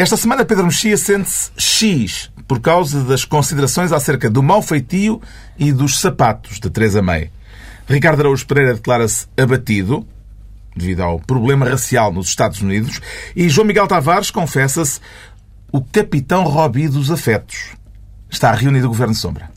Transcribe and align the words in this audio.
Esta 0.00 0.16
semana 0.16 0.46
Pedro 0.46 0.64
Mexia 0.64 0.96
sente-se 0.96 1.50
X 1.58 2.30
por 2.48 2.58
causa 2.58 3.04
das 3.04 3.22
considerações 3.26 3.92
acerca 3.92 4.30
do 4.30 4.42
mau 4.42 4.62
feitio 4.62 5.20
e 5.58 5.70
dos 5.72 6.00
sapatos 6.00 6.58
de 6.58 6.70
Teresa 6.70 7.02
May. 7.02 7.30
Ricardo 7.86 8.20
Araújo 8.20 8.46
Pereira 8.46 8.72
declara-se 8.72 9.26
abatido 9.36 10.06
devido 10.74 11.02
ao 11.02 11.20
problema 11.20 11.68
racial 11.68 12.10
nos 12.10 12.28
Estados 12.28 12.62
Unidos 12.62 12.98
e 13.36 13.46
João 13.50 13.66
Miguel 13.66 13.86
Tavares 13.86 14.30
confessa-se 14.30 15.00
o 15.70 15.82
capitão 15.82 16.44
Robi 16.44 16.88
dos 16.88 17.10
afetos. 17.10 17.76
Está 18.30 18.54
reunido 18.54 18.86
o 18.86 18.88
Governo 18.88 19.14
Sombra. 19.14 19.50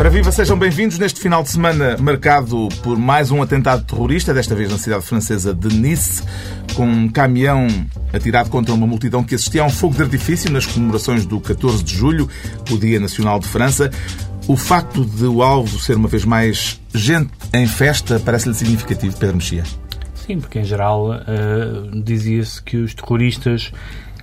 Para 0.00 0.08
viva, 0.08 0.32
sejam 0.32 0.58
bem-vindos 0.58 0.98
neste 0.98 1.20
final 1.20 1.42
de 1.42 1.50
semana 1.50 1.94
marcado 2.00 2.70
por 2.82 2.98
mais 2.98 3.30
um 3.30 3.42
atentado 3.42 3.84
terrorista, 3.84 4.32
desta 4.32 4.54
vez 4.54 4.70
na 4.70 4.78
cidade 4.78 5.04
francesa 5.04 5.52
de 5.52 5.68
Nice, 5.76 6.22
com 6.74 6.86
um 6.86 7.06
caminhão 7.06 7.66
atirado 8.10 8.48
contra 8.48 8.72
uma 8.72 8.86
multidão 8.86 9.22
que 9.22 9.34
assistia 9.34 9.60
a 9.60 9.66
um 9.66 9.68
fogo 9.68 9.94
de 9.94 10.02
artifício 10.02 10.50
nas 10.50 10.64
comemorações 10.64 11.26
do 11.26 11.38
14 11.38 11.84
de 11.84 11.94
julho, 11.94 12.26
o 12.70 12.78
Dia 12.78 12.98
Nacional 12.98 13.38
de 13.38 13.46
França. 13.46 13.90
O 14.48 14.56
facto 14.56 15.04
de 15.04 15.26
o 15.26 15.42
alvo 15.42 15.78
ser 15.78 15.96
uma 15.96 16.08
vez 16.08 16.24
mais 16.24 16.80
gente 16.94 17.30
em 17.52 17.66
festa 17.66 18.18
parece-lhe 18.18 18.54
significativo, 18.54 19.14
Pedro 19.18 19.36
Mexia? 19.36 19.64
Sim, 20.14 20.40
porque 20.40 20.60
em 20.60 20.64
geral 20.64 21.10
uh, 21.10 22.02
dizia-se 22.02 22.62
que 22.62 22.78
os 22.78 22.94
terroristas 22.94 23.70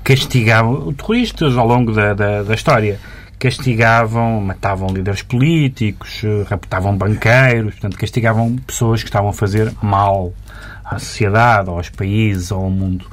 castigavam, 0.03 0.91
terroristas 0.91 1.55
ao 1.55 1.67
longo 1.67 1.91
da, 1.91 2.15
da, 2.15 2.41
da 2.41 2.55
história, 2.55 2.99
castigavam, 3.39 4.41
matavam 4.41 4.89
líderes 4.89 5.21
políticos, 5.21 6.21
eh, 6.23 6.45
raptavam 6.49 6.97
banqueiros, 6.97 7.73
portanto, 7.75 7.97
castigavam 7.97 8.55
pessoas 8.55 9.03
que 9.03 9.09
estavam 9.09 9.29
a 9.29 9.33
fazer 9.33 9.71
mal 9.81 10.33
à 10.89 10.97
sociedade, 10.99 11.69
aos 11.69 11.89
países, 11.89 12.51
ao 12.51 12.69
mundo. 12.69 13.05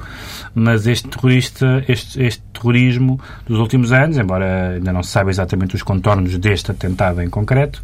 Mas 0.53 0.87
este 0.87 1.09
terrorista, 1.09 1.83
este, 1.87 2.23
este 2.23 2.41
terrorismo 2.53 3.19
dos 3.45 3.59
últimos 3.59 3.91
anos, 3.91 4.17
embora 4.17 4.75
ainda 4.75 4.93
não 4.93 5.03
se 5.03 5.11
saiba 5.11 5.29
exatamente 5.29 5.75
os 5.75 5.83
contornos 5.83 6.37
deste 6.37 6.71
atentado 6.71 7.21
em 7.21 7.29
concreto, 7.29 7.83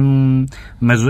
um, 0.00 0.46
mas 0.80 1.00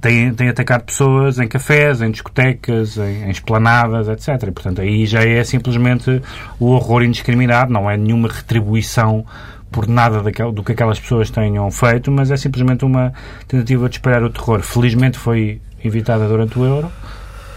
tem, 0.00 0.32
tem 0.32 0.48
atacado 0.48 0.84
pessoas 0.84 1.40
em 1.40 1.48
cafés, 1.48 2.00
em 2.00 2.10
discotecas, 2.12 2.96
em, 2.96 3.24
em 3.24 3.30
esplanadas, 3.30 4.08
etc. 4.08 4.48
E, 4.48 4.52
portanto, 4.52 4.80
aí 4.80 5.04
já 5.04 5.24
é 5.24 5.42
simplesmente 5.42 6.22
o 6.60 6.66
horror 6.66 7.02
indiscriminado, 7.02 7.72
não 7.72 7.90
é 7.90 7.96
nenhuma 7.96 8.28
retribuição 8.28 9.26
por 9.72 9.88
nada 9.88 10.22
do 10.22 10.62
que 10.62 10.72
aquelas 10.72 11.00
pessoas 11.00 11.30
tenham 11.30 11.68
feito, 11.70 12.12
mas 12.12 12.30
é 12.30 12.36
simplesmente 12.36 12.84
uma 12.84 13.12
tentativa 13.48 13.88
de 13.88 13.96
espalhar 13.96 14.22
o 14.22 14.28
terror. 14.28 14.60
Felizmente 14.60 15.18
foi 15.18 15.60
evitada 15.84 16.26
durante 16.28 16.58
o 16.58 16.64
Euro, 16.64 16.90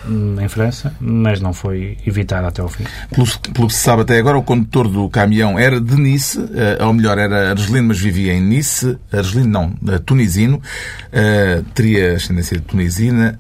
hum, 0.08 0.36
em 0.40 0.48
França, 0.48 0.94
mas 1.00 1.40
não 1.40 1.54
foi 1.54 1.98
evitada 2.06 2.48
até 2.48 2.62
ao 2.62 2.68
fim. 2.68 2.84
Pelo, 3.12 3.28
pelo, 3.54 3.68
que 3.68 3.74
se 3.74 3.80
sabe 3.80 4.02
até 4.04 4.18
agora, 4.18 4.38
o 4.38 4.44
condutor 4.44 4.88
do 4.88 5.10
caminhão 5.10 5.58
era 5.58 5.80
de 5.80 5.96
Nice, 5.96 6.40
uh, 6.40 6.86
ou 6.86 6.94
melhor, 6.94 7.18
era 7.18 7.52
argelino, 7.52 7.90
mas 7.90 8.00
vivia 8.00 8.34
em 8.34 8.42
Nice. 8.42 8.98
Argelino 9.12 9.50
não, 9.50 9.94
uh, 9.94 10.00
tunisino. 10.00 10.58
Uh, 10.58 11.64
teria 11.74 12.16
ascendência 12.16 12.60
tunisina. 12.60 13.40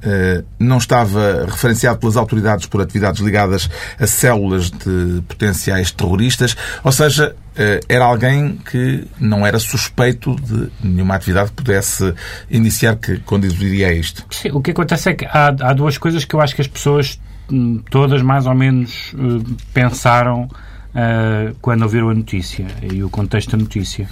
Não 0.59 0.78
estava 0.78 1.45
referenciado 1.45 2.00
pelas 2.00 2.16
autoridades 2.16 2.66
por 2.66 2.81
atividades 2.81 3.22
ligadas 3.22 3.69
a 4.00 4.08
células 4.08 4.69
de 4.69 5.22
potenciais 5.28 5.91
terroristas. 5.91 6.56
Ou 6.83 6.91
seja, 6.91 7.36
eh, 7.36 7.44
era 7.87 8.05
alguém 8.05 8.57
que 8.57 9.07
não 9.19 9.45
era 9.45 9.59
suspeito 9.59 10.35
de 10.35 10.69
nenhuma 10.83 11.15
atividade 11.15 11.49
que 11.51 11.55
pudesse 11.55 12.13
iniciar 12.49 12.95
que 12.97 13.17
conduziria 13.19 13.87
a 13.87 13.93
isto. 13.93 14.25
Sim, 14.29 14.49
o 14.53 14.61
que 14.61 14.71
acontece 14.71 15.09
é 15.09 15.13
que 15.13 15.25
há, 15.25 15.47
há 15.47 15.73
duas 15.73 15.97
coisas 15.97 16.25
que 16.25 16.35
eu 16.35 16.41
acho 16.41 16.53
que 16.55 16.61
as 16.61 16.67
pessoas 16.67 17.19
hum, 17.49 17.81
todas 17.89 18.21
mais 18.21 18.45
ou 18.45 18.53
menos 18.53 19.13
uh, 19.13 19.44
pensaram 19.73 20.44
uh, 20.44 21.55
quando 21.61 21.83
ouviram 21.83 22.09
a 22.09 22.13
notícia 22.13 22.67
e 22.81 23.03
o 23.03 23.09
contexto 23.09 23.51
da 23.51 23.57
notícia. 23.57 24.07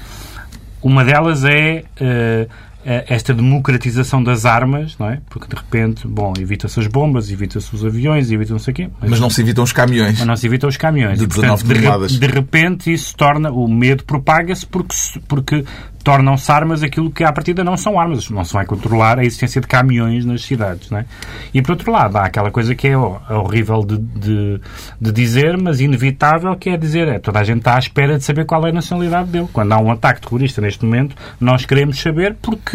Uma 0.82 1.04
delas 1.06 1.46
é 1.46 1.84
uh, 2.02 2.50
esta 2.86 3.34
democratização 3.34 4.24
das 4.24 4.46
armas, 4.46 4.98
não 4.98 5.10
é? 5.10 5.22
Porque 5.30 5.48
de 5.48 5.56
repente, 5.56 6.08
bom, 6.08 6.34
evita-se 6.40 6.80
as 6.80 6.88
bombas, 6.88 7.32
evita-se 7.32 7.74
os 7.74 7.86
aviões, 7.86 8.32
evita-se 8.32 8.52
não 8.52 8.60
sei 8.60 8.72
o 8.72 8.76
quê. 8.76 8.90
Mas, 9.00 9.10
mas, 9.12 9.20
não 9.20 9.30
se 9.30 9.42
evitam 9.42 9.64
os 9.64 9.72
caminhões. 9.72 10.20
Mas 10.20 10.28
não 10.28 10.36
se 10.36 10.48
evitam 10.48 10.70
os 10.70 10.78
caminhões. 10.78 11.20
De, 11.20 11.26
e, 11.26 11.28
portanto, 11.28 11.64
de, 11.64 12.20
de, 12.20 12.28
repente 12.28 12.92
isso 12.92 13.16
torna, 13.16 13.52
o 13.52 13.68
medo 13.68 14.04
propaga-se 14.04 14.66
porque, 14.66 14.96
porque 15.28 15.64
tornam-se 16.04 16.52
armas 16.52 16.84
aquilo 16.84 17.10
que 17.10 17.24
à 17.24 17.32
partida 17.32 17.64
não 17.64 17.78
são 17.78 18.00
armas. 18.00 18.30
Não 18.30 18.44
se 18.44 18.54
vai 18.54 18.66
controlar 18.66 19.18
a 19.18 19.24
existência 19.24 19.62
de 19.62 19.68
caminhões 19.68 20.26
nas 20.26 20.44
cidades. 20.44 20.90
Não 20.90 21.00
é? 21.00 21.06
E 21.54 21.62
por 21.62 21.72
outro 21.72 21.92
lado, 21.92 22.18
há 22.18 22.26
aquela 22.26 22.52
coisa 22.52 22.76
que 22.76 22.88
é 22.88 22.98
horrível 22.98 23.84
de, 23.84 23.98
de, 23.98 24.62
de, 25.00 25.12
dizer, 25.12 25.58
mas 25.58 25.80
inevitável, 25.80 26.56
que 26.56 26.70
é 26.70 26.78
dizer 26.78 27.08
é, 27.08 27.20
toda 27.20 27.40
a 27.40 27.44
gente 27.44 27.60
está 27.60 27.76
à 27.76 27.80
espera 27.80 28.18
de 28.18 28.24
saber 28.24 28.46
qual 28.46 28.66
é 28.68 28.70
a 28.70 28.74
nacionalidade 28.74 29.30
dele. 29.30 29.48
Quando 29.54 29.72
há 29.72 29.80
um 29.80 29.92
ataque 29.92 30.22
terrorista 30.22 30.62
neste 30.62 30.84
momento, 30.84 31.16
nós 31.40 31.66
queremos 31.66 32.00
saber 32.00 32.36
porque 32.42 32.73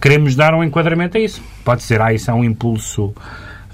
queremos 0.00 0.34
dar 0.34 0.54
um 0.54 0.64
enquadramento 0.64 1.16
a 1.16 1.20
isso. 1.20 1.42
Pode 1.64 1.82
ser, 1.82 2.00
ah, 2.00 2.12
isso 2.12 2.30
é 2.30 2.34
um 2.34 2.44
impulso 2.44 3.14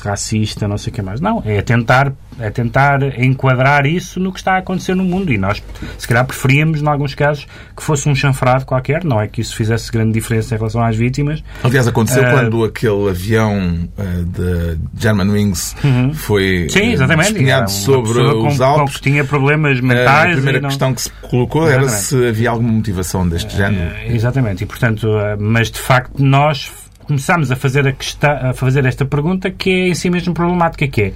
racista, 0.07 0.67
não 0.67 0.79
sei 0.79 0.93
o 0.93 0.95
que 0.95 1.03
mais. 1.03 1.21
Não, 1.21 1.43
é 1.45 1.61
tentar, 1.63 2.13
é 2.39 2.51
tentar 2.51 3.03
enquadrar 3.19 3.87
isso 3.87 4.19
no 4.21 4.33
que 4.33 4.39
está 4.39 4.55
a 4.55 4.59
acontecer 4.59 4.95
no 4.95 5.05
mundo. 5.05 5.33
E 5.33 5.39
nós, 5.39 5.63
se 5.99 6.07
calhar, 6.09 6.25
preferíamos, 6.25 6.81
em 6.81 6.89
alguns 6.89 7.15
casos, 7.15 7.47
que 7.77 7.83
fosse 7.83 8.09
um 8.09 8.15
chanfrado 8.15 8.65
qualquer. 8.65 9.05
Não 9.05 9.21
é 9.21 9.29
que 9.29 9.41
isso 9.41 9.57
fizesse 9.57 9.91
grande 9.91 10.13
diferença 10.13 10.55
em 10.55 10.59
relação 10.59 10.83
às 10.83 10.97
vítimas. 10.97 11.43
Aliás, 11.63 11.87
aconteceu 11.87 12.23
uh, 12.23 12.31
quando 12.31 12.65
aquele 12.65 13.11
avião 13.11 13.89
uh, 13.99 14.25
de 14.25 14.79
Germanwings 14.99 15.77
uhum. 15.83 16.15
foi 16.15 16.69
Sim, 16.71 16.93
exatamente. 16.93 17.45
Um, 17.45 17.69
sobre 17.69 18.21
os 18.21 18.57
com, 18.57 18.65
Alpes. 18.65 18.97
Com, 18.97 19.03
tinha 19.03 19.25
problemas 19.25 19.81
mentais. 19.81 20.31
a 20.31 20.35
primeira 20.35 20.61
não... 20.61 20.69
questão 20.69 20.95
que 20.95 21.03
se 21.03 21.11
colocou 21.23 21.67
exatamente. 21.67 21.93
era 21.93 21.99
se 21.99 22.29
havia 22.29 22.51
alguma 22.51 22.73
motivação 22.73 23.29
deste 23.29 23.55
uh, 23.55 23.57
género. 23.57 23.95
Exatamente. 24.07 24.65
E, 24.65 24.67
portanto, 24.67 25.09
mas 25.39 25.71
de 25.71 25.79
facto 25.79 26.23
nós 26.23 26.71
começámos 27.07 27.51
a 27.51 27.57
fazer, 27.57 27.87
a, 27.87 27.93
questão, 27.93 28.31
a 28.31 28.53
fazer 28.53 28.85
esta 28.85 29.05
pergunta 29.05 29.51
que 29.51 29.71
é 29.71 29.89
em 29.89 29.95
si 29.95 30.11
mesmo 30.11 30.35
problemática, 30.35 30.87
que 30.89 31.03
é 31.03 31.13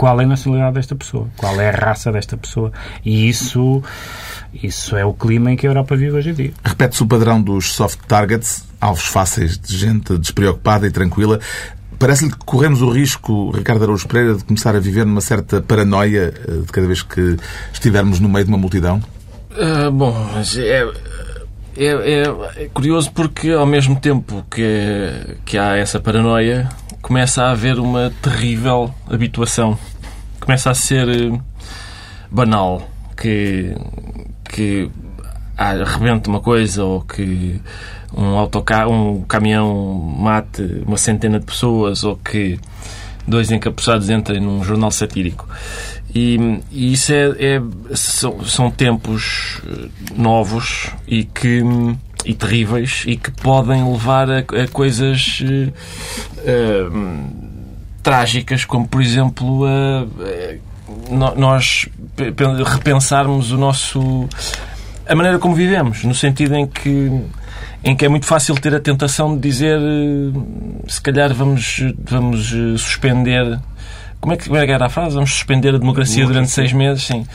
qual 0.00 0.18
é 0.18 0.24
a 0.24 0.26
nacionalidade 0.26 0.76
desta 0.76 0.96
pessoa? 0.96 1.28
Qual 1.36 1.60
é 1.60 1.68
a 1.68 1.72
raça 1.72 2.10
desta 2.10 2.34
pessoa? 2.34 2.72
E 3.04 3.28
isso, 3.28 3.82
isso 4.54 4.96
é 4.96 5.04
o 5.04 5.12
clima 5.12 5.52
em 5.52 5.56
que 5.56 5.66
a 5.66 5.70
Europa 5.70 5.94
vive 5.94 6.12
hoje 6.12 6.30
em 6.30 6.32
dia. 6.32 6.52
Repete-se 6.64 7.02
o 7.02 7.06
padrão 7.06 7.42
dos 7.42 7.74
soft 7.74 7.98
targets, 8.08 8.64
alvos 8.80 9.04
fáceis 9.04 9.58
de 9.58 9.76
gente 9.76 10.16
despreocupada 10.16 10.86
e 10.86 10.90
tranquila. 10.90 11.38
Parece-lhe 11.98 12.30
que 12.30 12.38
corremos 12.46 12.80
o 12.80 12.90
risco, 12.90 13.50
Ricardo 13.50 13.82
Araújo 13.82 14.08
Pereira, 14.08 14.34
de 14.36 14.44
começar 14.44 14.74
a 14.74 14.80
viver 14.80 15.04
numa 15.04 15.20
certa 15.20 15.60
paranoia 15.60 16.32
eh, 16.48 16.52
de 16.64 16.72
cada 16.72 16.86
vez 16.86 17.02
que 17.02 17.36
estivermos 17.70 18.20
no 18.20 18.28
meio 18.30 18.46
de 18.46 18.50
uma 18.50 18.56
multidão? 18.56 19.02
Uh, 19.50 19.90
bom, 19.90 20.30
mas 20.32 20.56
é, 20.56 20.82
é, 21.86 22.22
é, 22.64 22.68
curioso 22.74 23.10
porque, 23.12 23.50
ao 23.50 23.66
mesmo 23.66 23.98
tempo 23.98 24.44
que, 24.50 25.36
que 25.44 25.56
há 25.56 25.76
essa 25.76 25.98
paranoia, 25.98 26.68
começa 27.00 27.44
a 27.44 27.52
haver 27.52 27.78
uma 27.78 28.12
terrível 28.20 28.94
habituação. 29.08 29.78
Começa 30.38 30.70
a 30.70 30.74
ser 30.74 31.08
eh, 31.08 31.38
banal 32.30 32.88
que, 33.16 33.74
que 34.44 34.90
arrebente 35.56 36.28
uma 36.28 36.40
coisa 36.40 36.84
ou 36.84 37.00
que 37.02 37.60
um 38.12 38.36
autocarro, 38.36 38.92
um 38.92 39.22
caminhão 39.22 39.94
mate 40.18 40.62
uma 40.86 40.96
centena 40.96 41.38
de 41.38 41.46
pessoas 41.46 42.04
ou 42.04 42.16
que 42.16 42.58
dois 43.26 43.50
encapuçados 43.50 44.10
entrem 44.10 44.40
num 44.40 44.62
jornal 44.62 44.90
satírico. 44.90 45.48
E, 46.14 46.60
e 46.72 46.92
isso 46.92 47.12
é, 47.12 47.30
é 47.38 47.62
são, 47.94 48.44
são, 48.44 48.70
tempos 48.70 49.60
eh, 49.64 49.88
novos 50.16 50.90
e 51.06 51.24
que 51.24 51.62
e 52.24 52.34
terríveis 52.34 53.04
e 53.06 53.16
que 53.16 53.30
podem 53.30 53.90
levar 53.90 54.28
a, 54.30 54.38
a 54.38 54.68
coisas 54.70 55.40
uh, 55.40 55.70
trágicas, 58.02 58.64
como 58.64 58.86
por 58.86 59.00
exemplo 59.00 59.64
uh, 59.64 60.60
nós 61.36 61.88
repensarmos 62.66 63.52
o 63.52 63.56
nosso 63.56 64.28
a 65.08 65.14
maneira 65.14 65.38
como 65.38 65.54
vivemos, 65.54 66.04
no 66.04 66.14
sentido 66.14 66.54
em 66.56 66.66
que 66.66 67.10
em 67.82 67.96
que 67.96 68.04
é 68.04 68.08
muito 68.08 68.26
fácil 68.26 68.54
ter 68.56 68.74
a 68.74 68.80
tentação 68.80 69.34
de 69.34 69.40
dizer 69.40 69.78
se 70.86 71.00
calhar 71.00 71.32
vamos 71.32 71.82
vamos 72.04 72.54
suspender 72.76 73.58
como 74.20 74.34
é 74.34 74.36
que, 74.36 74.44
como 74.44 74.56
é 74.56 74.66
que 74.66 74.72
era 74.72 74.86
a 74.86 74.90
frase? 74.90 75.14
Vamos 75.14 75.32
suspender 75.32 75.74
a 75.74 75.78
democracia 75.78 76.26
durante 76.26 76.50
seis 76.50 76.72
meses? 76.72 77.04
Sim. 77.04 77.26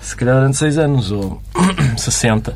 Se 0.00 0.16
calhar 0.16 0.34
durante 0.36 0.56
seis 0.56 0.76
anos 0.78 1.12
ou 1.12 1.40
60. 1.96 2.54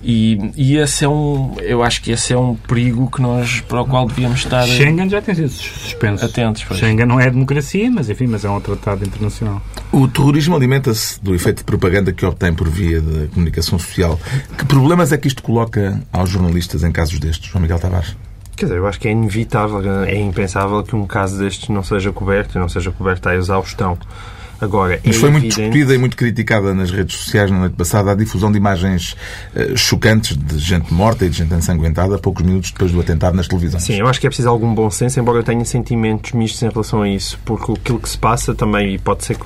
E, 0.00 0.52
e 0.56 0.76
esse 0.76 1.04
é 1.04 1.08
um, 1.08 1.56
eu 1.58 1.82
acho 1.82 2.00
que 2.00 2.12
esse 2.12 2.32
é 2.32 2.38
um 2.38 2.54
perigo 2.54 3.10
que 3.10 3.20
nós, 3.20 3.60
para 3.62 3.82
o 3.82 3.84
qual 3.84 4.06
devíamos 4.06 4.38
estar 4.38 4.64
Schengen 4.64 5.10
já 5.10 5.20
tem 5.20 5.34
sido 5.34 5.48
suspenso. 5.48 6.24
atentos. 6.24 6.62
pois. 6.62 6.78
Schengen 6.78 7.04
não 7.04 7.18
é 7.18 7.28
democracia, 7.28 7.90
mas 7.90 8.08
enfim, 8.08 8.28
mas 8.28 8.44
é 8.44 8.50
um 8.50 8.60
tratado 8.60 9.04
internacional. 9.04 9.60
O 9.90 10.06
terrorismo 10.06 10.54
alimenta-se 10.54 11.20
do 11.20 11.34
efeito 11.34 11.58
de 11.58 11.64
propaganda 11.64 12.12
que 12.12 12.24
obtém 12.24 12.54
por 12.54 12.68
via 12.68 13.00
da 13.00 13.26
comunicação 13.26 13.76
social. 13.78 14.20
Que 14.56 14.64
problemas 14.64 15.10
é 15.12 15.18
que 15.18 15.26
isto 15.26 15.42
coloca 15.42 16.00
aos 16.12 16.30
jornalistas 16.30 16.84
em 16.84 16.92
casos 16.92 17.18
destes, 17.18 17.50
João 17.50 17.62
Miguel 17.62 17.80
Tavares? 17.80 18.14
Quer 18.58 18.64
dizer, 18.64 18.78
eu 18.78 18.88
acho 18.88 18.98
que 18.98 19.06
é 19.06 19.12
inevitável, 19.12 19.80
é 20.04 20.16
impensável 20.16 20.82
que 20.82 20.96
um 20.96 21.06
caso 21.06 21.38
destes 21.38 21.68
não 21.68 21.84
seja 21.84 22.10
coberto 22.10 22.58
e 22.58 22.60
não 22.60 22.68
seja 22.68 22.90
coberto 22.90 23.28
à 23.28 23.36
exaustão. 23.36 23.96
Agora, 24.60 25.00
Mas 25.04 25.16
é 25.16 25.18
foi 25.20 25.30
muito 25.30 25.44
evidente- 25.46 25.60
discutida 25.70 25.94
e 25.94 25.98
muito 25.98 26.16
criticada 26.16 26.74
nas 26.74 26.90
redes 26.90 27.16
sociais 27.16 27.50
na 27.50 27.58
noite 27.60 27.74
passada 27.76 28.10
a 28.10 28.14
difusão 28.14 28.50
de 28.50 28.58
imagens 28.58 29.16
eh, 29.54 29.74
chocantes 29.76 30.36
de 30.36 30.58
gente 30.58 30.92
morta 30.92 31.24
e 31.24 31.28
de 31.30 31.36
gente 31.38 31.54
ensanguentada 31.54 32.18
poucos 32.18 32.44
minutos 32.44 32.72
depois 32.72 32.90
do 32.90 33.00
atentado 33.00 33.36
nas 33.36 33.46
televisões. 33.46 33.84
Sim, 33.84 33.94
eu 34.00 34.08
acho 34.08 34.20
que 34.20 34.26
é 34.26 34.30
preciso 34.30 34.48
algum 34.48 34.74
bom 34.74 34.90
senso, 34.90 35.20
embora 35.20 35.38
eu 35.38 35.42
tenha 35.44 35.64
sentimentos 35.64 36.32
mistos 36.32 36.60
em 36.62 36.68
relação 36.68 37.02
a 37.02 37.08
isso, 37.08 37.38
porque 37.44 37.72
aquilo 37.72 38.00
que 38.00 38.08
se 38.08 38.18
passa 38.18 38.54
também, 38.54 38.94
e 38.94 38.98
pode 38.98 39.24
ser 39.24 39.36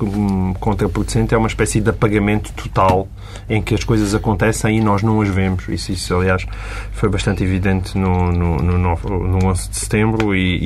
contraproducente, 0.61 1.35
é 1.35 1.39
uma 1.39 1.49
espécie 1.49 1.81
de 1.81 1.91
apagamento 1.91 2.53
total 2.53 3.09
em 3.49 3.61
que 3.63 3.75
as 3.75 3.85
coisas 3.85 4.15
acontecem 4.15 4.79
e 4.79 4.81
nós 4.81 5.03
não 5.03 5.21
as 5.21 5.29
vemos. 5.29 5.69
Isso, 5.69 5.93
isso 5.93 6.15
aliás, 6.15 6.45
foi 6.93 7.09
bastante 7.09 7.43
evidente 7.43 7.97
no, 7.99 8.31
no, 8.33 8.57
no, 8.59 8.79
no 8.79 9.47
11 9.47 9.71
de 9.71 9.77
setembro 9.77 10.35
e, 10.35 10.57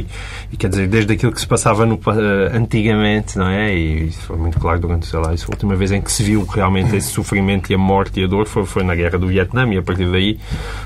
e- 0.00 0.06
e- 0.52 0.56
quer 0.56 0.68
dizer, 0.70 0.88
desde 0.88 1.12
aquilo 1.12 1.32
que 1.32 1.40
se 1.40 1.46
passava 1.46 1.84
no, 1.86 1.94
eh, 2.06 2.56
antigamente, 2.56 3.36
não 3.38 3.48
é? 3.48 3.75
E 3.76 4.08
isso 4.08 4.22
foi 4.22 4.36
muito 4.36 4.58
claro 4.58 4.80
durante, 4.80 5.06
sei 5.06 5.18
lá, 5.18 5.28
a 5.28 5.50
última 5.50 5.76
vez 5.76 5.92
em 5.92 6.00
que 6.00 6.10
se 6.10 6.22
viu 6.22 6.44
realmente 6.44 6.96
esse 6.96 7.08
sofrimento 7.08 7.70
e 7.70 7.74
a 7.74 7.78
morte 7.78 8.20
e 8.20 8.24
a 8.24 8.26
dor 8.26 8.46
foi, 8.46 8.64
foi 8.64 8.82
na 8.82 8.94
Guerra 8.94 9.18
do 9.18 9.26
Vietnã 9.26 9.66
e 9.72 9.76
a 9.76 9.82
partir 9.82 10.10
daí 10.10 10.38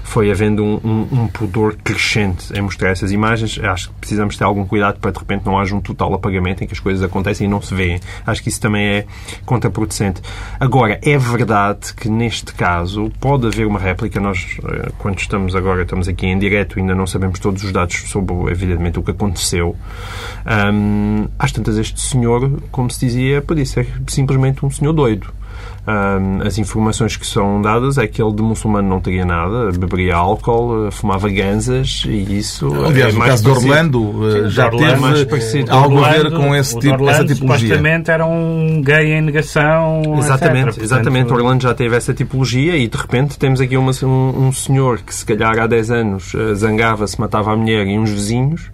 foi 0.02 0.30
havendo 0.30 0.64
um, 0.64 0.80
um, 0.84 1.22
um 1.22 1.26
pudor 1.28 1.76
crescente 1.76 2.52
em 2.52 2.60
mostrar 2.60 2.90
essas 2.90 3.12
imagens. 3.12 3.58
Acho 3.58 3.88
que 3.90 3.94
precisamos 3.94 4.36
ter 4.36 4.44
algum 4.44 4.66
cuidado 4.66 4.98
para 4.98 5.12
de 5.12 5.18
repente 5.18 5.46
não 5.46 5.58
haja 5.58 5.74
um 5.74 5.80
total 5.80 6.12
apagamento 6.14 6.64
em 6.64 6.66
que 6.66 6.72
as 6.72 6.80
coisas 6.80 7.02
acontecem 7.02 7.46
e 7.46 7.50
não 7.50 7.62
se 7.62 7.74
veem. 7.74 8.00
Acho 8.26 8.42
que 8.42 8.48
isso 8.48 8.60
também 8.60 8.86
é 8.86 9.06
contraproducente. 9.44 10.20
Agora, 10.58 10.98
é 11.02 11.16
verdade 11.16 11.94
que 11.94 12.08
neste 12.08 12.52
caso 12.54 13.10
pode 13.20 13.46
haver 13.46 13.66
uma 13.66 13.78
réplica. 13.78 14.18
Nós, 14.20 14.58
eh, 14.64 14.90
quando 14.98 15.18
estamos 15.18 15.54
agora, 15.54 15.82
estamos 15.82 16.08
aqui 16.08 16.26
em 16.26 16.38
direto, 16.38 16.78
ainda 16.78 16.94
não 16.94 17.06
sabemos 17.06 17.38
todos 17.38 17.62
os 17.62 17.72
dados 17.72 17.96
sobre, 18.10 18.34
evidentemente, 18.50 18.98
o 18.98 19.02
que 19.02 19.10
aconteceu. 19.10 19.76
Hum, 20.72 21.28
às 21.38 21.52
tantas, 21.52 21.78
este 21.78 22.00
senhor, 22.00 22.60
como 22.80 22.90
se 22.90 23.04
dizia, 23.06 23.42
podia 23.42 23.66
ser 23.66 23.86
simplesmente 24.08 24.64
um 24.64 24.70
senhor 24.70 24.92
doido. 24.92 25.26
Hum, 25.86 26.40
as 26.46 26.56
informações 26.58 27.16
que 27.16 27.26
são 27.26 27.60
dadas 27.60 27.98
é 27.98 28.06
que 28.06 28.22
ele 28.22 28.32
de 28.32 28.42
muçulmano 28.42 28.88
não 28.88 29.00
teria 29.00 29.24
nada, 29.24 29.70
beberia 29.72 30.14
álcool, 30.16 30.86
eh, 30.86 30.90
fumava 30.90 31.28
ganzas 31.28 32.04
e 32.06 32.38
isso. 32.38 32.72
Aliás, 32.84 33.14
é 33.14 33.18
mais 33.18 33.30
caso 33.32 33.44
de 33.44 33.50
Orlando 33.50 34.28
eh, 34.28 34.42
Sim, 34.44 34.50
já 34.50 34.64
o 34.64 34.74
Orlando 34.74 34.92
é 34.92 34.96
mais 34.96 35.14
teve 35.18 35.30
parecido. 35.30 35.72
algo 35.72 36.04
a 36.04 36.08
ver 36.10 36.26
Orlando- 36.26 36.36
com 36.36 36.54
esse 36.54 36.76
o 36.76 36.80
tipo, 36.80 36.92
Orlando, 36.94 37.10
essa 37.10 37.24
tipologia. 37.26 37.68
supostamente 37.68 38.10
era 38.10 38.26
um 38.26 38.82
gay 38.82 39.12
em 39.12 39.20
negação. 39.22 40.02
Exatamente, 40.18 40.68
etc. 40.68 40.82
exatamente. 40.82 41.24
Portanto, 41.26 41.44
Orlando 41.44 41.62
já 41.62 41.74
teve 41.74 41.96
essa 41.96 42.14
tipologia 42.14 42.76
e 42.76 42.86
de 42.86 42.96
repente 42.96 43.38
temos 43.38 43.60
aqui 43.60 43.76
uma- 43.76 43.92
um, 44.04 44.46
um 44.48 44.52
senhor 44.52 44.98
que 45.00 45.14
se 45.14 45.24
calhar 45.26 45.58
há 45.58 45.66
10 45.66 45.90
anos 45.90 46.32
eh, 46.34 46.54
zangava-se, 46.54 47.18
matava 47.20 47.52
a 47.52 47.56
mulher 47.56 47.86
e 47.86 47.98
uns 47.98 48.10
vizinhos 48.10 48.70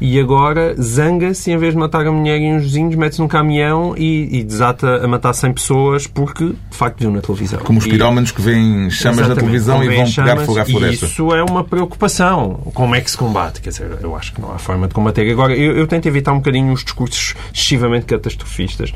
e 0.00 0.18
agora 0.18 0.74
zanga-se 0.80 1.50
e 1.50 1.54
em 1.54 1.58
vez 1.58 1.74
de 1.74 1.78
matar 1.78 2.06
a 2.06 2.12
mulher 2.12 2.40
e 2.40 2.52
uns 2.52 2.62
vizinhos 2.62 2.94
mete-se 2.94 3.20
num 3.20 3.28
caminhão 3.28 3.94
e, 3.96 4.38
e 4.38 4.42
desata 4.42 5.04
a 5.04 5.08
matar 5.08 5.32
100 5.32 5.52
pessoas 5.52 6.06
porque 6.06 6.44
de 6.44 6.76
facto 6.76 7.00
viu 7.00 7.10
na 7.10 7.20
televisão. 7.20 7.60
Como 7.60 7.78
os 7.78 7.86
pirómanos 7.86 8.30
que 8.30 8.42
veem 8.42 8.90
chamas 8.90 9.28
na 9.28 9.34
televisão 9.34 9.82
e 9.82 9.86
vão 9.86 10.04
pegar 10.04 10.06
chamas, 10.06 10.46
fogo 10.46 10.58
à 10.58 10.64
floresta. 10.64 11.06
Isso 11.06 11.34
é 11.34 11.42
uma 11.42 11.64
preocupação. 11.64 12.60
Como 12.74 12.94
é 12.94 13.00
que 13.00 13.10
se 13.10 13.16
combate? 13.16 13.60
Quer 13.60 13.70
dizer, 13.70 13.98
eu 14.00 14.16
acho 14.16 14.32
que 14.32 14.40
não 14.40 14.52
há 14.52 14.58
forma 14.58 14.88
de 14.88 14.94
combater. 14.94 15.30
Agora, 15.30 15.54
eu, 15.54 15.76
eu 15.76 15.86
tento 15.86 16.06
evitar 16.06 16.32
um 16.32 16.38
bocadinho 16.38 16.72
os 16.72 16.82
discursos 16.82 17.34
excessivamente 17.54 18.06
catastrofistas. 18.06 18.92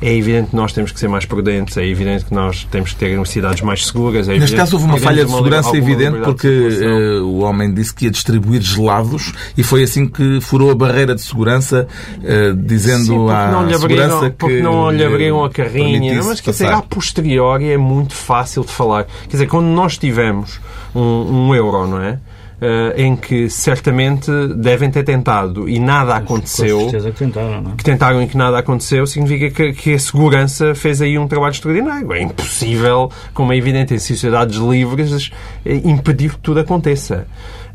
É 0.00 0.14
evidente 0.14 0.50
que 0.50 0.56
nós 0.56 0.72
temos 0.72 0.92
que 0.92 1.00
ser 1.00 1.08
mais 1.08 1.24
prudentes, 1.24 1.76
é 1.76 1.86
evidente 1.86 2.24
que 2.24 2.34
nós 2.34 2.66
temos 2.70 2.92
que 2.92 2.96
ter 2.96 3.06
universidades 3.06 3.62
mais 3.62 3.86
seguras. 3.86 4.28
É 4.28 4.38
Neste 4.38 4.56
caso 4.56 4.76
houve 4.76 4.86
uma 4.86 4.98
falha 4.98 5.24
de 5.24 5.30
segurança 5.30 5.76
evidente 5.76 6.18
porque 6.18 6.48
eh, 6.48 7.20
o 7.20 7.38
homem 7.38 7.72
disse 7.72 7.94
que 7.94 8.04
ia 8.06 8.10
distribuir 8.10 8.60
gelados 8.60 9.32
e 9.56 9.62
foi 9.62 9.82
assim 9.82 10.06
que 10.06 10.40
furou 10.50 10.72
a 10.72 10.74
barreira 10.74 11.14
de 11.14 11.20
segurança 11.20 11.86
eh, 12.24 12.52
dizendo 12.56 13.04
Sim, 13.04 13.16
porque 13.18 13.32
à 13.32 13.50
não 13.52 13.66
lhe 13.66 13.78
segurança 13.78 14.16
abriram, 14.16 14.30
que 14.30 14.36
porque 14.36 14.60
não 14.60 14.90
lhe 14.90 15.04
abriram 15.04 15.44
a 15.44 15.50
carrinha. 15.50 16.00
permitisse 16.00 16.28
Mas 16.28 16.40
quer 16.40 16.50
dizer, 16.50 16.66
a 16.66 16.82
posteriori 16.82 17.70
é 17.70 17.78
muito 17.78 18.14
fácil 18.14 18.64
de 18.64 18.72
falar. 18.72 19.04
Quer 19.04 19.36
dizer, 19.36 19.46
quando 19.46 19.66
nós 19.66 19.96
tivemos 19.96 20.60
um, 20.92 21.46
um 21.48 21.54
euro, 21.54 21.86
não 21.86 22.02
é? 22.02 22.18
Eh, 22.62 23.04
em 23.04 23.16
que 23.16 23.48
certamente 23.48 24.30
devem 24.54 24.90
ter 24.90 25.02
tentado 25.02 25.66
e 25.66 25.78
nada 25.78 26.12
Com 26.20 26.34
aconteceu. 26.34 26.80
certeza 26.80 27.10
que 27.10 27.18
tentaram, 27.18 27.62
não 27.62 27.72
é? 27.72 27.74
que 27.74 27.82
tentaram 27.82 28.22
e 28.22 28.26
que 28.26 28.36
nada 28.36 28.58
aconteceu, 28.58 29.06
significa 29.06 29.50
que, 29.50 29.72
que 29.72 29.94
a 29.94 29.98
segurança 29.98 30.74
fez 30.74 31.00
aí 31.00 31.18
um 31.18 31.26
trabalho 31.26 31.52
extraordinário. 31.52 32.12
É 32.12 32.20
impossível, 32.20 33.10
como 33.32 33.54
é 33.54 33.56
evidente 33.56 33.94
em 33.94 33.98
sociedades 33.98 34.58
livres, 34.58 35.30
eh, 35.64 35.80
impedir 35.84 36.32
que 36.34 36.38
tudo 36.40 36.60
aconteça. 36.60 37.26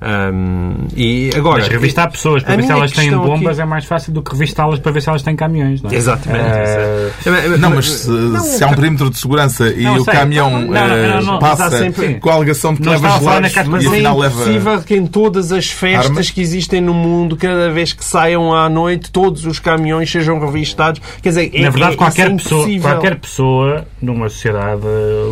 Ahm, 0.01 0.87
e 0.95 1.29
agora, 1.35 1.59
Mas 1.59 1.67
revistar 1.69 2.11
pessoas 2.11 2.43
para 2.43 2.55
ver 2.55 2.63
se 2.63 2.71
elas 2.71 2.91
têm 2.91 3.05
questão 3.05 3.21
aqui- 3.23 3.31
bombas 3.31 3.59
é 3.59 3.65
mais 3.65 3.85
fácil 3.85 4.13
do 4.13 4.21
que 4.21 4.31
revistá-las 4.31 4.79
para 4.79 4.91
ver 4.91 5.01
se 5.01 5.09
elas 5.09 5.21
têm 5.23 5.35
caminhões, 5.35 5.81
não 5.81 5.89
é? 5.89 5.95
Exatamente. 5.95 6.45
Eh, 6.45 7.57
Não, 7.59 7.69
mas 7.71 7.89
se, 7.91 8.39
se 8.41 8.63
há 8.63 8.67
um 8.67 8.73
perímetro 8.75 9.09
de 9.09 9.17
segurança 9.17 9.69
e 9.69 9.83
Não, 9.83 9.95
o 9.97 10.03
sei. 10.03 10.13
caminhão 10.13 10.49
Não, 10.51 10.67
não, 10.67 10.77
eh, 10.77 11.07
não, 11.15 11.21
não, 11.21 11.39
passa 11.39 11.69
sempre- 11.69 12.15
com 12.15 12.29
a 12.29 12.33
alegação 12.33 12.73
de 12.73 12.79
que 12.81 12.85
Não 12.85 12.93
leva 12.93 13.19
gelados 13.19 13.53
e 13.53 13.57
é 13.57 13.61
afinal 13.89 14.19
leva... 14.19 14.35
impossível 14.41 14.81
que 14.81 14.95
em 14.95 15.07
todas 15.07 15.51
as 15.51 15.69
festas 15.71 16.07
Armas? 16.07 16.29
que 16.31 16.41
existem 16.41 16.81
no 16.81 16.93
mundo, 16.93 17.35
cada 17.37 17.69
vez 17.71 17.93
que 17.93 18.03
saiam 18.03 18.53
à 18.53 18.69
noite, 18.69 19.11
todos 19.11 19.45
os 19.45 19.59
caminhões 19.59 20.09
sejam 20.11 20.39
revistados. 20.39 21.01
Quer 21.21 21.29
dizer, 21.29 21.51
é, 21.53 21.61
Na 21.63 21.69
verdade, 21.69 21.93
é, 21.93 21.97
qualquer, 21.97 22.31
é 22.31 22.35
pessoa, 22.35 22.61
impossível. 22.61 22.89
qualquer 22.91 23.15
pessoa, 23.19 23.85
numa 24.01 24.29
sociedade 24.29 24.81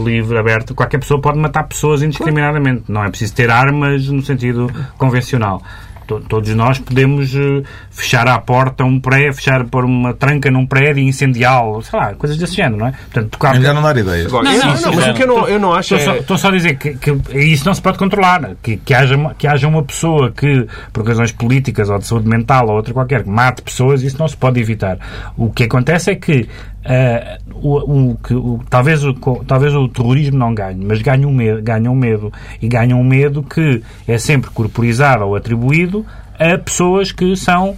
livre, 0.04 0.38
aberta, 0.38 0.74
qualquer 0.74 1.00
pessoa 1.00 1.20
pode 1.20 1.38
matar 1.38 1.64
pessoas 1.64 2.02
indiscriminadamente. 2.02 2.84
Não 2.88 3.04
é 3.04 3.10
preciso 3.10 3.34
ter 3.36 3.50
armas 3.50 4.08
no 4.08 4.22
sentido 4.24 4.53
convencional. 4.98 5.62
To- 6.06 6.20
Todos 6.20 6.54
nós 6.54 6.80
podemos 6.80 7.34
eh, 7.34 7.64
fechar 7.90 8.28
à 8.28 8.38
porta 8.38 8.84
um 8.84 9.00
prédio, 9.00 9.34
fechar 9.36 9.64
por 9.64 9.86
uma 9.86 10.14
tranca 10.14 10.52
num 10.52 10.66
prédio 10.66 11.02
e 11.02 11.08
incendiá-lo, 11.08 11.82
sei 11.82 11.98
lá, 11.98 12.14
coisas 12.14 12.38
desse 12.38 12.56
género, 12.58 12.76
não 12.76 12.88
é? 12.88 12.92
Portanto, 12.92 13.30
tocar 13.30 13.54
Melhor 13.58 13.74
não 13.74 13.82
dar 13.82 13.96
ideias. 13.96 14.30
Não, 14.30 14.40
eu- 14.40 14.44
não, 14.60 14.68
não, 14.68 14.76
sim, 14.78 14.92
mas 14.94 15.08
o 15.08 15.14
que 15.14 15.24
eu 15.24 15.28
não, 15.28 15.48
eu 15.48 15.58
não 15.60 15.74
acho 15.74 15.96
Estou 15.96 16.06
só, 16.14 16.18
é... 16.18 16.20
estou 16.20 16.38
só 16.38 16.48
a 16.50 16.52
dizer 16.52 16.76
que, 16.78 16.96
que 16.96 17.38
isso 17.38 17.66
não 17.66 17.74
se 17.74 17.82
pode 17.82 17.98
controlar. 17.98 18.52
Que, 18.62 18.76
que, 18.76 18.94
haja, 18.94 19.16
uma- 19.16 19.34
que 19.34 19.48
haja 19.48 19.66
uma 19.66 19.82
pessoa 19.82 20.30
que, 20.30 20.68
por 20.92 21.08
razões 21.08 21.32
políticas 21.32 21.90
ou 21.90 21.98
de 21.98 22.06
saúde 22.06 22.28
mental 22.28 22.68
ou 22.68 22.76
outra 22.76 22.94
qualquer, 22.94 23.24
que 23.24 23.30
mate 23.30 23.62
pessoas, 23.62 24.04
isso 24.04 24.18
não 24.20 24.28
se 24.28 24.36
pode 24.36 24.60
evitar. 24.60 24.98
O 25.38 25.52
que 25.54 25.64
acontece 25.64 26.12
é 26.12 26.16
que, 26.16 26.50
ah, 26.86 27.38
o, 27.54 28.12
o, 28.12 28.18
que 28.18 28.34
o- 28.34 28.60
talvez, 28.70 29.04
o, 29.04 29.14
talvez 29.48 29.74
o 29.74 29.88
terrorismo 29.88 30.38
não 30.38 30.54
ganhe, 30.54 30.84
mas 30.84 31.02
ganha 31.02 31.28
um 31.28 31.34
medo, 31.34 31.62
ganha 31.62 31.90
um 31.92 31.96
medo. 31.96 32.32
E 32.62 32.68
ganha 32.68 32.96
um 32.96 33.04
medo 33.04 33.44
que 33.44 33.82
é 34.08 34.18
sempre 34.18 34.50
corporizado 34.52 35.26
ou 35.26 35.36
atribuído 35.36 36.06
a 36.40 36.58
pessoas 36.58 37.12
que 37.12 37.36
são 37.38 37.76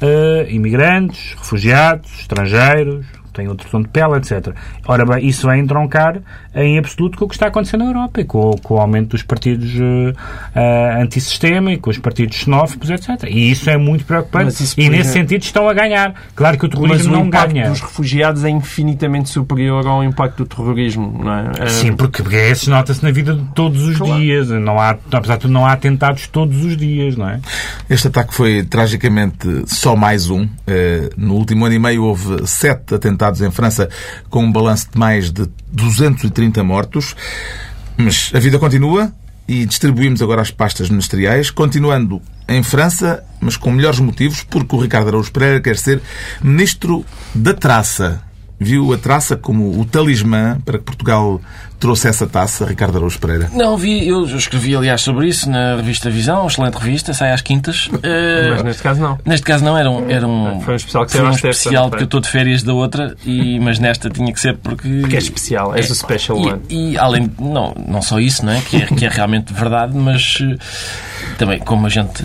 ah, 0.00 0.46
imigrantes, 0.48 1.34
refugiados, 1.38 2.10
estrangeiros, 2.20 3.04
têm 3.32 3.48
outro 3.48 3.68
tom 3.70 3.82
de 3.82 3.88
pele, 3.88 4.14
etc. 4.16 4.54
Ora 4.88 5.04
bem, 5.04 5.26
isso 5.26 5.46
vai 5.46 5.58
entroncar 5.58 6.18
em 6.56 6.78
absoluto 6.78 7.18
com 7.18 7.26
o 7.26 7.28
que 7.28 7.34
está 7.34 7.46
acontecendo 7.48 7.84
na 7.84 7.90
Europa 7.90 8.20
e 8.20 8.24
com, 8.24 8.50
com 8.62 8.74
o 8.74 8.78
aumento 8.80 9.10
dos 9.10 9.22
partidos 9.22 9.70
eh, 10.54 10.96
antissistema 11.02 11.72
e 11.72 11.76
com 11.78 11.90
os 11.90 11.98
partidos 11.98 12.38
xenófobos, 12.38 12.90
etc. 12.90 13.24
E 13.28 13.50
isso 13.50 13.68
é 13.68 13.76
muito 13.76 14.04
preocupante 14.04 14.46
Mas 14.46 14.60
e 14.60 14.62
nesse 14.88 14.90
exemplo- 15.00 15.12
sentido 15.12 15.42
estão 15.42 15.68
a 15.68 15.74
ganhar. 15.74 16.14
Claro 16.34 16.58
que 16.58 16.64
o 16.66 16.68
Mas 16.68 16.78
terrorismo 16.80 17.12
o 17.12 17.16
não 17.18 17.26
impacto 17.26 17.52
ganha. 17.54 17.68
dos 17.70 17.80
refugiados 17.80 18.44
é 18.44 18.50
infinitamente 18.50 19.28
superior 19.28 19.86
ao 19.86 20.02
impacto 20.02 20.38
do 20.44 20.46
terrorismo, 20.46 21.20
não 21.22 21.32
é? 21.32 21.50
Eh, 21.60 21.68
Sim, 21.68 21.92
porque, 21.94 22.22
porque 22.22 22.36
esse 22.36 22.70
nota-se 22.70 23.02
na 23.02 23.10
vida 23.10 23.34
de 23.34 23.44
todos 23.54 23.82
os 23.82 23.96
Claro. 23.98 24.20
dias. 24.20 24.48
Não 24.48 24.80
há, 24.80 24.96
apesar 25.12 25.34
de 25.36 25.42
tudo, 25.42 25.52
não 25.52 25.66
há 25.66 25.72
atentados 25.72 26.26
todos 26.28 26.64
os 26.64 26.76
dias, 26.76 27.16
não 27.16 27.28
é? 27.28 27.40
Este 27.90 28.08
ataque 28.08 28.34
foi 28.34 28.62
tragicamente 28.64 29.46
só 29.66 29.94
mais 29.94 30.30
um. 30.30 30.48
Eh, 30.66 31.10
No 31.16 31.34
último 31.34 31.64
ano 31.66 31.74
e 31.74 31.78
meio 31.78 32.04
houve 32.04 32.46
sete 32.46 32.94
atentados 32.94 33.40
em 33.40 33.50
França, 33.50 33.88
com 34.30 34.44
um 34.44 34.52
balanço 34.52 34.88
de 34.92 34.98
mais 34.98 35.30
de 35.32 35.46
230 35.72 36.36
mortos. 36.62 37.14
Mas 37.96 38.30
a 38.34 38.38
vida 38.38 38.58
continua 38.58 39.12
e 39.48 39.64
distribuímos 39.64 40.20
agora 40.20 40.42
as 40.42 40.50
pastas 40.50 40.90
ministeriais, 40.90 41.50
continuando 41.50 42.20
em 42.48 42.62
França, 42.62 43.24
mas 43.40 43.56
com 43.56 43.70
melhores 43.70 44.00
motivos, 44.00 44.42
porque 44.42 44.74
o 44.74 44.80
Ricardo 44.80 45.08
Araújo 45.08 45.32
Pereira 45.32 45.60
quer 45.60 45.76
ser 45.76 46.02
ministro 46.42 47.04
da 47.34 47.54
traça. 47.54 48.22
Viu 48.58 48.92
a 48.92 48.96
traça 48.96 49.36
como 49.36 49.78
o 49.78 49.84
talismã 49.84 50.58
para 50.64 50.78
que 50.78 50.84
Portugal 50.84 51.40
trouxe 51.78 52.08
essa 52.08 52.26
taça, 52.26 52.64
Ricardo 52.64 52.96
Araújo 52.96 53.18
Pereira? 53.18 53.50
Não, 53.52 53.76
vi, 53.76 54.08
eu 54.08 54.24
escrevi 54.24 54.74
aliás 54.74 55.02
sobre 55.02 55.28
isso 55.28 55.50
na 55.50 55.76
revista 55.76 56.08
Visão, 56.08 56.40
uma 56.40 56.46
excelente 56.46 56.74
revista, 56.74 57.12
sai 57.12 57.32
às 57.32 57.42
quintas. 57.42 57.90
Eh, 58.06 58.50
Mas 58.50 58.62
neste 58.62 58.82
caso 58.82 59.00
não. 59.00 59.18
Neste 59.24 59.44
caso 59.44 59.64
não, 59.64 59.76
era 59.76 59.90
um, 59.90 60.08
era 60.08 60.26
um, 60.26 60.60
Foi 60.60 60.74
um 60.74 60.76
especial 60.76 61.06
que 61.06 61.12
foi 61.12 61.22
um 61.22 61.30
especial 61.30 61.88
porque 61.88 62.04
eu 62.04 62.06
estou 62.06 62.20
de 62.20 62.28
férias 62.28 62.62
da 62.62 62.72
outra, 62.72 63.16
e, 63.24 63.58
mas 63.58 63.78
nesta 63.78 64.08
tinha 64.08 64.32
que 64.32 64.38
ser 64.38 64.56
porque... 64.56 65.02
Que 65.08 65.16
é 65.16 65.18
especial, 65.18 65.74
és 65.74 65.90
o 65.90 65.94
special 65.94 66.38
one. 66.38 66.60
E, 66.68 66.92
e 66.92 66.98
além, 66.98 67.30
não, 67.38 67.74
não 67.86 68.00
só 68.00 68.20
isso, 68.20 68.46
não 68.46 68.52
é? 68.52 68.60
Que, 68.60 68.76
é? 68.76 68.86
que 68.86 69.04
é 69.04 69.08
realmente 69.08 69.52
verdade, 69.52 69.96
mas 69.96 70.38
eh, 70.40 70.56
também 71.36 71.58
como 71.58 71.86
a 71.86 71.90
gente 71.90 72.22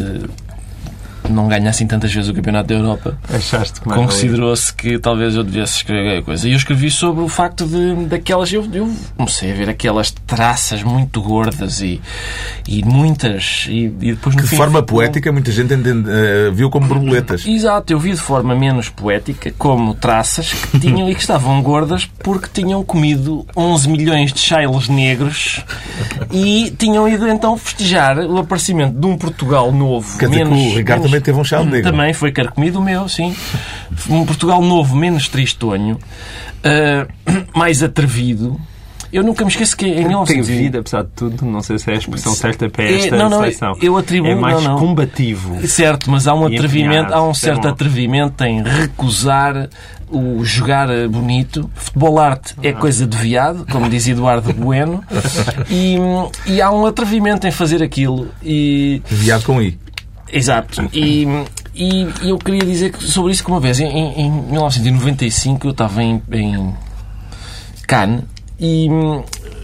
não 1.32 1.48
ganha 1.48 1.70
assim 1.70 1.88
tantas 1.88 2.14
vezes 2.14 2.30
o 2.30 2.34
Campeonato 2.34 2.68
da 2.70 2.76
Europa, 2.76 3.18
que 3.80 3.90
considerou-se 4.06 4.74
que 4.74 5.00
talvez 5.00 5.36
eu 5.36 5.44
devesse 5.44 5.78
escrever 5.78 6.18
a 6.20 6.22
coisa. 6.22 6.48
E 6.48 6.52
eu 6.52 6.58
escrevi 6.58 6.90
sobre 6.92 7.24
o 7.24 7.28
facto 7.28 7.66
de 7.66 8.06
daquelas. 8.06 8.52
Eu, 8.52 8.68
eu 8.74 8.92
comecei 9.18 9.52
a 9.52 9.56
ver 9.56 9.70
aquelas 9.70 10.12
traças 10.12 10.84
muito 10.84 11.22
gordas 11.22 11.82
e, 11.82 12.02
e 12.68 12.84
muitas. 12.84 13.66
E, 13.70 13.86
e 13.86 14.12
depois 14.14 14.36
Que 14.36 14.42
de 14.44 14.48
fim 14.48 14.58
forma 14.58 14.82
poética 14.84 15.32
muita 15.32 15.52
gente 15.52 15.74
entende- 15.74 16.10
eh, 16.10 16.52
viu 16.54 16.70
como 16.70 16.88
borboletas. 16.88 17.46
Exato, 17.46 17.92
eu 17.94 18.00
vi 18.00 18.12
de 18.12 18.18
forma 18.18 18.56
menos 18.56 18.90
poética 18.90 19.54
como 19.58 19.94
traças 19.94 20.52
que 20.54 20.80
tinham 20.80 21.10
e 21.10 21.16
que 21.16 21.22
estavam 21.22 21.62
gordas 21.62 22.06
porque 22.24 22.48
tinham 22.62 22.84
comido 22.84 23.46
11 23.56 23.90
milhões 23.90 24.34
de 24.34 24.40
chailos 24.40 24.88
negros 24.90 25.64
e 26.32 26.74
tinham 26.78 27.08
ido 27.08 27.28
então 27.28 27.58
festejar 27.58 28.18
o 28.20 28.38
aparecimento 28.38 29.00
de 29.00 29.06
um 29.06 29.18
Portugal 29.18 29.72
novo. 29.72 30.18
Quer 30.18 30.30
dizer 30.30 30.44
que 30.46 30.50
menos, 30.52 30.74
o 30.74 30.76
Ricardo 30.78 31.00
menos- 31.02 31.12
também 31.12 31.21
teve 31.22 31.38
um 31.40 31.44
chá 31.44 31.63
negro. 31.63 31.92
Também 31.92 32.13
foi 32.13 32.32
carcomido 32.32 32.80
o 32.80 32.84
meu, 32.84 33.08
sim. 33.08 33.36
Um 34.10 34.25
Portugal 34.25 34.62
novo, 34.62 34.96
menos 34.96 35.28
tristonho, 35.28 35.98
ah, 36.63 37.08
mais 37.56 37.82
atrevido. 37.84 38.60
Eu 39.13 39.24
nunca 39.24 39.44
me 39.44 39.51
esqueço 39.51 39.75
que 39.75 39.86
em 39.86 39.94
Tem 39.96 40.08
1900 40.08 40.48
e- 40.50 40.58
vida, 40.58 40.80
apesar 40.80 41.01
de 41.04 41.10
tudo, 41.10 41.46
não 41.46 41.62
sei 41.62 41.78
se 41.78 41.92
é 41.92 41.96
a 41.96 41.98
expressão 41.98 42.34
certa 42.34 42.70
para 42.70 42.86
É, 42.86 42.96
esta 42.96 43.18
não, 43.18 43.30
não, 43.30 43.40
seleção. 43.40 43.78
eu 43.82 43.98
atribuo- 43.98 44.32
É 44.32 44.36
mais 44.36 44.63
não, 44.63 44.72
não. 44.72 44.80
combativo. 44.80 45.68
Certo, 45.68 46.10
mas 46.10 46.28
há 46.30 46.34
um 46.34 46.46
atrevimento, 46.46 47.13
há 47.13 47.22
um 47.22 47.32
é 47.32 47.34
certo 47.34 47.68
atrevimento 47.68 48.42
em 48.46 48.63
recusar 48.63 49.68
o 50.10 50.46
jogar 50.46 50.88
bonito. 51.10 51.70
Futebol 51.75 52.20
arte 52.20 52.56
é 52.63 52.72
coisa 52.72 53.06
de 53.06 53.18
viado, 53.18 53.66
como 53.70 53.90
diz 53.90 54.08
Eduardo 54.08 54.51
Bueno, 54.56 55.04
e, 55.70 55.98
e 56.48 56.62
há 56.62 56.72
um 56.72 56.86
atrevimento 56.86 57.46
em 57.46 57.51
fazer 57.51 57.84
aquilo. 57.84 58.30
E, 58.42 59.01
Viado 59.10 59.44
com 59.44 59.62
I. 59.62 59.78
exato. 60.32 60.90
E, 60.94 61.26
e 61.74 62.08
eu 62.24 62.38
queria 62.38 62.66
dizer 62.66 62.96
sobre 62.98 63.32
isso 63.32 63.44
que 63.44 63.50
uma 63.50 63.60
vez, 63.60 63.80
em, 63.80 63.88
em 63.88 64.32
1995, 64.32 65.68
eu 65.68 65.72
estava 65.72 66.04
em, 66.04 66.22
em 66.32 66.74
Cannes 67.88 68.24
e. 68.60 68.88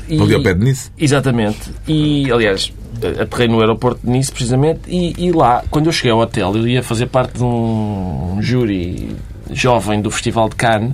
e 0.08 0.22
Ali 0.22 0.34
ao 0.36 0.42
pé 0.42 0.54
de 0.54 0.64
Nice. 0.64 0.92
Exatamente. 0.98 1.72
E, 1.88 2.32
aliás, 2.32 2.72
aterrei 3.20 3.48
no 3.48 3.60
aeroporto 3.60 4.00
de 4.04 4.10
Nice, 4.10 4.32
precisamente, 4.32 4.82
e, 4.88 5.28
e 5.28 5.32
lá, 5.32 5.64
quando 5.70 5.88
eu 5.88 5.92
cheguei 5.92 6.12
ao 6.12 6.20
hotel, 6.20 6.56
eu 6.56 6.68
ia 6.68 6.82
fazer 6.82 7.08
parte 7.08 7.38
de 7.38 7.44
um 7.44 8.38
júri 8.42 9.16
jovem 9.52 10.02
do 10.02 10.12
Festival 10.12 10.50
de 10.50 10.56
Cannes. 10.56 10.94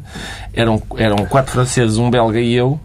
Eram, 0.54 0.82
eram 0.98 1.26
quatro 1.26 1.52
franceses, 1.52 1.98
um 1.98 2.10
belga 2.10 2.40
e 2.40 2.54
eu. 2.54 2.80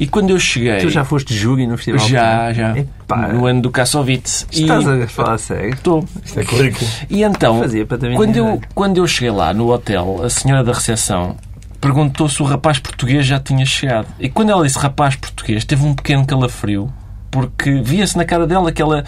E 0.00 0.06
quando 0.06 0.30
eu 0.30 0.38
cheguei... 0.40 0.78
Tu 0.78 0.88
já 0.88 1.04
foste 1.04 1.34
júri 1.36 1.66
no 1.66 1.76
festival? 1.76 2.08
Já, 2.08 2.52
já. 2.54 2.74
Epá, 2.78 3.28
No 3.28 3.44
ano 3.46 3.60
do 3.60 3.70
Kassovitz. 3.70 4.46
E- 4.50 4.62
Estás 4.62 4.88
a 4.88 5.06
falar 5.06 5.36
sério? 5.38 5.74
Estou. 5.74 6.04
Isto 6.24 6.40
é 6.40 6.44
currículo. 6.44 6.90
E 7.10 7.22
então, 7.22 7.60
Fazia 7.60 7.84
para 7.84 7.98
ter 7.98 8.14
quando 8.16 8.34
eu, 8.34 8.44
ideia. 8.46 8.60
quando 8.74 8.96
eu 8.96 9.06
cheguei 9.06 9.30
lá 9.30 9.52
no 9.52 9.70
hotel, 9.70 10.22
a 10.24 10.30
senhora 10.30 10.64
da 10.64 10.72
recepção 10.72 11.36
perguntou 11.80 12.28
se 12.30 12.42
o 12.42 12.46
rapaz 12.46 12.78
português 12.78 13.26
já 13.26 13.38
tinha 13.38 13.66
chegado. 13.66 14.06
E 14.18 14.30
quando 14.30 14.50
ela 14.50 14.64
disse 14.64 14.78
rapaz 14.78 15.16
português, 15.16 15.64
teve 15.66 15.84
um 15.84 15.94
pequeno 15.94 16.24
calafrio, 16.26 16.90
porque 17.30 17.70
via-se 17.82 18.16
na 18.16 18.24
cara 18.24 18.46
dela 18.46 18.72
que 18.72 18.80
ela. 18.80 19.04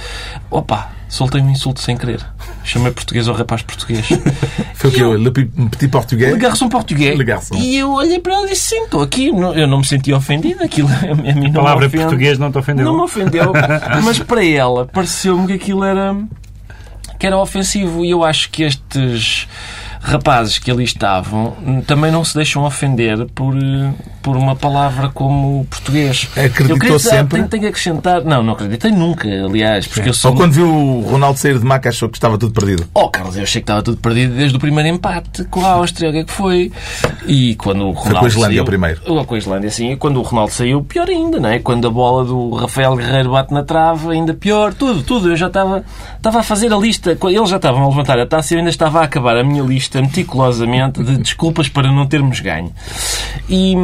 Opa, 0.51 0.91
soltei 1.13 1.41
um 1.43 1.51
insulto 1.51 1.81
sem 1.81 1.97
querer. 1.97 2.25
Chamei 2.65 2.91
português 2.91 3.29
ao 3.29 3.35
rapaz 3.35 3.61
português. 3.63 4.07
Foi 4.75 4.91
o 4.91 4.93
que? 4.93 5.01
eu- 5.01 5.15
Le 5.15 5.31
petit 5.31 5.89
português? 5.89 6.33
Le 6.33 6.39
garçom 6.39 6.69
português. 6.69 7.17
Le 7.19 7.25
garçom. 7.25 7.55
E 7.57 7.77
eu 7.77 7.91
olhei 7.93 8.19
para 8.19 8.35
ela 8.35 8.47
e 8.47 8.51
disse: 8.51 8.71
sim, 8.71 8.85
estou 8.85 9.03
aqui. 9.03 9.27
Eu 9.29 9.67
não 9.67 9.79
me 9.79 9.87
senti 9.87 10.13
ofendido. 10.13 10.63
Aquilo 10.65 10.89
a 10.89 11.15
mim 11.35 11.51
não 11.51 11.61
A 11.61 11.65
palavra 11.65 11.87
ofende. 11.87 12.03
português 12.05 12.39
não 12.39 12.51
te 12.51 12.59
ofendeu? 12.59 12.85
Não 12.87 12.97
me 12.97 13.03
ofendeu, 13.03 13.53
mas 14.03 14.19
para 14.21 14.45
ela 14.45 14.87
pareceu-me 14.87 15.47
que 15.47 15.53
aquilo 15.53 15.85
era 15.85 16.17
que 17.19 17.27
era 17.27 17.39
ofensivo 17.39 18.05
e 18.05 18.11
eu 18.11 18.25
acho 18.25 18.51
que 18.51 18.65
estes 18.65 19.47
rapazes 20.03 20.59
que 20.59 20.71
ali 20.71 20.85
estavam 20.85 21.57
hum, 21.65 21.81
também 21.81 22.11
não 22.11 22.25
se 22.25 22.35
deixam 22.35 22.65
ofender 22.65 23.25
por, 23.35 23.57
eh, 23.57 23.93
por 24.21 24.37
uma 24.37 24.57
palavra 24.57 25.09
como 25.09 25.65
português. 25.71 26.29
Acreditou 26.33 26.69
eu 26.71 26.79
queria 26.79 26.99
sempre? 26.99 27.39
Tenho, 27.39 27.49
tenho 27.49 27.63
que 27.63 27.69
acrescentar. 27.69 28.25
Não, 28.25 28.43
não 28.43 28.55
acreditei 28.55 28.91
nunca, 28.91 29.29
aliás, 29.29 29.87
porque 29.87 30.09
eu 30.09 30.15
sou. 30.15 30.33
Ou 30.33 30.37
quando 30.37 30.53
viu 30.53 30.69
o 30.69 31.01
Ronaldo 31.03 31.39
sair 31.39 31.59
de 31.59 31.65
maca 31.65 31.89
achou 31.89 32.09
que 32.09 32.17
estava 32.17 32.37
tudo 32.37 32.53
perdido? 32.53 32.85
Oh, 32.93 33.09
Carlos, 33.09 33.37
eu 33.37 33.45
achei 33.45 33.61
que 33.61 33.65
estava 33.65 33.83
tudo 33.83 33.97
perdido 33.99 34.35
desde 34.35 34.57
o 34.57 34.61
primeiro 34.61 34.89
empate 34.89 35.45
com 35.45 35.65
a 35.65 35.71
Áustria. 35.71 36.11
O 36.11 36.13
que 36.13 36.19
é 36.19 36.25
que 36.25 36.33
foi? 36.33 36.73
E 37.27 37.55
quando 37.55 37.87
o 37.87 37.93
Ronaldo 37.93 38.19
com 38.19 38.25
a 38.25 38.29
Islândia 38.29 38.49
saiu, 38.49 38.63
o 38.63 38.67
primeiro. 38.67 39.01
Oh, 39.07 39.25
Com 39.25 39.35
a 39.35 39.39
Islândia, 39.39 39.71
sim. 39.71 39.93
E 39.93 39.97
quando 39.97 40.17
o 40.17 40.23
Ronaldo 40.23 40.53
saiu, 40.53 40.83
pior 40.83 41.09
ainda, 41.09 41.39
não 41.39 41.49
é? 41.49 41.61
Quando 41.61 41.87
a 41.87 41.91
bola 41.91 42.25
do 42.25 42.51
Rafael 42.51 42.97
Guerreiro 42.97 43.31
bate 43.31 43.55
na 43.55 43.63
trave, 43.63 44.09
ainda 44.11 44.35
pior. 44.35 44.75
Tudo, 44.75 45.03
tudo. 45.03 45.31
Eu 45.31 45.37
já 45.37 45.47
estava, 45.47 45.85
estava 46.17 46.41
a 46.41 46.43
fazer 46.43 46.73
a 46.73 46.77
lista. 46.77 47.17
Eles 47.25 47.51
já 47.51 47.57
estavam 47.57 47.85
a 47.85 47.89
levantar 47.89 48.19
a 48.19 48.27
taça 48.27 48.53
e 48.53 48.57
eu 48.57 48.59
ainda 48.59 48.71
estava 48.71 49.01
a 49.01 49.05
acabar 49.05 49.37
a 49.37 49.45
minha 49.45 49.63
lista 49.63 49.92
meticulosamente 50.01 51.03
de 51.03 51.19
desculpas 51.19 51.69
para 51.69 51.91
não 51.93 52.07
termos 52.07 52.41
ganho. 52.41 52.73
E, 53.49 53.75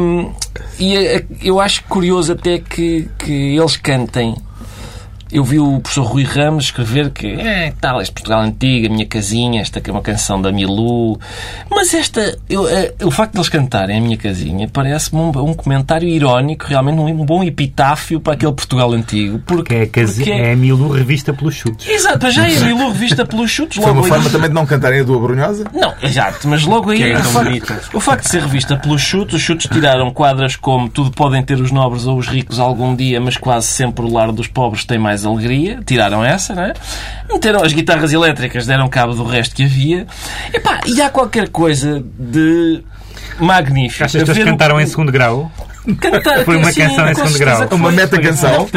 e 0.79 0.95
eh, 0.95 1.25
eu 1.41 1.59
acho 1.59 1.83
curioso 1.83 2.33
até 2.33 2.59
que, 2.59 3.07
que 3.17 3.57
eles 3.57 3.77
cantem 3.77 4.35
eu 5.31 5.43
vi 5.43 5.59
o 5.59 5.79
professor 5.79 6.03
Rui 6.05 6.23
Ramos 6.23 6.65
escrever 6.65 7.09
que 7.11 7.27
é, 7.27 7.73
tal, 7.79 8.01
este 8.01 8.11
Portugal 8.13 8.41
antigo, 8.41 8.87
a 8.87 8.89
minha 8.89 9.05
casinha, 9.05 9.61
esta 9.61 9.79
que 9.81 9.89
é 9.89 9.93
uma 9.93 10.01
canção 10.01 10.41
da 10.41 10.51
Milu. 10.51 11.19
Mas 11.69 11.93
esta, 11.93 12.37
eu, 12.49 12.67
eh, 12.67 12.93
o 13.03 13.11
facto 13.11 13.33
de 13.33 13.37
eles 13.39 13.49
cantarem 13.49 13.97
a 13.97 14.01
minha 14.01 14.17
casinha 14.17 14.67
parece-me 14.67 15.21
um, 15.21 15.29
um 15.29 15.53
comentário 15.53 16.07
irónico, 16.07 16.65
realmente 16.67 16.99
um, 16.99 17.25
bom 17.25 17.43
epitáfio 17.43 18.19
para 18.19 18.33
aquele 18.33 18.51
Portugal 18.53 18.91
antigo. 18.93 19.39
Porque, 19.45 19.69
Que 19.69 19.75
é, 19.75 19.81
a 19.83 19.87
case- 19.87 20.15
porque- 20.17 20.31
é 20.31 20.51
a 20.53 20.55
Milu 20.55 20.89
revista 20.91 21.33
pelos 21.33 21.55
chutes. 21.55 21.87
Exato, 21.87 22.31
já 22.31 22.47
é 22.49 22.57
a 22.57 22.61
Milu 22.61 22.89
revista 22.91 23.25
pelos 23.25 23.51
chutes. 23.51 23.77
Foi 23.77 23.85
logo 23.87 23.99
uma 23.99 24.05
aí- 24.05 24.09
forma 24.09 24.29
também 24.29 24.49
de 24.49 24.55
não 24.55 24.65
cantarem 24.65 25.01
a 25.01 25.03
do 25.03 25.15
Abrunhosa? 25.15 25.65
não, 25.73 25.93
exato, 26.01 26.47
mas 26.47 26.63
logo 26.65 26.89
aí 26.91 26.97
Que 26.97 27.03
é 27.03 27.17
o, 27.17 27.23
facto, 27.23 27.97
o 27.97 27.99
facto 27.99 28.23
de 28.23 28.29
ser 28.29 28.41
revista 28.41 28.75
pelos 28.77 29.01
chutes, 29.01 29.35
os 29.35 29.41
chutes 29.41 29.67
tiraram 29.71 30.11
quadras 30.11 30.55
como 30.55 30.89
tudo 30.89 31.11
podem 31.11 31.43
ter 31.43 31.59
os 31.59 31.71
nobres 31.71 32.05
ou 32.07 32.17
os 32.17 32.27
ricos 32.27 32.59
algum 32.59 32.95
dia, 32.95 33.19
mas 33.21 33.37
quase 33.37 33.67
sempre 33.67 34.05
o 34.05 34.11
lar 34.11 34.31
dos 34.31 34.47
pobres 34.47 34.85
tem 34.85 34.97
mais 34.97 35.18
alegria. 35.25 35.79
Tiraram 35.85 36.23
essa, 36.23 36.53
não 36.55 36.63
é? 36.63 36.73
Meteram 37.31 37.63
as 37.63 37.73
guitarras 37.73 38.11
elétricas, 38.13 38.65
deram 38.65 38.87
cabo 38.89 39.13
do 39.13 39.23
resto 39.23 39.55
que 39.55 39.63
havia. 39.63 40.05
Epá, 40.53 40.79
e 40.85 41.01
há 41.01 41.09
qualquer 41.09 41.49
coisa 41.49 42.03
de 42.17 42.83
magnífico. 43.39 44.03
Achas 44.03 44.23
que 44.23 44.29
eles 44.31 44.43
o- 44.43 44.45
cantaram 44.49 44.79
em 44.79 44.85
segundo 44.85 45.11
grau? 45.11 45.51
Cantar, 45.99 46.43
Foi 46.45 46.57
uma 46.57 46.71
canção 46.73 47.09
em 47.09 47.15
segundo 47.15 47.37
grau. 47.39 47.67
Uma 47.71 47.91
meta-canção? 47.91 48.67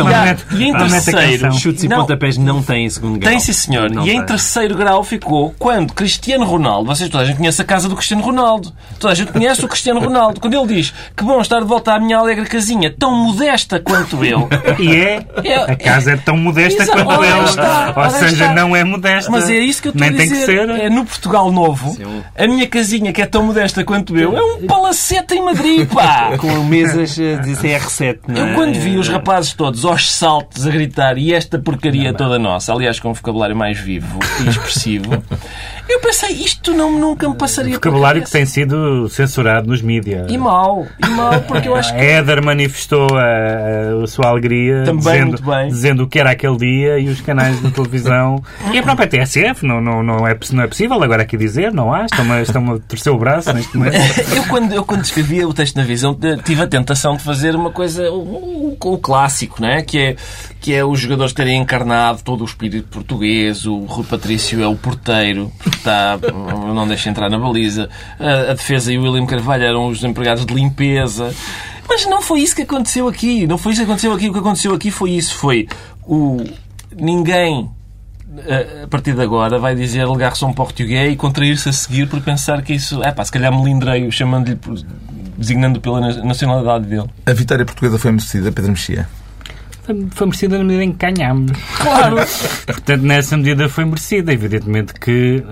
E 0.53 0.65
em 0.65 0.71
uma 0.71 0.89
terceiro. 0.89 1.53
Chutes 1.53 1.85
e 1.85 1.89
Não. 1.89 1.99
pontapés 2.01 2.39
não 2.39 2.63
têm 2.63 2.89
segundo 2.89 3.19
grau. 3.19 3.31
tem 3.31 3.41
sim, 3.41 3.53
senhor. 3.53 3.91
Não 3.91 4.07
e 4.07 4.11
em 4.11 4.17
tem. 4.19 4.27
terceiro 4.27 4.77
grau 4.77 5.03
ficou 5.05 5.55
quando 5.59 5.93
Cristiano 5.93 6.45
Ronaldo, 6.45 6.87
vocês 6.87 7.11
toda 7.11 7.25
a 7.25 7.27
gente 7.27 7.37
conhece 7.37 7.61
a 7.61 7.65
casa 7.65 7.89
do 7.89 7.97
Cristiano 7.97 8.23
Ronaldo, 8.23 8.73
toda 8.99 9.13
a 9.13 9.17
gente 9.17 9.33
conhece 9.33 9.65
o 9.65 9.69
Cristiano 9.69 10.01
Ronaldo, 10.05 10.41
quando 10.41 10.55
ele 10.55 10.67
diz 10.75 10.95
que 11.17 11.25
bom 11.25 11.41
estar 11.41 11.61
de 11.61 11.67
volta 11.67 11.93
à 11.93 12.01
minha 12.01 12.19
alegre 12.19 12.47
casinha, 12.47 12.95
tão 12.97 13.15
modesta 13.15 13.81
quanto 13.81 14.25
eu. 14.25 14.49
E 14.79 14.95
é. 14.97 15.27
É- 15.45 15.73
A 15.73 15.77
casa 15.77 16.13
é 16.13 16.17
tão 16.17 16.37
modesta 16.37 16.83
Exato. 16.85 17.05
quanto 17.05 17.25
ela. 17.25 17.45
está, 17.45 17.93
Ou 17.97 18.11
seja, 18.11 18.45
está. 18.45 18.55
não 18.55 18.75
é 18.77 18.85
modesta. 18.85 19.31
Mas 19.31 19.51
é 19.51 19.59
isso 19.59 19.83
que 19.83 19.89
eu 19.89 19.93
estou 19.93 20.07
Nem 20.07 20.15
a 20.15 20.19
tem 20.21 20.29
dizer. 20.29 20.47
que 20.47 20.47
ser. 20.47 20.71
É 20.83 20.89
no 20.89 21.05
Portugal 21.05 21.51
Novo, 21.53 21.97
a 22.37 22.47
minha 22.47 22.67
casinha, 22.67 23.13
que 23.13 23.21
é 23.21 23.27
tão 23.27 23.43
modesta 23.45 23.85
quanto 23.85 24.17
eu, 24.17 24.37
é 24.37 24.43
um 24.43 24.67
palacete 24.67 25.35
em 25.35 25.45
Madrid, 25.45 25.89
pá! 25.89 26.37
Com 26.39 26.63
mesas 26.65 26.92
eh, 26.99 27.37
de 27.37 27.51
CR7, 27.53 28.19
não 28.29 28.37
é? 28.47 28.51
Eu 28.51 28.55
quando 28.55 28.75
vi 28.79 28.97
os 28.97 29.09
rapazes 29.09 29.53
todos 29.53 29.85
aos 29.85 30.11
saltos 30.13 30.67
a 30.67 30.71
gritar 30.71 31.19
e 31.19 31.33
esta 31.33 31.59
porcaria 31.59 32.13
toda 32.13 32.39
nossa, 32.39 32.73
aliás 32.73 32.99
com 33.01 33.11
um 33.11 33.13
vocabulário 33.13 33.57
mais 33.57 33.79
vivo 33.79 34.19
e 34.45 34.49
expressivo, 34.49 35.23
eu 35.89 36.01
pensei, 36.01 36.31
isto 36.31 36.73
não, 36.73 36.99
nunca 36.99 37.29
me 37.29 37.35
passaria 37.37 37.75
Vocabulário 37.75 38.23
que 38.23 38.31
tem 38.31 38.47
sido 38.47 39.09
censurado 39.09 39.69
nos 39.69 39.83
mídias. 39.83 40.31
E 40.31 40.39
mal, 40.39 40.87
e 41.05 41.09
mal, 41.11 41.41
porque 41.43 41.69
eu 41.69 41.75
acho 41.77 41.95
que... 41.95 42.01
Éder 42.01 42.45
manifestou 42.45 43.09
a, 43.17 44.03
a 44.03 44.07
sua 44.07 44.29
alegria 44.29 44.83
Também, 44.85 44.99
dizendo, 44.99 45.29
muito 45.29 45.45
bem. 45.45 45.69
dizendo 45.69 46.03
o 46.05 46.09
que 46.09 46.19
era 46.19 46.31
aquele 46.31 46.57
dia 46.57 46.99
e 46.99 47.09
os 47.09 47.21
canais 47.21 47.61
de 47.61 47.71
televisão 47.71 48.43
e 48.73 48.79
a 48.79 48.83
própria 48.83 49.07
TSF 49.07 49.65
não, 49.67 49.81
não, 49.81 50.03
não, 50.03 50.27
é, 50.27 50.37
não 50.53 50.63
é 50.63 50.67
possível 50.67 51.03
agora 51.03 51.23
aqui 51.23 51.37
dizer, 51.37 51.73
não 51.73 51.93
há, 51.93 52.05
estão-me 52.05 52.43
estão 52.43 52.75
a 52.75 52.79
torcer 52.79 53.13
o 53.13 53.19
braço 53.19 53.53
neste 53.53 53.77
momento. 53.77 53.97
Eu 54.35 54.45
quando, 54.45 54.73
eu 54.73 54.85
quando 54.85 55.05
escrevia 55.05 55.47
o 55.47 55.53
texto 55.53 55.77
na 55.77 55.83
visão 55.83 56.17
estive 56.39 56.63
atento 56.63 56.82
tentação 56.83 57.17
de 57.17 57.23
fazer 57.23 57.55
uma 57.55 57.71
coisa, 57.71 58.11
o, 58.11 58.75
o, 58.75 58.79
o 58.81 58.99
clássico, 58.99 59.63
não 59.63 59.69
é? 59.69 59.83
Que, 59.83 59.99
é? 59.99 60.17
que 60.61 60.75
é 60.75 60.85
os 60.85 61.01
jogadores 61.01 61.33
terem 61.33 61.61
encarnado 61.61 62.23
todo 62.23 62.43
o 62.43 62.45
espírito 62.45 62.89
português, 62.89 63.65
o 63.67 63.79
Rui 63.85 64.05
Patrício 64.05 64.63
é 64.63 64.67
o 64.67 64.77
porteiro, 64.77 65.51
porque 65.59 65.79
está, 65.79 66.19
não 66.75 66.87
deixa 66.87 67.09
entrar 67.09 67.31
na 67.31 67.39
baliza, 67.39 67.89
a, 68.19 68.51
a 68.51 68.55
defesa 68.55 68.93
e 68.93 68.99
o 68.99 69.03
William 69.03 69.27
Carvalho 69.27 69.65
eram 69.65 69.87
os 69.87 70.03
empregados 70.03 70.45
de 70.45 70.53
limpeza. 70.53 71.33
Mas 71.89 72.07
não 72.07 72.21
foi 72.21 72.41
isso 72.41 72.57
que 72.57 72.63
aconteceu 72.63 73.09
aqui. 73.09 73.47
Não 73.47 73.59
foi 73.59 73.73
isso 73.73 73.83
que 73.83 73.85
aconteceu 73.85 74.13
aqui. 74.13 74.29
O 74.29 74.33
que 74.33 74.39
aconteceu 74.39 74.75
aqui 74.75 74.91
foi 74.91 75.11
isso. 75.11 75.35
Foi 75.35 75.69
o... 76.07 76.43
Ninguém 76.97 77.69
a 78.83 78.87
partir 78.87 79.15
de 79.15 79.21
agora 79.21 79.59
vai 79.59 79.75
dizer 79.75 80.01
alegar 80.01 80.35
São 80.37 80.53
Português 80.53 81.13
e 81.13 81.17
contrair-se 81.17 81.69
a 81.69 81.73
seguir 81.73 82.09
por 82.09 82.21
pensar 82.23 82.63
que 82.63 82.73
isso, 82.73 83.03
é 83.03 83.13
pá, 83.13 83.25
se 83.25 83.31
calhar 83.31 83.53
melindreio, 83.55 84.11
chamando-lhe, 84.11 84.59
designando 85.37 85.81
pela 85.81 86.01
nacionalidade 86.23 86.87
dele. 86.87 87.09
A 87.27 87.33
vitória 87.33 87.65
portuguesa 87.65 87.99
foi 87.99 88.11
merecida, 88.13 88.53
Pedro 88.53 88.73
Mexia? 88.73 89.09
Foi, 89.83 90.07
foi 90.11 90.27
merecida 90.29 90.59
na 90.59 90.65
medida 90.65 90.85
em 90.85 90.93
que 90.93 90.99
ganhámos. 90.99 91.53
Claro! 91.77 92.17
Portanto, 92.67 93.03
nessa 93.03 93.37
medida 93.37 93.69
foi 93.69 93.85
merecida. 93.85 94.33
Evidentemente 94.33 94.95
que 94.95 95.43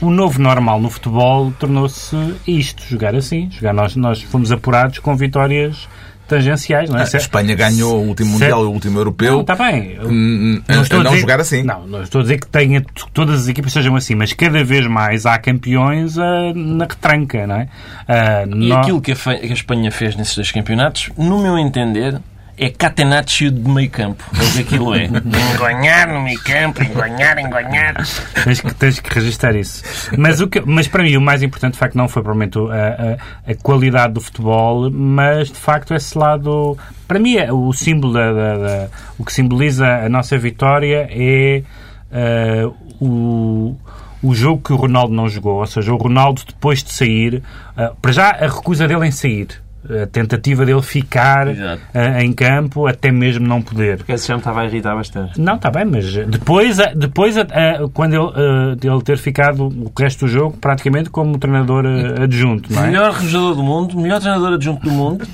o, 0.00 0.06
o 0.06 0.10
novo 0.10 0.40
normal 0.40 0.80
no 0.80 0.88
futebol 0.88 1.52
tornou-se 1.58 2.16
isto, 2.46 2.82
jogar 2.84 3.14
assim. 3.14 3.50
Jogar 3.50 3.72
nós, 3.72 3.96
nós 3.96 4.22
fomos 4.22 4.52
apurados 4.52 5.00
com 5.00 5.16
vitórias 5.16 5.88
tangenciais. 6.32 6.88
Não 6.88 6.98
é? 6.98 7.02
A 7.02 7.16
Espanha 7.16 7.54
ganhou 7.54 8.02
o 8.02 8.08
último 8.08 8.32
Mundial, 8.32 8.62
o 8.62 8.70
último 8.70 8.98
Europeu. 8.98 9.32
Não, 9.32 9.40
está 9.42 9.54
bem. 9.54 9.98
Hum, 10.02 10.62
a, 10.66 10.72
a 10.72 11.02
não 11.02 11.16
jogar 11.16 11.40
assim. 11.40 11.62
Não, 11.62 11.86
não 11.86 12.02
estou 12.02 12.20
a 12.20 12.22
dizer 12.22 12.40
que 12.40 12.46
tenha, 12.46 12.82
todas 13.12 13.42
as 13.42 13.48
equipas 13.48 13.72
sejam 13.72 13.94
assim, 13.94 14.14
mas 14.14 14.32
cada 14.32 14.64
vez 14.64 14.86
mais 14.86 15.26
há 15.26 15.38
campeões 15.38 16.16
uh, 16.16 16.54
na 16.54 16.84
retranca, 16.84 17.46
não 17.46 17.56
é? 17.56 17.68
Uh, 18.08 18.56
e 18.56 18.68
no... 18.68 18.76
aquilo 18.76 19.00
que 19.00 19.12
a, 19.12 19.14
que 19.14 19.50
a 19.50 19.52
Espanha 19.52 19.90
fez 19.90 20.16
nesses 20.16 20.34
dois 20.34 20.50
campeonatos, 20.50 21.10
no 21.18 21.42
meu 21.42 21.58
entender, 21.58 22.18
é 22.56 22.70
catenaccio 22.70 23.50
de 23.50 23.68
meio 23.68 23.90
campo. 23.90 24.24
É 24.38 24.42
o 24.42 24.52
que 24.52 24.60
aquilo 24.60 24.94
é. 24.94 25.04
engonhar 25.04 26.08
no 26.08 26.20
meio 26.20 26.40
campo, 26.42 26.82
engonhar, 26.82 27.38
engonhar. 27.38 27.94
Tens 28.44 28.60
que, 28.60 28.74
tens 28.74 29.00
que 29.00 29.14
registrar 29.14 29.56
isso. 29.56 29.82
Mas, 30.16 30.40
o 30.40 30.48
que, 30.48 30.60
mas 30.60 30.86
para 30.86 31.02
mim 31.02 31.16
o 31.16 31.20
mais 31.20 31.42
importante, 31.42 31.74
de 31.74 31.78
facto, 31.78 31.96
não 31.96 32.08
foi 32.08 32.22
provavelmente 32.22 32.58
a, 32.58 33.48
a, 33.48 33.52
a 33.52 33.54
qualidade 33.54 34.14
do 34.14 34.20
futebol, 34.20 34.90
mas 34.90 35.48
de 35.48 35.58
facto 35.58 35.94
esse 35.94 36.16
lado. 36.16 36.76
Para 37.08 37.18
mim, 37.18 37.36
é 37.36 37.52
o 37.52 37.72
símbolo 37.72 38.12
da, 38.12 38.32
da, 38.32 38.56
da 38.56 38.88
o 39.18 39.24
que 39.24 39.32
simboliza 39.32 39.86
a 39.86 40.08
nossa 40.08 40.38
vitória 40.38 41.08
é 41.10 41.62
uh, 42.10 42.74
o 43.00 43.76
o 44.22 44.34
jogo 44.34 44.62
que 44.62 44.72
o 44.72 44.76
Ronaldo 44.76 45.12
não 45.12 45.28
jogou, 45.28 45.56
ou 45.56 45.66
seja, 45.66 45.92
o 45.92 45.96
Ronaldo 45.96 46.42
depois 46.46 46.82
de 46.82 46.92
sair, 46.92 47.42
uh, 47.76 47.94
para 48.00 48.12
já 48.12 48.30
a 48.30 48.46
recusa 48.46 48.86
dele 48.86 49.06
em 49.06 49.10
sair, 49.10 49.60
a 49.88 50.06
tentativa 50.06 50.64
dele 50.64 50.82
ficar 50.82 51.48
uh, 51.48 51.52
em 52.20 52.32
campo 52.32 52.86
até 52.86 53.10
mesmo 53.10 53.46
não 53.46 53.60
poder. 53.60 53.98
Porque 53.98 54.12
esse 54.12 54.28
já 54.28 54.34
me 54.34 54.40
estava 54.40 54.60
a 54.60 54.66
irritar 54.66 54.94
bastante. 54.94 55.40
Não, 55.40 55.56
está 55.56 55.70
bem, 55.70 55.84
mas 55.84 56.14
depois, 56.26 56.78
depois 56.94 57.36
uh, 57.36 57.42
quando 57.92 58.14
ele, 58.14 58.90
uh, 58.90 58.94
ele 58.94 59.02
ter 59.02 59.18
ficado 59.18 59.66
o 59.66 59.92
resto 59.98 60.26
do 60.26 60.28
jogo 60.28 60.56
praticamente 60.56 61.10
como 61.10 61.38
treinador 61.38 61.84
adjunto, 62.22 62.72
não 62.72 62.84
é? 62.84 62.86
Melhor 62.86 63.20
jogador 63.22 63.54
do 63.54 63.62
mundo, 63.62 64.00
melhor 64.00 64.20
treinador 64.20 64.54
adjunto 64.54 64.82
do 64.82 64.90
mundo. 64.90 65.26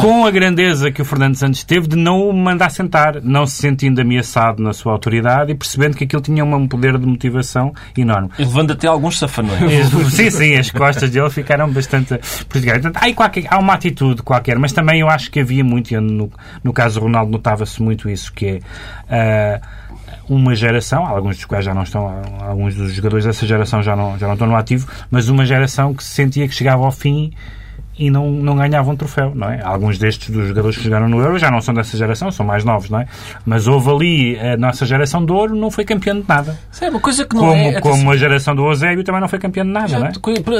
Com 0.00 0.24
a 0.24 0.30
grandeza 0.30 0.90
que 0.90 1.02
o 1.02 1.04
Fernando 1.04 1.34
Santos 1.36 1.62
teve 1.64 1.86
de 1.86 1.96
não 1.96 2.28
o 2.28 2.32
mandar 2.32 2.70
sentar, 2.70 3.20
não 3.22 3.46
se 3.46 3.56
sentindo 3.56 4.00
ameaçado 4.00 4.62
na 4.62 4.72
sua 4.72 4.92
autoridade 4.92 5.52
e 5.52 5.54
percebendo 5.54 5.96
que 5.96 6.04
aquilo 6.04 6.22
tinha 6.22 6.44
um 6.44 6.66
poder 6.66 6.98
de 6.98 7.06
motivação 7.06 7.72
enorme. 7.96 8.30
E 8.38 8.44
levando 8.44 8.72
até 8.72 8.86
alguns 8.86 9.18
safanões. 9.18 9.88
sim, 10.10 10.30
sim, 10.30 10.54
as 10.54 10.70
costas 10.70 11.10
dele 11.10 11.30
ficaram 11.30 11.70
bastante... 11.70 12.18
Portanto, 12.48 12.96
há, 12.96 13.12
qualquer, 13.14 13.44
há 13.48 13.58
uma 13.58 13.73
atitude 13.74 14.22
qualquer, 14.22 14.58
mas 14.58 14.72
também 14.72 15.00
eu 15.00 15.08
acho 15.08 15.30
que 15.30 15.40
havia 15.40 15.64
muito, 15.64 15.92
e 15.92 16.00
no, 16.00 16.30
no 16.62 16.72
caso 16.72 16.98
do 16.98 17.04
Ronaldo 17.04 17.30
notava-se 17.30 17.82
muito 17.82 18.08
isso, 18.08 18.32
que 18.32 18.60
é 19.08 19.60
uh, 19.60 20.34
uma 20.34 20.54
geração, 20.54 21.06
alguns 21.06 21.36
dos 21.36 21.44
quais 21.44 21.64
já 21.64 21.74
não 21.74 21.82
estão, 21.82 22.22
alguns 22.40 22.74
dos 22.74 22.92
jogadores 22.92 23.24
dessa 23.24 23.46
geração 23.46 23.82
já 23.82 23.94
não, 23.94 24.18
já 24.18 24.26
não 24.26 24.34
estão 24.34 24.48
no 24.48 24.56
ativo, 24.56 24.86
mas 25.10 25.28
uma 25.28 25.44
geração 25.44 25.94
que 25.94 26.02
se 26.02 26.10
sentia 26.10 26.48
que 26.48 26.54
chegava 26.54 26.84
ao 26.84 26.92
fim 26.92 27.32
e 27.96 28.10
não, 28.10 28.30
não 28.30 28.56
ganhavam 28.56 28.96
troféu, 28.96 29.32
não 29.34 29.48
é? 29.48 29.62
Alguns 29.62 29.98
destes 29.98 30.30
dos 30.30 30.48
jogadores 30.48 30.76
que 30.76 30.84
jogaram 30.84 31.08
no 31.08 31.20
Euro 31.20 31.38
já 31.38 31.50
não 31.50 31.60
são 31.60 31.72
dessa 31.72 31.96
geração, 31.96 32.30
são 32.30 32.44
mais 32.44 32.64
novos, 32.64 32.90
não 32.90 33.00
é? 33.00 33.06
Mas 33.46 33.68
houve 33.68 33.90
ali, 33.90 34.38
a 34.38 34.56
nossa 34.56 34.84
geração 34.84 35.24
de 35.24 35.32
ouro 35.32 35.54
não 35.54 35.70
foi 35.70 35.84
campeã 35.84 36.14
de 36.14 36.24
nada. 36.26 36.58
Sim, 36.72 36.88
uma 36.88 37.00
coisa 37.00 37.24
que 37.24 37.34
não 37.36 37.42
como, 37.42 37.54
é... 37.54 37.80
Como 37.80 38.10
a 38.10 38.16
geração 38.16 38.56
do 38.56 38.66
Eusébio 38.66 39.04
também 39.04 39.20
não 39.20 39.28
foi 39.28 39.38
campeã 39.38 39.64
de 39.64 39.70
nada, 39.70 39.88
já, 39.88 39.98
não 40.00 40.06
é? 40.08 40.12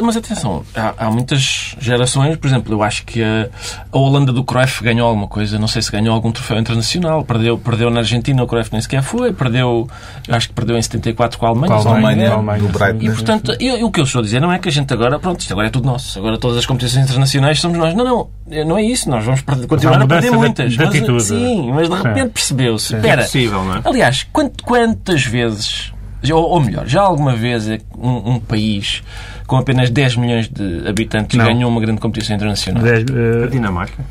Mas 0.03 0.17
atenção, 0.17 0.65
há, 0.77 0.95
há, 0.97 1.11
muitas 1.11 1.75
gerações, 1.81 2.37
por 2.37 2.47
exemplo, 2.47 2.73
eu 2.73 2.83
acho 2.83 3.05
que 3.05 3.23
a, 3.23 3.49
a, 3.93 3.99
Holanda 3.99 4.33
do 4.33 4.45
Cruyff 4.45 4.85
ganhou 4.85 5.09
alguma 5.09 5.27
coisa, 5.27 5.59
não 5.59 5.67
sei 5.67 5.83
se 5.83 5.91
ganhou 5.91 6.15
algum 6.15 6.31
troféu 6.31 6.59
internacional, 6.59 7.25
perdeu, 7.25 7.59
perdeu 7.59 7.91
na 7.91 8.01
Argentina, 8.01 8.45
o 8.45 8.47
Cruyff 8.47 8.71
nem 8.73 8.81
sequer 8.81 9.03
foi, 9.03 9.33
perdeu, 9.33 9.89
eu 10.29 10.35
acho 10.35 10.49
que 10.49 10.55
perdeu 10.55 10.77
em 10.77 10.83
74 10.83 11.37
com 11.37 11.47
a 11.47 11.49
Alemanha. 11.49 11.83
Com 11.83 11.89
a 11.89 11.93
Alemanha, 11.93 12.33
Alemanha, 12.33 12.63
do 12.63 12.69
Brighton. 12.69 13.05
E, 13.05 13.11
portanto, 13.11 13.57
eu, 13.59 13.87
o 13.87 13.91
que 13.91 13.99
eu 13.99 14.05
estou 14.05 14.21
a 14.21 14.23
dizer 14.23 14.41
não 14.41 14.53
é 14.53 14.59
que 14.59 14.69
a 14.69 14.73
gente 14.73 14.93
agora, 14.93 15.19
pronto, 15.19 15.41
isto 15.41 15.53
agora 15.53 15.67
é 15.67 15.71
tudo 15.71 15.87
nosso, 15.87 16.17
agora 16.19 16.39
todas 16.39 16.59
as 16.59 16.67
competições 16.67 17.03
internacionais 17.05 17.24
somos 17.61 17.79
nós. 17.79 17.95
Não, 17.95 18.05
não, 18.05 18.29
não, 18.47 18.65
não 18.67 18.79
é 18.79 18.83
isso. 18.83 19.09
Nós 19.09 19.25
vamos 19.25 19.41
perder, 19.43 19.67
continuar 19.67 20.03
a 20.03 20.07
perder 20.07 20.31
muitas. 20.31 20.73
De, 20.73 20.79
de 20.79 20.85
mas, 20.85 20.95
atitude. 20.95 21.23
sim, 21.23 21.73
mas 21.73 21.89
de 21.89 21.95
repente 21.95 22.31
percebeu-se. 22.31 22.95
É 22.97 23.17
possível, 23.17 23.65
não 23.65 23.77
é? 23.77 23.81
Aliás, 23.85 24.27
quant, 24.33 24.53
quantas 24.63 25.25
vezes, 25.25 25.93
ou, 26.33 26.43
ou, 26.43 26.61
melhor, 26.61 26.87
já 26.87 27.03
alguma 27.03 27.35
vez 27.35 27.69
é 27.69 27.81
um, 27.97 28.35
um, 28.35 28.41
país 28.41 29.03
com 29.47 29.57
apenas 29.57 29.91
10 29.91 30.17
milhões 30.17 30.49
de 30.49 30.87
habitantes 30.89 31.37
não. 31.37 31.45
ganhou 31.45 31.71
uma 31.71 31.81
grande 31.81 32.01
competição 32.01 32.37
internacional? 32.37 32.83
10, 32.83 33.05
uh... 33.05 33.45
A 33.45 33.47
Dinamarca. 33.49 34.05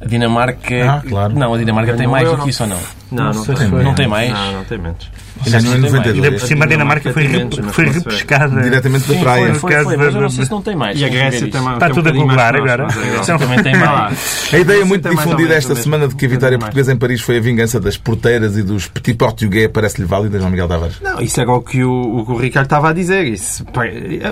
A 0.00 0.06
Dinamarca. 0.06 0.90
Ah, 0.90 1.02
claro. 1.06 1.34
Não, 1.34 1.54
a 1.54 1.58
Dinamarca 1.58 1.94
tem 1.94 2.06
mais 2.06 2.30
do 2.30 2.38
que 2.38 2.50
isso 2.50 2.62
ou 2.62 2.68
não? 2.68 2.78
Não, 3.10 3.32
não, 3.32 3.44
não, 3.44 3.54
tem, 3.54 3.68
não 3.68 3.94
tem 3.94 4.06
mais. 4.06 4.32
Não, 4.32 4.52
não 4.52 4.64
tem 4.64 4.78
menos. 4.78 5.10
Ganhou 5.46 5.76
em 5.76 5.80
92. 5.80 6.24
Ainda 6.24 6.38
por 6.38 6.46
cima 6.46 6.64
a 6.64 6.68
Dinamarca 6.68 7.12
foi, 7.12 7.28
foi 7.72 7.84
repescada. 7.86 8.62
Diretamente 8.62 9.12
da 9.12 9.20
praia. 9.20 9.54
Foi, 9.54 9.72
foi, 9.72 9.84
foi, 9.84 9.96
mas 9.96 10.14
eu 10.14 10.20
não 10.20 10.30
sei 10.30 10.44
se 10.44 10.50
não 10.50 10.62
tem 10.62 10.76
mais. 10.76 11.00
E 11.00 11.04
a 11.04 11.08
Grécia 11.08 11.50
também. 11.50 11.74
Está 11.74 11.90
tudo 11.90 12.08
a 12.08 12.12
googlar 12.12 12.54
agora. 12.56 12.88
Também 13.38 13.62
tem 13.62 13.76
mais. 13.76 14.48
A 14.52 14.58
ideia 14.58 14.84
muito 14.84 15.08
difundida 15.08 15.54
esta 15.54 15.74
semana 15.74 16.08
de 16.08 16.14
que 16.14 16.26
a 16.26 16.28
vitória 16.28 16.58
portuguesa 16.58 16.92
em 16.92 16.96
Paris 16.96 17.20
foi 17.20 17.38
a 17.38 17.40
vingança 17.40 17.78
das 17.78 17.96
porteiras 17.96 18.56
e 18.56 18.62
dos 18.62 18.86
petit 18.86 19.14
português 19.16 19.70
parece-lhe 19.72 20.06
válida, 20.06 20.38
João 20.38 20.50
Miguel 20.50 20.68
Tavares? 20.68 21.00
Não, 21.00 21.20
isso 21.20 21.40
é 21.40 21.46
o 21.46 21.60
que 21.60 21.84
o, 21.84 22.18
o, 22.18 22.26
que 22.26 22.32
o 22.32 22.36
Ricardo 22.36 22.66
estava 22.66 22.90
a 22.90 22.92
dizer. 22.92 23.26
Isso, 23.26 23.64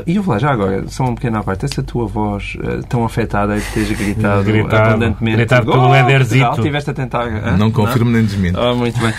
e 0.07 0.17
eu 0.17 0.23
vou 0.23 0.35
lá 0.35 0.39
já 0.41 0.51
agora, 0.51 0.85
só 0.89 1.05
um 1.05 1.15
pequeno 1.15 1.39
à 1.39 1.43
parte. 1.43 1.65
Essa 1.67 1.83
tua 1.83 2.07
voz 2.07 2.57
uh, 2.57 2.83
tão 2.89 3.05
afetada 3.05 3.55
que 3.55 3.81
esteja 3.81 3.95
gritado, 3.95 4.45
gritado 4.45 4.89
abundantemente. 4.91 5.37
Gritado 5.37 5.71
pelo 5.71 5.95
Ederzito. 5.95 6.63
Tiveste 6.63 6.91
a 6.91 6.95
tentar. 6.95 7.27
Não 7.57 7.71
confirmo 7.71 8.11
nem 8.11 8.25
desminto. 8.25 8.59
Oh, 8.59 8.75
muito 8.75 8.99
bem. 9.01 9.13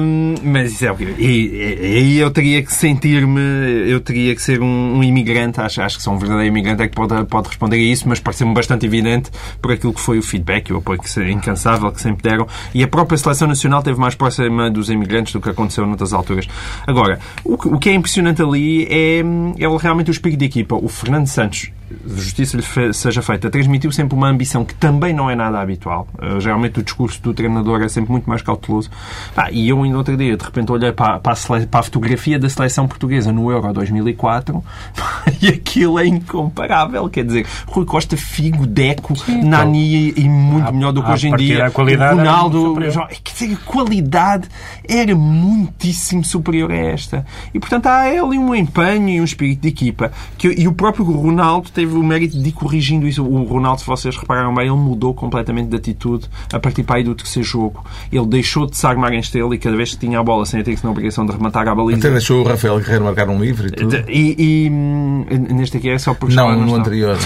Um, 0.00 0.34
mas 0.42 0.72
isso 0.72 0.84
é 0.84 0.88
que. 0.96 1.04
E 1.18 1.96
aí 1.96 2.18
eu 2.18 2.30
teria 2.30 2.62
que 2.62 2.72
sentir-me, 2.72 3.40
eu 3.88 4.00
teria 4.00 4.34
que 4.34 4.42
ser 4.42 4.60
um, 4.60 4.98
um, 4.98 5.04
imigrante, 5.04 5.60
acho, 5.60 5.80
acho 5.82 5.96
que 5.98 6.02
sou 6.02 6.14
um 6.14 6.18
verdadeiro 6.18 6.48
imigrante 6.48 6.82
é 6.82 6.88
que 6.88 6.94
pode, 6.94 7.24
pode 7.26 7.48
responder 7.48 7.76
a 7.76 7.80
isso, 7.80 8.08
mas 8.08 8.20
parece-me 8.20 8.54
bastante 8.54 8.86
evidente 8.86 9.30
por 9.60 9.72
aquilo 9.72 9.92
que 9.92 10.00
foi 10.00 10.18
o 10.18 10.22
feedback 10.22 10.68
e 10.70 10.72
o 10.72 10.78
apoio 10.78 10.98
que, 11.00 11.20
incansável 11.30 11.90
que 11.92 12.00
sempre 12.00 12.28
deram. 12.28 12.46
E 12.74 12.82
a 12.82 12.88
própria 12.88 13.16
seleção 13.18 13.48
nacional 13.48 13.82
teve 13.82 13.98
mais 13.98 14.14
próxima 14.14 14.70
dos 14.70 14.90
imigrantes 14.90 15.32
do 15.32 15.40
que 15.40 15.50
aconteceu 15.50 15.86
noutras 15.86 16.12
alturas. 16.12 16.48
Agora, 16.86 17.18
o, 17.44 17.54
o 17.54 17.78
que 17.78 17.90
é 17.90 17.94
impressionante 17.94 18.42
ali 18.42 18.84
é, 18.90 19.20
é 19.20 19.78
realmente 19.78 20.10
o 20.10 20.12
espírito 20.12 20.40
de 20.40 20.46
equipa. 20.46 20.74
O 20.74 20.88
Fernando 20.88 21.26
Santos 21.26 21.70
justiça 22.06 22.56
lhe 22.56 22.92
seja 22.92 23.22
feita, 23.22 23.48
transmitiu 23.48 23.92
sempre 23.92 24.16
uma 24.16 24.28
ambição 24.28 24.64
que 24.64 24.74
também 24.74 25.12
não 25.12 25.30
é 25.30 25.36
nada 25.36 25.60
habitual. 25.60 26.08
Uh, 26.14 26.40
geralmente 26.40 26.80
o 26.80 26.82
discurso 26.82 27.22
do 27.22 27.32
treinador 27.32 27.82
é 27.82 27.88
sempre 27.88 28.10
muito 28.10 28.28
mais 28.28 28.42
cauteloso. 28.42 28.90
Ah, 29.36 29.50
e 29.50 29.68
eu 29.68 29.82
ainda 29.82 29.96
outro 29.96 30.16
dia, 30.16 30.36
de 30.36 30.44
repente, 30.44 30.72
olhei 30.72 30.92
para, 30.92 31.20
para, 31.20 31.32
a, 31.32 31.66
para, 31.66 31.80
a, 31.80 31.82
fotografia 31.82 32.38
da 32.38 32.48
seleção 32.48 32.88
portuguesa 32.88 33.32
no 33.32 33.50
Euro 33.50 33.72
2004 33.72 34.64
e 35.40 35.48
aquilo 35.48 35.98
é 35.98 36.06
incomparável. 36.06 37.08
Quer 37.08 37.24
dizer, 37.24 37.46
Rui 37.66 37.84
Costa, 37.84 38.16
Figo, 38.16 38.66
Deco, 38.66 39.16
Sim, 39.16 39.44
Nani 39.44 40.10
então, 40.10 40.24
e 40.24 40.28
muito 40.28 40.74
melhor 40.74 40.92
do 40.92 41.02
que 41.02 41.10
hoje 41.10 41.28
em 41.28 41.36
dia. 41.36 41.66
A 41.66 41.70
qualidade 41.70 42.18
Ronaldo, 42.18 42.76
quer 43.22 43.32
dizer, 43.32 43.54
a 43.54 43.56
qualidade 43.64 44.48
era 44.88 45.14
muitíssimo 45.14 46.24
superior 46.24 46.72
a 46.72 46.76
esta. 46.76 47.26
E 47.54 47.60
portanto 47.60 47.86
há 47.86 48.00
ali 48.00 48.38
um 48.38 48.54
empenho 48.54 49.08
e 49.08 49.20
um 49.20 49.24
espírito 49.24 49.62
de 49.62 49.68
equipa. 49.68 50.10
Que, 50.36 50.48
e 50.48 50.66
o 50.66 50.72
próprio 50.72 51.04
Ronaldo 51.04 51.70
teve 51.76 51.94
o 51.94 52.02
mérito 52.02 52.40
de 52.40 52.48
ir 52.48 52.52
corrigindo 52.52 53.06
isso. 53.06 53.22
O 53.22 53.44
Ronaldo, 53.44 53.82
se 53.82 53.86
vocês 53.86 54.16
repararam 54.16 54.54
bem, 54.54 54.66
ele 54.66 54.76
mudou 54.76 55.12
completamente 55.12 55.68
de 55.68 55.76
atitude 55.76 56.26
a 56.50 56.58
partir 56.58 56.82
para 56.82 56.96
aí 56.96 57.04
do 57.04 57.14
terceiro 57.14 57.46
jogo. 57.46 57.84
Ele 58.10 58.26
deixou 58.26 58.66
de 58.66 58.76
se 58.76 58.86
armar 58.86 59.12
em 59.12 59.18
estrela 59.18 59.54
e 59.54 59.58
cada 59.58 59.76
vez 59.76 59.90
que 59.90 59.98
tinha 59.98 60.18
a 60.18 60.22
bola 60.22 60.46
sem 60.46 60.62
ter 60.62 60.74
que 60.74 60.82
na 60.82 60.90
obrigação 60.90 61.26
de 61.26 61.32
rematar 61.32 61.68
a 61.68 61.74
baliza. 61.74 61.98
Até 61.98 62.10
deixou 62.10 62.40
o 62.40 62.48
Rafael 62.48 62.78
Guerreiro 62.78 63.04
marcar 63.04 63.28
um 63.28 63.38
livre 63.38 63.68
e 63.68 63.70
tudo. 63.72 63.94
E, 64.08 64.34
e 64.38 64.70
hum, 64.70 65.26
neste 65.54 65.76
aqui 65.76 65.90
é 65.90 65.98
só 65.98 66.14
por 66.14 66.30
Não, 66.30 66.58
no 66.64 66.74
anterior. 66.74 67.18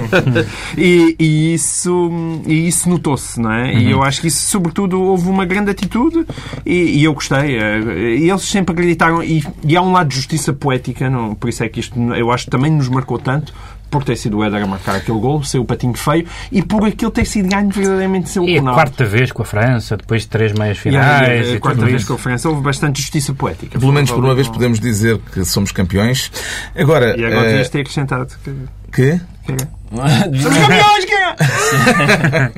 e, 0.76 1.16
e, 1.18 1.54
isso, 1.54 2.10
e 2.46 2.68
isso 2.68 2.88
notou-se, 2.88 3.40
não 3.40 3.50
é? 3.50 3.72
Uhum. 3.72 3.78
E 3.78 3.90
eu 3.90 4.02
acho 4.02 4.20
que 4.20 4.26
isso, 4.26 4.50
sobretudo, 4.50 5.00
houve 5.00 5.28
uma 5.28 5.46
grande 5.46 5.70
atitude 5.70 6.26
e, 6.66 7.00
e 7.00 7.04
eu 7.04 7.14
gostei. 7.14 7.58
E 7.58 8.28
eles 8.28 8.42
sempre 8.42 8.72
acreditaram. 8.72 9.22
E, 9.22 9.42
e 9.64 9.76
há 9.76 9.80
um 9.80 9.92
lado 9.92 10.08
de 10.08 10.16
justiça 10.16 10.52
poética, 10.52 11.08
não, 11.08 11.34
por 11.34 11.48
isso 11.48 11.64
é 11.64 11.68
que 11.68 11.80
isto 11.80 11.98
eu 12.14 12.30
acho 12.30 12.50
também 12.50 12.70
nos 12.70 12.88
marcou 12.88 13.18
tanto 13.18 13.54
por 13.90 14.04
ter 14.04 14.16
sido 14.16 14.38
o 14.38 14.44
Éder 14.44 14.62
a 14.62 14.66
marcar 14.66 14.94
aquele 14.96 15.18
gol, 15.18 15.42
ser 15.42 15.58
o 15.58 15.64
patinho 15.64 15.94
feio 15.94 16.26
e 16.52 16.62
por 16.62 16.84
aquilo 16.86 17.10
ter 17.10 17.24
sido 17.24 17.48
ganho 17.48 17.68
verdadeiramente 17.70 18.30
sem 18.30 18.40
o 18.42 18.48
E 18.48 18.52
a 18.56 18.60
penal. 18.60 18.74
quarta 18.74 19.04
vez 19.04 19.32
com 19.32 19.42
a 19.42 19.44
França, 19.44 19.96
depois 19.96 20.22
de 20.22 20.28
três 20.28 20.52
meias 20.52 20.76
E 20.76 20.80
a- 20.80 20.82
finais 20.82 21.48
a, 21.48 21.52
e, 21.54 21.58
quarta 21.58 21.78
tudo 21.80 21.88
vez 21.90 22.02
isso. 22.02 22.08
com 22.08 22.14
a 22.14 22.18
França 22.18 22.48
houve 22.48 22.62
bastante 22.62 23.00
justiça 23.00 23.34
poética. 23.34 23.78
Pelo 23.78 23.92
menos 23.92 24.10
por 24.10 24.24
uma 24.24 24.34
vez 24.34 24.48
podemos 24.48 24.78
dizer 24.80 25.18
que 25.32 25.44
somos 25.44 25.72
campeões. 25.72 26.30
Agora, 26.76 27.18
E 27.18 27.24
agora 27.24 27.46
eh, 27.46 27.48
devias 27.50 27.68
ter 27.68 27.80
acrescentado 27.80 28.26
que... 28.44 28.50
que? 28.92 29.20
que 29.46 29.79
Somos 29.90 30.58
campeões, 30.58 31.04
cara! 31.04 32.52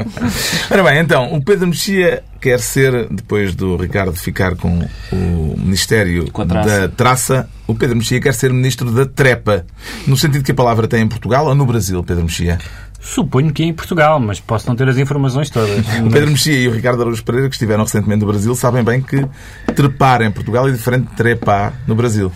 Ora 0.71 0.83
bem, 0.83 0.99
então, 0.99 1.35
o 1.35 1.43
Pedro 1.43 1.67
Mexia 1.67 2.23
quer 2.41 2.61
ser, 2.61 3.09
depois 3.11 3.55
do 3.55 3.77
Ricardo 3.77 4.13
ficar 4.15 4.55
com 4.55 4.87
o 5.13 5.55
Ministério 5.57 6.31
traça. 6.31 6.81
da 6.81 6.89
Traça, 6.89 7.51
o 7.67 7.75
Pedro 7.75 7.97
Mexia 7.97 8.21
quer 8.21 8.35
ser 8.35 8.53
Ministro 8.53 8.91
da 8.91 9.07
Trepa. 9.07 9.65
No 10.07 10.17
sentido 10.17 10.45
que 10.45 10.53
a 10.53 10.55
palavra 10.55 10.87
tem 10.87 11.03
em 11.03 11.09
Portugal 11.09 11.47
ou 11.47 11.55
no 11.55 11.65
Brasil, 11.65 12.03
Pedro 12.05 12.25
Mexia? 12.25 12.59
Suponho 13.01 13.53
que 13.53 13.63
é 13.63 13.67
em 13.67 13.73
Portugal, 13.73 14.21
mas 14.21 14.39
posso 14.39 14.69
não 14.69 14.77
ter 14.77 14.89
as 14.89 14.97
informações 14.97 15.51
todas. 15.51 15.79
O 16.05 16.11
Pedro 16.11 16.31
Mexia 16.31 16.55
e 16.55 16.69
o 16.69 16.73
Ricardo 16.73 17.01
Araújo 17.01 17.25
Pereira, 17.25 17.49
que 17.49 17.55
estiveram 17.55 17.83
recentemente 17.83 18.21
no 18.21 18.27
Brasil, 18.27 18.55
sabem 18.55 18.85
bem 18.85 19.03
que 19.03 19.27
trepar 19.75 20.23
em 20.23 20.31
Portugal 20.31 20.69
é 20.69 20.71
diferente 20.71 21.09
de 21.09 21.17
trepar 21.17 21.73
no 21.87 21.95
Brasil. 21.95 22.31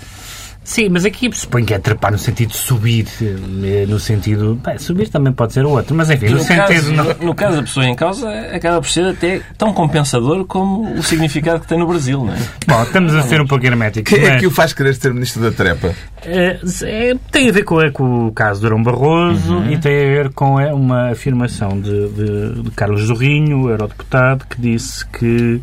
Sim, 0.69 0.89
mas 0.89 1.05
aqui 1.05 1.31
suponho 1.33 1.65
que 1.65 1.73
é 1.73 1.79
trepar 1.79 2.11
no 2.11 2.19
sentido 2.19 2.49
de 2.51 2.57
subir. 2.57 3.07
eh, 3.23 3.87
No 3.87 4.01
sentido. 4.01 4.61
Bem, 4.67 4.77
subir 4.79 5.09
também 5.09 5.33
pode 5.33 5.53
ser 5.53 5.65
outro, 5.65 5.95
mas 5.95 6.11
enfim, 6.11 6.27
no, 6.27 6.33
No 6.33 6.41
sentido. 6.41 6.67
caso, 6.67 6.93
não- 6.93 7.27
no, 7.29 7.35
caso 7.37 7.57
da 7.59 7.63
pessoa 7.63 7.87
em 7.87 7.95
causa, 7.95 8.29
acaba 8.53 8.81
por 8.81 8.91
ser 8.91 9.05
até 9.05 9.41
tão 9.57 9.73
compensador 9.73 10.45
como 10.45 10.93
o 10.99 11.03
significado 11.05 11.61
que 11.61 11.69
tem 11.69 11.79
no 11.79 11.87
Brasil, 11.87 12.25
não 12.25 12.35
é? 12.35 12.39
Bom, 12.67 12.83
estamos 12.83 13.15
a 13.15 13.23
ser 13.23 13.41
um 13.41 13.47
pouco 13.47 13.65
herméticos. 13.65 14.13
Quem 14.13 14.25
é 14.25 14.31
mas, 14.33 14.41
que 14.41 14.47
o 14.49 14.51
faz 14.51 14.73
querer 14.73 14.95
ser 14.97 15.15
Ministro 15.15 15.41
da 15.41 15.53
Trepa? 15.53 15.95
eh, 16.25 16.59
é, 16.83 17.15
tem 17.31 17.49
a 17.49 17.53
ver 17.53 17.63
com, 17.65 17.77
com 17.93 18.27
o 18.27 18.33
caso 18.33 18.59
de 18.61 18.67
Durão 18.67 18.83
Barroso 18.83 19.63
e 19.71 19.79
tem 19.79 19.95
a 19.95 20.09
ver 20.09 20.31
com 20.33 20.59
eh, 20.59 20.75
uma 20.75 21.13
afirmação 21.13 21.81
de, 21.81 22.09
de- 22.09 22.63
de 22.63 22.71
Carlos 22.73 23.03
Zorrinho, 23.03 23.71
eurodeputado, 23.71 24.45
que 24.51 24.61
disse 24.61 25.07
que 25.07 25.61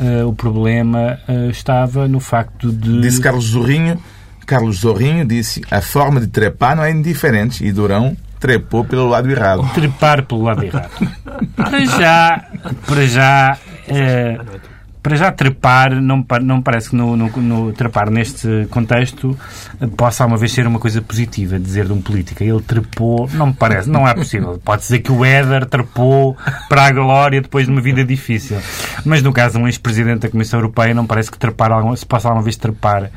eh, 0.00 0.24
o 0.24 0.32
problema 0.32 1.16
eh, 1.28 1.46
estava 1.48 2.08
no 2.08 2.18
facto 2.18 2.72
de. 2.72 3.02
Disse 3.02 3.20
Carlos 3.20 3.44
Zorrinho. 3.44 4.02
Carlos 4.46 4.80
Zorrinho 4.80 5.24
disse 5.24 5.62
a 5.70 5.80
forma 5.80 6.20
de 6.20 6.26
trepar 6.26 6.76
não 6.76 6.84
é 6.84 6.90
indiferente 6.90 7.64
e 7.64 7.72
Durão 7.72 8.16
trepou 8.42 8.84
pelo 8.84 9.08
lado 9.08 9.30
errado. 9.30 9.68
trepar 9.72 10.24
pelo 10.24 10.42
lado 10.42 10.64
errado. 10.64 10.90
Para 11.54 11.84
já, 11.84 12.44
para 12.86 13.06
já, 13.06 13.58
eh, 13.86 14.36
para 15.00 15.16
já 15.16 15.30
trepar, 15.30 16.00
não, 16.00 16.26
não 16.42 16.60
parece 16.60 16.90
que 16.90 16.96
no, 16.96 17.16
no, 17.16 17.28
no 17.28 17.72
trepar 17.72 18.10
neste 18.10 18.66
contexto 18.68 19.38
eh, 19.80 19.86
possa 19.86 20.26
uma 20.26 20.36
vez 20.36 20.50
ser 20.50 20.66
uma 20.66 20.80
coisa 20.80 21.00
positiva, 21.00 21.56
dizer 21.56 21.86
de 21.86 21.92
um 21.92 22.02
político. 22.02 22.42
Ele 22.42 22.60
trepou, 22.60 23.30
não 23.32 23.46
me 23.46 23.52
parece, 23.52 23.88
não 23.88 24.08
é 24.08 24.12
possível. 24.12 24.60
Pode 24.64 24.82
dizer 24.82 24.98
que 24.98 25.12
o 25.12 25.24
Éder 25.24 25.66
trepou 25.66 26.36
para 26.68 26.86
a 26.86 26.90
glória 26.90 27.40
depois 27.40 27.66
de 27.66 27.72
uma 27.72 27.80
vida 27.80 28.04
difícil. 28.04 28.58
Mas 29.04 29.22
no 29.22 29.32
caso 29.32 29.56
de 29.56 29.62
um 29.62 29.68
ex-presidente 29.68 30.22
da 30.22 30.28
Comissão 30.28 30.58
Europeia, 30.58 30.92
não 30.92 31.06
parece 31.06 31.30
que 31.30 31.38
trepar, 31.38 31.70
se 31.96 32.04
possa 32.04 32.26
alguma 32.26 32.42
vez 32.42 32.56
trepar 32.56 33.08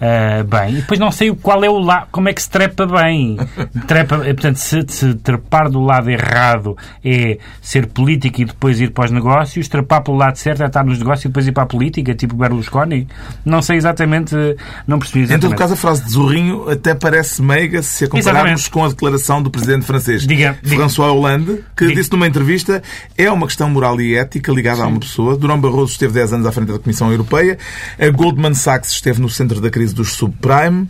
ah, 0.00 0.42
bem. 0.44 0.74
E 0.74 0.80
depois 0.80 0.98
não 0.98 1.10
sei 1.12 1.34
qual 1.34 1.62
é 1.62 1.68
o 1.68 1.78
lado, 1.78 2.08
como 2.10 2.28
é 2.28 2.32
que 2.32 2.40
se 2.42 2.48
trepa 2.50 2.86
bem. 2.86 3.36
Trepa, 3.86 4.16
eh, 4.26 4.32
portanto, 4.32 4.56
se, 4.56 4.84
se 4.88 5.14
trepar 5.14 5.68
do 5.70 5.80
lado 5.80 6.08
errado 6.10 6.76
é 7.04 7.38
ser 7.60 7.86
político 7.86 8.40
e 8.40 8.44
depois 8.44 8.80
ir 8.80 8.90
para 8.92 9.06
os 9.06 9.10
negócios, 9.10 9.68
trepar 9.68 10.02
pelo 10.02 10.16
lado 10.16 10.36
certo 10.36 10.62
é 10.62 10.66
estar 10.66 10.84
nos 10.84 10.98
negócios 10.98 11.24
e 11.24 11.28
depois 11.28 11.46
ir 11.46 11.52
para 11.52 11.64
a 11.64 11.66
política, 11.66 12.14
tipo 12.14 12.34
Berlusconi. 12.34 13.06
Não 13.44 13.60
sei 13.62 13.76
exatamente, 13.76 14.34
não 14.86 14.98
percebi 14.98 15.20
Em 15.20 15.22
exatamente. 15.24 15.42
todo 15.50 15.58
caso, 15.58 15.74
a 15.74 15.76
frase 15.76 16.04
de 16.04 16.10
Zorrinho 16.12 16.68
até 16.70 16.94
parece 16.94 17.42
meiga 17.42 17.82
se 17.82 18.04
a 18.04 18.08
compararmos 18.08 18.60
Exatamente. 18.62 18.70
com 18.70 18.84
a 18.84 18.88
declaração 18.88 19.42
do 19.42 19.50
presidente 19.50 19.84
francês 19.84 20.26
Diga- 20.26 20.56
diga- 20.62 20.76
François 20.76 21.12
Hollande, 21.12 21.64
que 21.76 21.84
Diga- 21.86 21.96
disse 22.00 22.10
numa 22.12 22.26
entrevista 22.26 22.82
é 23.18 23.30
uma 23.30 23.46
questão 23.46 23.68
moral 23.68 24.00
e 24.00 24.14
ética 24.16 24.52
ligada 24.52 24.82
a 24.82 24.86
uma 24.86 25.00
pessoa. 25.00 25.36
Durão 25.36 25.60
Barroso 25.60 25.92
esteve 25.92 26.14
10 26.14 26.32
anos 26.34 26.46
à 26.46 26.52
frente 26.52 26.72
da 26.72 26.78
Comissão 26.78 27.10
Europeia, 27.10 27.58
a 27.98 28.08
Goldman 28.10 28.54
Sachs 28.54 28.92
esteve 28.92 29.20
no 29.20 29.28
centro 29.28 29.60
da 29.60 29.70
crise 29.70 29.89
dos 29.94 30.12
subprime 30.12 30.86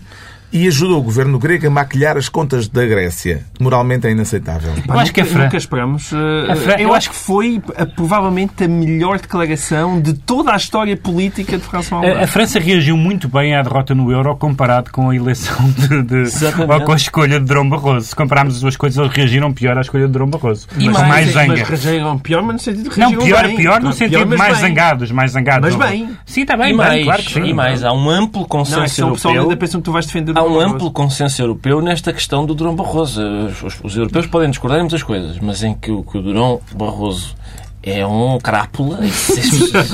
e 0.53 0.67
ajudou 0.67 0.99
o 0.99 1.03
governo 1.03 1.39
grego 1.39 1.67
a 1.67 1.71
maquilhar 1.71 2.17
as 2.17 2.29
contas 2.29 2.67
da 2.69 2.85
Grécia. 2.85 3.45
Moralmente 3.61 4.07
é 4.07 4.11
inaceitável. 4.11 4.73
Eu 4.89 4.99
acho 4.99 5.13
que 5.13 5.21
a 5.21 5.25
Fran- 5.25 5.45
nunca 5.45 5.57
esperamos. 5.57 6.13
eh, 6.13 6.53
A 6.53 6.57
Fran- 6.57 6.77
eu 6.79 6.93
acho 6.95 7.11
que 7.11 7.17
foi 7.17 7.63
provavelmente 7.95 8.65
a 8.65 8.69
melhor 8.69 9.19
declaração 9.19 10.01
de 10.01 10.15
toda 10.15 10.53
a 10.53 10.57
história 10.57 10.97
política 10.97 11.57
de 11.59 11.63
François 11.65 12.03
A, 12.05 12.07
a 12.09 12.13
Hollande. 12.13 12.27
França 12.33 12.59
reagiu 12.59 12.97
muito 12.97 13.29
bem 13.29 13.55
à 13.55 13.63
derrota 13.63 13.95
no 13.95 14.11
Euro 14.11 14.37
comparado 14.37 14.91
com 14.91 15.11
a 15.11 15.17
eleição 15.17 15.57
de, 15.71 16.03
de 16.03 16.25
ou 16.69 16.81
com 16.85 16.93
a 16.93 16.97
escolha 16.97 17.39
de 17.39 17.47
Drão 17.47 17.69
Barroso. 17.69 18.07
Se 18.09 18.17
compararmos 18.17 18.55
as 18.57 18.61
duas 18.61 18.77
coisas, 18.77 18.99
eles 18.99 19.13
reagiram 19.15 19.53
pior 19.53 19.77
à 19.79 19.81
escolha 19.81 20.07
de 20.07 20.13
Drão 20.13 20.27
Barroso. 20.29 20.67
E 20.79 20.87
com 20.87 20.93
mais- 20.93 21.09
mais 21.09 21.31
zanga. 21.31 21.49
Mas 21.49 21.69
reagiram 21.69 22.19
pior, 22.19 22.43
mas 22.43 22.53
no 22.55 22.59
sentido 22.59 22.91
de 22.91 22.99
Não, 22.99 23.13
pior, 23.17 23.47
bem. 23.47 23.57
pior 23.57 23.79
no 23.81 23.87
Não, 23.87 23.93
sentido 23.93 24.27
mas 24.27 24.39
mais 24.39 24.53
bem. 24.59 24.69
zangados, 24.69 25.11
mais 25.13 25.31
zangados. 25.33 25.75
Mas 25.77 25.79
Não- 25.79 25.89
bem. 25.89 26.17
Sim, 26.27 26.43
está 26.43 26.57
bem, 26.57 26.67
e, 26.67 26.69
bem, 26.71 26.77
mais, 26.77 27.05
claro 27.05 27.23
que 27.23 27.33
sim. 27.33 27.45
e 27.45 27.55
mais, 27.55 27.85
há 27.85 27.93
um 27.93 28.09
amplo 28.11 28.41
Não, 28.41 28.47
é 28.47 28.49
consenso 28.49 28.95
que 28.97 29.03
o 29.03 29.13
pessoal 29.13 29.33
ainda 29.35 29.43
europeu. 29.45 29.59
pensam 29.59 29.81
que 29.81 29.85
tu 29.85 29.93
vais 29.93 30.07
defender 30.07 30.33
o 30.33 30.40
Há 30.41 30.45
um 30.45 30.61
amplo 30.61 30.91
consenso 30.91 31.43
europeu 31.43 31.81
nesta 31.81 32.13
questão 32.13 32.45
do 32.47 32.55
Durão 32.55 32.75
Barroso. 32.75 33.23
Os, 33.23 33.63
os- 33.63 33.81
os 33.85 33.97
europeus 33.97 34.27
podem 34.27 34.51
discordar 34.51 34.79
em 34.79 34.83
muitas 34.83 35.03
coisas, 35.03 35.39
mas 35.39 35.63
em 35.63 35.75
que, 35.75 35.91
o- 35.91 36.03
que 36.03 36.19
o 36.19 36.23
Durão 36.23 36.61
Barroso 36.75 37.35
é 37.83 38.07
um 38.07 38.39
crápula. 38.39 38.99
pessoas 39.01 39.91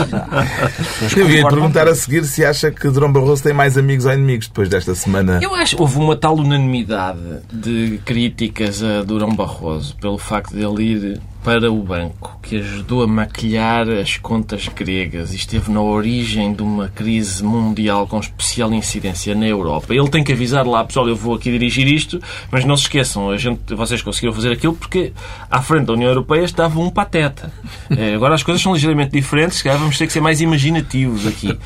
Eu 1.17 1.31
ia 1.31 1.47
perguntar 1.49 1.89
a 1.89 1.95
seguir 1.95 2.25
se 2.25 2.45
acha 2.45 2.71
que 2.71 2.89
Durão 2.91 3.13
Barroso 3.13 3.43
tem 3.43 3.53
mais 3.53 3.77
amigos 3.79 4.05
ou 4.07 4.13
inimigos 4.13 4.49
depois 4.49 4.69
desta 4.69 4.95
semana. 4.95 5.39
Eu 5.43 5.55
acho 5.55 5.77
que 5.77 5.83
houve 5.83 5.99
uma 5.99 6.17
tal 6.17 6.37
unanimidade 6.37 7.19
de 7.53 8.01
críticas 8.05 8.83
a 8.83 9.03
Durão 9.03 9.35
Barroso 9.35 9.95
pelo 10.01 10.19
facto 10.19 10.55
de 10.55 10.63
ele 10.65 10.83
ir 10.83 11.21
para 11.47 11.71
o 11.71 11.81
banco, 11.81 12.41
que 12.43 12.59
ajudou 12.59 13.05
a 13.05 13.07
maquilhar 13.07 13.89
as 13.89 14.17
contas 14.17 14.67
gregas 14.67 15.33
e 15.33 15.37
esteve 15.37 15.71
na 15.71 15.81
origem 15.81 16.53
de 16.53 16.61
uma 16.61 16.89
crise 16.89 17.45
mundial 17.45 18.09
com 18.09 18.19
especial 18.19 18.73
incidência 18.73 19.33
na 19.33 19.47
Europa. 19.47 19.95
Ele 19.95 20.09
tem 20.09 20.25
que 20.25 20.33
avisar 20.33 20.67
lá, 20.67 20.85
pessoal, 20.85 21.07
eu 21.09 21.15
vou 21.15 21.37
aqui 21.37 21.53
dirigir 21.53 21.87
isto, 21.87 22.21
mas 22.51 22.65
não 22.65 22.77
se 22.77 22.83
esqueçam, 22.83 23.31
a 23.31 23.37
gente, 23.37 23.73
vocês 23.77 24.03
conseguiram 24.03 24.35
fazer 24.35 24.51
aquilo 24.51 24.75
porque 24.75 25.13
à 25.49 25.63
frente 25.63 25.85
da 25.87 25.93
União 25.93 26.09
Europeia 26.09 26.43
estava 26.43 26.81
um 26.81 26.91
pateta. 26.91 27.53
Eh, 27.97 28.15
Agora 28.17 28.35
as 28.35 28.43
coisas 28.43 28.61
são 28.61 28.75
ligeiramente 28.75 29.13
diferentes, 29.13 29.59
se 29.59 29.63
calhar 29.63 29.79
vamos 29.79 29.97
ter 29.97 30.09
que 30.09 30.13
ser 30.13 30.21
mais 30.21 30.41
imaginativos 30.41 31.29
aqui. 31.29 31.57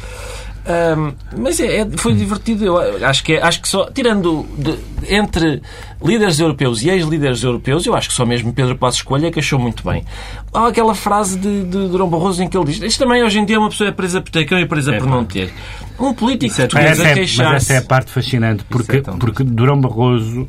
Ahm, 0.66 1.12
mas 1.38 1.59
é, 1.59 1.79
é- 1.81 1.88
foi 1.96 2.12
divertido. 2.14 2.64
Eu 2.64 3.07
acho 3.07 3.25
que, 3.25 3.33
é- 3.33 3.42
acho 3.42 3.62
que 3.62 3.68
só, 3.68 3.90
tirando 3.90 4.46
de- 4.59 4.79
entre 5.14 5.62
líderes 6.03 6.38
europeus 6.38 6.83
e 6.83 6.90
ex-líderes 6.90 7.42
europeus, 7.42 7.87
eu 7.87 7.94
acho 7.94 8.09
que 8.09 8.14
só 8.14 8.27
mesmo 8.27 8.53
Pedro 8.53 8.77
Passos 8.77 9.01
Coelho 9.03 9.27
é 9.27 9.31
que 9.31 9.38
achou 9.38 9.59
muito 9.59 9.83
bem. 9.83 10.05
Há 10.53 10.66
aquela 10.68 10.94
frase 10.94 11.38
de, 11.38 11.62
de 11.64 11.88
Durão 11.88 12.09
Barroso 12.09 12.42
em 12.42 12.49
que 12.49 12.57
ele 12.57 12.66
diz: 12.66 12.81
Isto 12.83 13.05
também 13.05 13.23
hoje 13.25 13.38
em 13.38 13.44
dia 13.44 13.59
uma 13.59 13.70
pessoa 13.70 13.88
é 13.88 13.92
presa 13.92 14.20
por 14.20 14.31
ter 14.31 14.44
cão 14.44 14.59
e 14.61 14.66
presa 14.66 14.92
por 14.92 15.07
não 15.07 15.25
ter. 15.25 15.51
Um 15.99 16.12
político 16.14 16.55
é 16.55 16.66
português 16.66 16.90
essa, 16.92 17.03
a 17.03 17.07
é, 17.07 17.14
mas 17.14 17.20
essa 17.20 17.42
é 17.42 17.46
a 17.46 17.61
queixar-se. 17.61 17.81
parte 17.88 18.11
fascinante, 18.11 18.64
porque, 18.68 18.96
é 18.99 19.01
porque 19.03 19.42
Durão 19.44 19.81
Barroso 19.81 20.49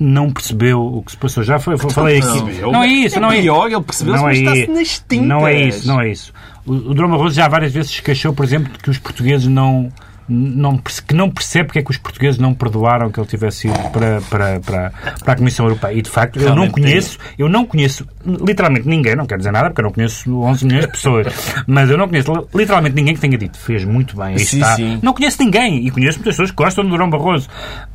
não 0.00 0.30
percebeu 0.30 0.80
o 0.80 1.02
que 1.02 1.12
se 1.12 1.16
passou. 1.16 1.42
Já 1.42 1.58
foi, 1.58 1.76
foi- 1.76 1.90
falei 1.90 2.18
aqui. 2.18 2.42
percebeu. 2.42 2.72
Não 2.72 2.82
é 2.82 2.86
isso, 2.88 3.16
É 3.16 3.20
não 3.20 3.30
é 3.32 3.40
pior, 3.40 3.70
ele 3.70 3.80
percebeu-se, 3.82 4.20
não 4.20 4.28
mas 4.28 4.38
é 4.38 4.40
está-se 4.40 4.66
nas 4.68 4.98
tintas. 5.08 5.26
Não 5.28 5.46
é 5.48 5.62
isso, 5.62 5.86
não 5.88 6.00
é 6.00 6.10
isso. 6.10 6.32
O, 6.66 6.72
o 6.72 6.94
Durão 6.94 7.10
Barroso 7.10 7.34
já 7.34 7.46
várias 7.48 7.72
vezes 7.72 7.90
se 7.90 8.02
queixou, 8.02 8.32
por 8.32 8.44
exemplo, 8.44 8.72
de 8.72 8.78
que 8.78 8.90
os 8.90 8.98
portugueses 8.98 9.46
não. 9.46 9.88
Não, 10.28 10.78
que 10.78 11.14
não 11.14 11.30
percebe 11.30 11.66
porque 11.66 11.78
é 11.80 11.82
que 11.82 11.90
os 11.90 11.98
portugueses 11.98 12.38
não 12.38 12.54
perdoaram 12.54 13.10
que 13.10 13.18
ele 13.20 13.26
tivesse 13.26 13.68
ido 13.68 13.78
para, 13.90 14.20
para, 14.22 14.60
para, 14.60 14.92
para 15.22 15.32
a 15.32 15.36
Comissão 15.36 15.66
Europeia. 15.66 15.92
E, 15.92 16.02
de 16.02 16.10
facto, 16.10 16.36
eu 16.36 16.48
não 16.48 16.64
Realmente 16.64 16.72
conheço, 16.72 17.18
eu 17.38 17.48
não 17.48 17.66
conheço 17.66 18.06
literalmente 18.24 18.88
ninguém, 18.88 19.14
não 19.14 19.26
quero 19.26 19.38
dizer 19.38 19.52
nada 19.52 19.68
porque 19.68 19.80
eu 19.80 19.84
não 19.84 19.92
conheço 19.92 20.40
11 20.42 20.64
milhões 20.64 20.86
de 20.86 20.92
pessoas, 20.92 21.26
mas 21.66 21.90
eu 21.90 21.98
não 21.98 22.08
conheço 22.08 22.48
literalmente 22.54 22.94
ninguém 22.94 23.14
que 23.14 23.20
tenha 23.20 23.36
dito 23.36 23.58
fez 23.58 23.84
muito 23.84 24.16
bem, 24.16 24.34
aí 24.34 24.38
Sim, 24.38 24.56
está. 24.58 24.76
sim. 24.76 24.98
Não 25.02 25.12
conheço 25.12 25.42
ninguém. 25.42 25.86
E 25.86 25.90
conheço 25.90 26.18
muitas 26.18 26.34
pessoas 26.34 26.50
que 26.50 26.56
gostam 26.56 26.84
de 26.84 26.90
Durão 26.90 27.08
Barroso. 27.08 27.48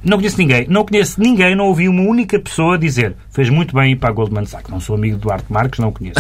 Não 0.04 0.18
conheço 0.18 0.38
ninguém. 0.38 0.66
Não 0.68 0.86
conheço 0.86 1.22
ninguém, 1.22 1.56
não 1.56 1.66
ouvi 1.66 1.88
uma 1.88 2.02
única 2.02 2.40
pessoa 2.40 2.78
dizer 2.78 3.16
fez 3.32 3.50
muito 3.50 3.74
bem 3.74 3.94
ir 3.94 3.96
para 3.96 4.10
a 4.10 4.12
Goldman 4.12 4.46
Sachs. 4.46 4.70
Não 4.70 4.80
sou 4.80 4.96
amigo 4.96 5.18
do 5.18 5.22
Duarte 5.22 5.46
Marques, 5.50 5.80
não 5.80 5.90
o 5.90 5.92
conheço. 5.92 6.20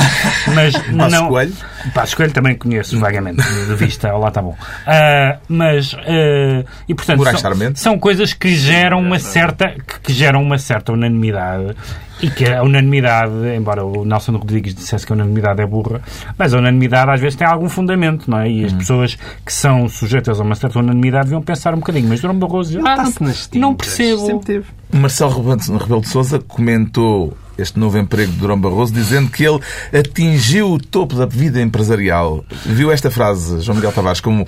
Mas 0.53 0.73
não... 0.89 1.27
Coelho? 1.27 1.53
Passos 1.93 2.15
Coelho 2.15 2.31
também 2.31 2.55
conheço 2.55 2.97
vagamente, 2.99 3.41
de 3.41 3.75
vista. 3.75 4.13
Olá, 4.13 4.29
está 4.29 4.41
bom. 4.41 4.55
Ah, 4.85 5.37
mas... 5.47 5.95
ah, 6.05 6.65
e, 6.87 6.95
portanto, 6.95 7.23
são, 7.37 7.75
são 7.75 7.99
coisas 7.99 8.33
que 8.33 8.55
geram 8.55 8.99
uma 8.99 9.19
certa... 9.19 9.69
Que, 9.69 9.99
que 9.99 10.13
geram 10.13 10.41
uma 10.41 10.57
certa 10.57 10.91
unanimidade. 10.91 11.75
E 12.21 12.29
que 12.29 12.45
a 12.45 12.61
unanimidade, 12.63 13.31
embora 13.55 13.85
o 13.85 14.03
Nelson 14.03 14.33
Rodrigues 14.33 14.75
dissesse 14.75 15.05
que 15.05 15.13
a 15.13 15.15
unanimidade 15.15 15.61
é 15.61 15.65
burra, 15.65 16.01
mas 16.37 16.53
a 16.53 16.57
unanimidade 16.57 17.11
às 17.11 17.21
vezes 17.21 17.37
tem 17.37 17.47
algum 17.47 17.69
fundamento, 17.69 18.29
não 18.29 18.39
é? 18.39 18.49
E 18.49 18.65
as 18.65 18.73
pessoas 18.73 19.17
que 19.45 19.53
são 19.53 19.87
sujeitas 19.87 20.37
a 20.37 20.43
uma 20.43 20.55
certa 20.55 20.79
unanimidade 20.79 21.25
deviam 21.25 21.41
pensar 21.41 21.73
um 21.73 21.77
bocadinho. 21.77 22.09
Mas 22.09 22.19
Durão 22.19 22.37
Barroso, 22.37 22.77
Ele 22.77 22.87
ah, 22.87 23.05
tintas. 23.05 23.49
não 23.53 23.73
percebo. 23.73 24.25
Sempre 24.25 24.45
teve. 24.45 24.65
Marcelo 24.91 25.31
Rebelo 25.31 25.77
Rebelo 25.77 26.01
de 26.01 26.09
Sousa 26.09 26.39
comentou 26.39 27.37
este 27.57 27.79
novo 27.79 27.97
emprego 27.97 28.31
de 28.31 28.37
Durão 28.37 28.59
Barroso 28.59 28.93
dizendo 28.93 29.29
que 29.29 29.43
ele 29.43 29.59
atingiu 29.97 30.71
o 30.73 30.79
topo 30.79 31.15
da 31.15 31.25
vida 31.25 31.61
empresarial. 31.61 32.43
Viu 32.65 32.91
esta 32.91 33.11
frase, 33.11 33.61
João 33.61 33.75
Miguel 33.75 33.91
Tavares, 33.91 34.21
como 34.21 34.45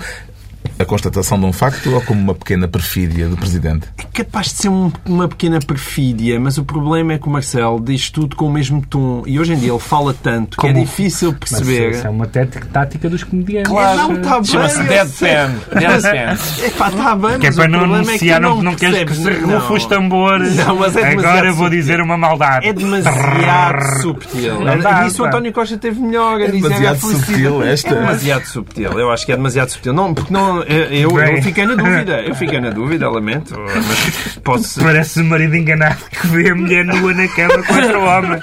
a 0.80 0.86
constatação 0.86 1.40
de 1.40 1.46
um 1.46 1.54
facto 1.54 1.94
ou 1.94 2.02
como 2.02 2.20
uma 2.22 2.34
pequena 2.36 2.68
perfídia 2.68 3.28
do 3.28 3.38
Presidente? 3.38 3.88
É 3.98 4.04
capaz 4.04 4.48
de 4.48 4.54
ser 4.54 4.70
um- 4.70 4.92
uma 5.06 5.28
pequena 5.28 5.60
perfídia, 5.60 6.40
mas 6.40 6.58
o 6.58 6.64
problema 6.64 7.14
é 7.14 7.18
que 7.20 7.28
o 7.28 7.32
Marcelo 7.32 7.80
diz 7.80 8.10
tudo 8.10 8.36
com 8.36 8.46
o 8.48 8.52
mesmo 8.52 8.82
tom. 8.86 9.24
E 9.26 9.40
hoje 9.40 9.54
em 9.54 9.58
dia 9.58 9.72
ele 9.72 9.80
fala 9.80 10.14
tanto 10.14 10.58
que 10.58 10.66
é 10.68 10.72
Como- 10.72 10.84
difícil 10.86 11.36
Mas 11.40 11.50
perceber. 11.50 11.92
isso 11.92 12.08
é 12.08 12.10
uma 12.10 12.28
tática, 12.28 13.10
dos 13.10 13.24
comediantes. 13.24 13.72
Claro. 13.72 13.98
Não, 13.98 14.22
tá 14.22 14.36
bem, 14.36 14.46
Chama-se 14.46 14.84
Deadpan. 14.84 15.56
Deadpan. 15.80 16.66
Epá, 16.66 16.88
está 16.90 17.16
bem, 17.16 17.40
Que 17.40 17.46
é 17.48 17.50
mas 17.50 17.56
para 17.56 17.66
o 17.66 17.68
não 17.72 17.80
problema 17.80 18.06
é 18.06 18.10
anunciar, 18.10 18.40
que 18.40 18.48
não, 18.48 18.56
não, 18.56 18.64
não 18.64 18.76
queres 18.76 19.04
que 19.04 19.16
se 19.16 19.30
não. 19.42 19.60
rufe 19.60 19.74
os 19.74 19.86
tambores. 19.86 20.56
Não, 20.56 20.76
mas 20.76 20.96
é 20.96 21.12
Agora 21.12 21.52
vou 21.54 21.70
dizer 21.70 22.02
uma 22.02 22.18
maldade. 22.18 22.68
É 22.68 22.74
demasiado 22.74 23.82
subtil. 24.02 24.62
Não 24.64 24.80
dá, 24.80 25.04
Nisso 25.04 25.22
o 25.22 25.26
pá. 25.26 25.30
António 25.30 25.54
Costa 25.54 25.78
teve 25.78 26.00
melhor 26.00 26.40
a 26.40 26.44
É 26.44 26.48
dizer 26.52 26.62
demasiado 26.70 27.00
subtil 27.00 27.64
esta. 27.64 27.90
É 27.90 27.94
demasiado 27.96 28.46
subtil. 28.46 28.92
Eu 29.00 29.12
acho 29.12 29.26
que 29.26 29.32
é 29.32 29.36
demasiado 29.36 29.70
subtil. 29.70 29.94
Não, 29.94 30.14
porque 30.14 30.34
não, 30.34 30.61
eu, 30.63 30.84
eu, 30.91 31.13
Bem. 31.13 31.36
eu 31.38 31.43
fiquei 31.43 31.65
na 31.65 31.76
dúvida. 31.76 32.21
Eu 32.21 32.36
fiquei 32.36 32.60
na 32.60 32.69
dúvida, 32.71 33.10
lamento. 33.10 33.56
Mas 33.60 34.38
posso. 34.43 34.82
Parece 34.82 35.21
o 35.21 35.26
marido 35.26 35.56
enganado 35.56 35.97
que 36.10 36.28
vê 36.28 36.50
a 36.50 36.56
mulher 36.56 36.86
nua 36.86 37.13
na 37.13 37.28
cama 37.28 37.63
com 37.63 37.74
outro 37.74 38.02
homem. 38.04 38.39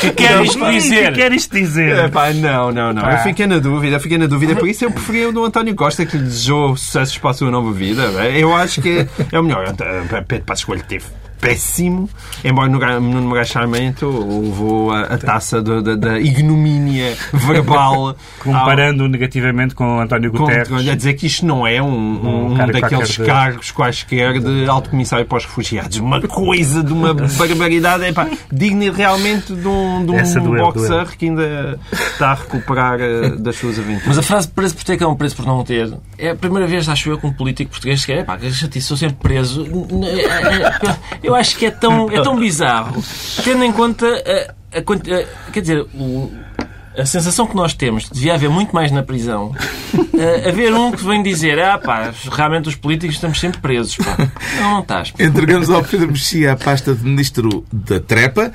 que 0.00 0.10
quer 0.12 0.42
isto 0.44 0.70
dizer? 0.70 1.12
que 1.12 1.18
quer 1.20 1.32
isto 1.32 1.54
dizer? 1.54 1.96
É, 1.96 2.08
pá, 2.08 2.32
não, 2.32 2.72
não, 2.72 2.92
não. 2.92 3.02
Pá. 3.02 3.12
Eu 3.14 3.18
fiquei 3.18 3.46
na 3.46 3.58
dúvida, 3.58 4.00
fiquei 4.00 4.18
na 4.18 4.26
dúvida. 4.26 4.56
Por 4.56 4.68
isso 4.68 4.84
eu 4.84 4.90
preferi 4.90 5.26
o 5.26 5.32
do 5.32 5.44
António 5.44 5.74
Costa, 5.74 6.04
que 6.06 6.16
lhe 6.16 6.24
desejou 6.24 6.76
sucessos 6.76 7.18
para 7.18 7.30
a 7.30 7.34
sua 7.34 7.50
nova 7.50 7.72
vida. 7.72 8.02
Eu 8.34 8.54
acho 8.54 8.80
que 8.82 9.06
é 9.32 9.38
o 9.38 9.42
melhor. 9.42 9.74
Pedro 10.26 10.44
Passos 10.44 10.64
Coelho 10.64 10.84
teve 10.84 11.04
péssimo, 11.40 12.08
embora 12.44 12.68
no 12.68 13.00
Nuno 13.00 13.44
Charmento 13.44 14.06
levou 14.08 14.90
a, 14.92 15.02
a 15.02 15.18
taça 15.18 15.60
do- 15.62 15.82
da, 15.82 15.94
da 15.94 16.18
ignomínia 16.20 17.16
verbal. 17.32 18.16
Comparando 18.42 19.08
negativamente 19.08 19.74
com 19.74 20.00
António 20.00 20.30
Com, 20.32 20.38
Guterres. 20.38 20.88
a 20.88 20.94
dizer 20.94 21.14
que 21.14 21.26
isto 21.26 21.44
não 21.44 21.66
é 21.66 21.80
um, 21.82 21.86
um, 21.88 22.52
Um 22.52 22.56
cargo 22.56 22.72
daqueles 22.72 23.16
qualquer 23.16 23.22
de- 23.22 23.26
cargos 23.26 23.70
quaisquer 23.70 24.40
de 24.40 24.68
alto 24.68 24.90
comissário 24.90 25.26
para 25.26 25.38
os 25.38 25.44
refugiados. 25.44 25.98
Uma 25.98 26.20
coisa 26.20 26.82
de 26.82 26.92
uma 26.92 27.12
barbaridade, 27.14 28.04
é 28.04 28.12
pá, 28.12 28.28
digna 28.52 28.90
realmente 28.92 29.54
de 29.54 29.66
um, 29.68 30.04
de 30.04 30.10
um 30.12 30.16
boxer 30.16 30.42
doeu. 30.42 31.06
que 31.18 31.26
ainda 31.26 31.78
está 31.90 32.30
a 32.30 32.34
recuperar 32.34 32.98
eh, 33.00 33.30
das 33.30 33.56
suas 33.56 33.78
aventuras. 33.78 34.06
Mas 34.06 34.18
a 34.18 34.22
frase 34.22 34.48
preço 34.48 34.74
por 34.76 34.84
ter 34.84 34.96
que 34.96 35.04
é 35.04 35.06
um 35.06 35.14
preço 35.16 35.36
por 35.36 35.46
não 35.46 35.62
ter 35.64 35.92
é 36.18 36.30
a 36.30 36.34
primeira 36.36 36.66
vez, 36.66 36.88
acho 36.88 37.10
eu, 37.10 37.18
que 37.18 37.26
um 37.26 37.32
político 37.32 37.70
português 37.70 38.04
que 38.04 38.12
é 38.12 38.22
pá, 38.24 38.36
que 38.36 38.50
chatice, 38.50 38.86
sou 38.86 38.96
sempre 38.96 39.16
preso. 39.16 39.66
Eu 41.26 41.34
acho 41.34 41.56
que 41.56 41.66
é 41.66 41.70
tão, 41.70 42.10
é 42.10 42.22
tão 42.22 42.36
bizarro, 42.36 43.02
tendo 43.44 43.64
em 43.64 43.72
conta 43.72 44.06
a, 44.72 44.78
a 44.78 44.82
a- 45.12 45.50
quer 45.52 45.60
dizer, 45.60 45.80
o- 45.94 46.32
a 46.96 47.04
sensação 47.06 47.46
que 47.46 47.54
nós 47.54 47.74
temos 47.74 48.04
de 48.04 48.10
devia 48.14 48.34
haver 48.34 48.48
muito 48.50 48.74
mais 48.74 48.90
na 48.90 49.02
prisão. 49.02 49.54
eh, 50.18 50.48
haver 50.48 50.72
um 50.72 50.90
que 50.92 51.04
vem 51.04 51.22
dizer, 51.22 51.58
ah 51.60 51.78
pá, 51.78 52.12
realmente 52.30 52.68
os 52.68 52.74
políticos 52.74 53.16
estamos 53.16 53.38
sempre 53.38 53.60
presos. 53.60 53.96
Pá. 53.96 54.16
Não, 54.60 54.70
não 54.72 54.80
estás. 54.80 55.10
pá. 55.10 55.22
Entregamos 55.22 55.70
ao 55.70 55.82
Pedro 55.82 56.08
Mexia 56.08 56.52
a 56.52 56.56
pasta 56.56 56.94
de 56.94 57.04
Ministro 57.04 57.64
da 57.72 58.00
Trepa 58.00 58.50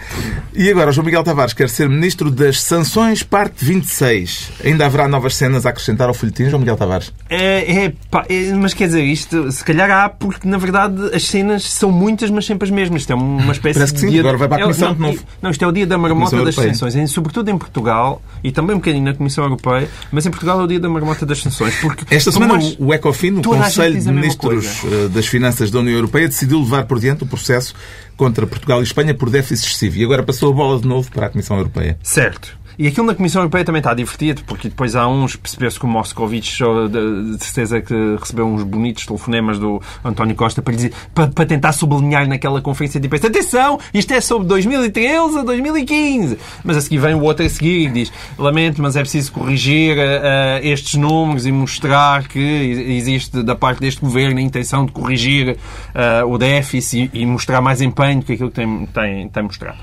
e 0.54 0.70
agora 0.70 0.90
o 0.90 0.94
João 0.94 1.06
Miguel 1.06 1.24
Tavares 1.24 1.54
quer 1.54 1.70
ser 1.70 1.88
Ministro 1.88 2.32
das 2.32 2.62
Sanções, 2.62 3.24
parte 3.24 3.64
26. 3.64 4.52
Ainda 4.66 4.86
haverá 4.86 5.08
novas 5.08 5.36
cenas 5.36 5.66
a 5.66 5.70
acrescentar 5.70 6.08
ao 6.08 6.14
folhetim, 6.14 6.50
João 6.50 6.60
Miguel 6.60 6.78
Tavares? 6.78 7.14
É, 7.30 7.86
é, 7.86 7.94
pá, 8.10 8.26
é, 8.30 8.52
mas 8.54 8.74
quer 8.74 8.88
dizer, 8.88 9.04
isto 9.04 9.52
se 9.52 9.64
calhar 9.64 9.90
há, 9.90 10.10
porque 10.10 10.48
na 10.48 10.58
verdade 10.58 11.14
as 11.14 11.24
cenas 11.24 11.64
são 11.64 11.92
muitas, 11.92 12.30
mas 12.30 12.46
sempre 12.46 12.66
as 12.66 12.72
mesmas. 12.72 13.02
Isto 13.02 13.14
é 13.14 13.16
uma 13.16 13.52
espécie 13.52 13.80
Parece 13.80 13.94
que 13.94 14.00
de 14.00 14.06
sim, 14.06 14.12
dia 14.12 14.22
agora 14.22 14.38
vai 14.38 14.48
para 14.48 14.58
a 14.58 14.60
é, 14.62 14.64
Comissão 14.64 14.90
não, 14.90 14.96
de 14.96 15.02
novo. 15.02 15.24
Não, 15.42 15.52
isto 15.52 15.64
é 15.64 15.68
o 15.68 15.72
dia 15.72 15.88
da 15.88 15.98
marmota 15.98 16.44
das 16.44 16.56
sanções, 16.56 16.96
em- 16.96 17.08
sobretudo 17.08 17.50
em 17.50 17.58
Portugal 17.58 18.22
e 18.44 18.52
também 18.52 18.76
um 18.76 18.80
bocadinho 18.80 19.04
na 19.06 19.13
Comissão 19.13 19.44
Europeia, 19.44 19.88
mas 20.12 20.26
em 20.26 20.30
Portugal 20.32 20.60
é 20.62 20.63
o 20.63 20.67
dia 20.67 20.80
da 20.80 20.89
marmota 20.89 21.26
das 21.26 21.39
sanções. 21.41 21.76
Porque, 21.76 22.06
Esta 22.13 22.32
semana 22.32 22.56
nós- 22.56 22.76
o 22.80 22.94
Ecofin, 22.94 23.34
o 23.39 23.41
Conselho 23.41 24.00
de 24.02 24.12
Ministros 24.12 24.65
eh, 24.86 25.08
das 25.10 25.28
Finanças 25.28 25.70
da 25.72 25.80
União 25.80 25.96
Europeia, 25.96 26.28
decidiu 26.28 26.60
levar 26.60 26.86
por 26.86 27.00
diante 27.00 27.24
o 27.24 27.28
processo 27.28 27.74
contra 28.17 28.46
Portugal 28.48 28.80
e 28.80 28.84
Espanha 28.84 29.13
por 29.13 29.30
déficit 29.30 29.67
excessivo 29.67 29.98
e 29.98 30.04
agora 30.04 30.24
passou 30.24 30.52
a 30.52 30.56
bola 30.56 30.80
de 30.80 30.88
novo 30.88 31.10
para 31.12 31.28
a 31.28 31.30
Comissão 31.30 31.58
Europeia. 31.58 31.98
Certo. 32.04 32.60
E 32.78 32.88
aquilo 32.88 33.06
na 33.06 33.16
Comissão 33.16 33.42
Europeia 33.42 33.64
também 33.64 33.80
está 33.80 33.94
divertido, 33.94 34.44
porque 34.46 34.70
depois 34.70 34.96
há 34.96 35.08
uns, 35.08 35.36
percebeu-se 35.36 35.80
que 35.80 35.86
o 35.86 35.88
Moscovici 35.88 36.56
só 36.56 36.88
de 36.88 37.38
certeza 37.44 37.82
que 37.82 37.94
recebeu 38.20 38.46
uns 38.46 38.64
bonitos 38.64 39.06
telefonemas 39.06 39.60
do 39.60 39.82
António 40.04 40.36
Costa 40.36 40.62
para, 40.62 40.74
dizer, 40.74 40.94
para, 41.14 41.28
para 41.28 41.46
tentar 41.46 41.74
sublinhar 41.74 42.28
naquela 42.28 42.62
conferência 42.62 43.00
de 43.00 43.08
imprensa 43.08 43.28
atenção, 43.28 43.80
isto 43.94 44.14
é 44.14 44.22
sobre 44.22 44.48
2013 44.48 45.40
a 45.40 45.44
2015. 45.44 46.38
Mas 46.64 46.78
a 46.78 46.82
seguir 46.82 46.98
vem 46.98 47.14
o 47.14 47.22
outro 47.22 47.46
a 47.46 47.50
seguir 47.50 47.88
e 47.88 47.90
diz 47.90 48.12
lamento, 48.38 48.82
mas 48.82 48.96
é 48.96 49.02
preciso 49.02 49.32
corrigir 49.32 49.98
eh, 49.98 50.62
estes 50.64 50.96
números 50.96 51.46
e 51.46 51.52
mostrar 51.52 52.28
que 52.28 52.40
existe 52.40 53.44
da 53.44 53.56
parte 53.56 53.80
deste 53.80 54.02
governo 54.02 54.40
a 54.40 54.42
intenção 54.42 54.86
de 54.86 54.92
corrigir 54.92 55.58
eh, 55.94 56.24
o 56.24 56.38
déficit 56.38 57.10
e, 57.14 57.22
e 57.22 57.26
mostrar 57.26 57.62
mais 57.62 57.82
empenho 57.82 58.20
do 58.20 58.26
que 58.26 58.34
aquilo 58.34 58.50
que 58.50 58.56
tem, 58.56 58.86
tem, 58.88 59.30
tem 59.30 59.44
mostrado. 59.44 59.78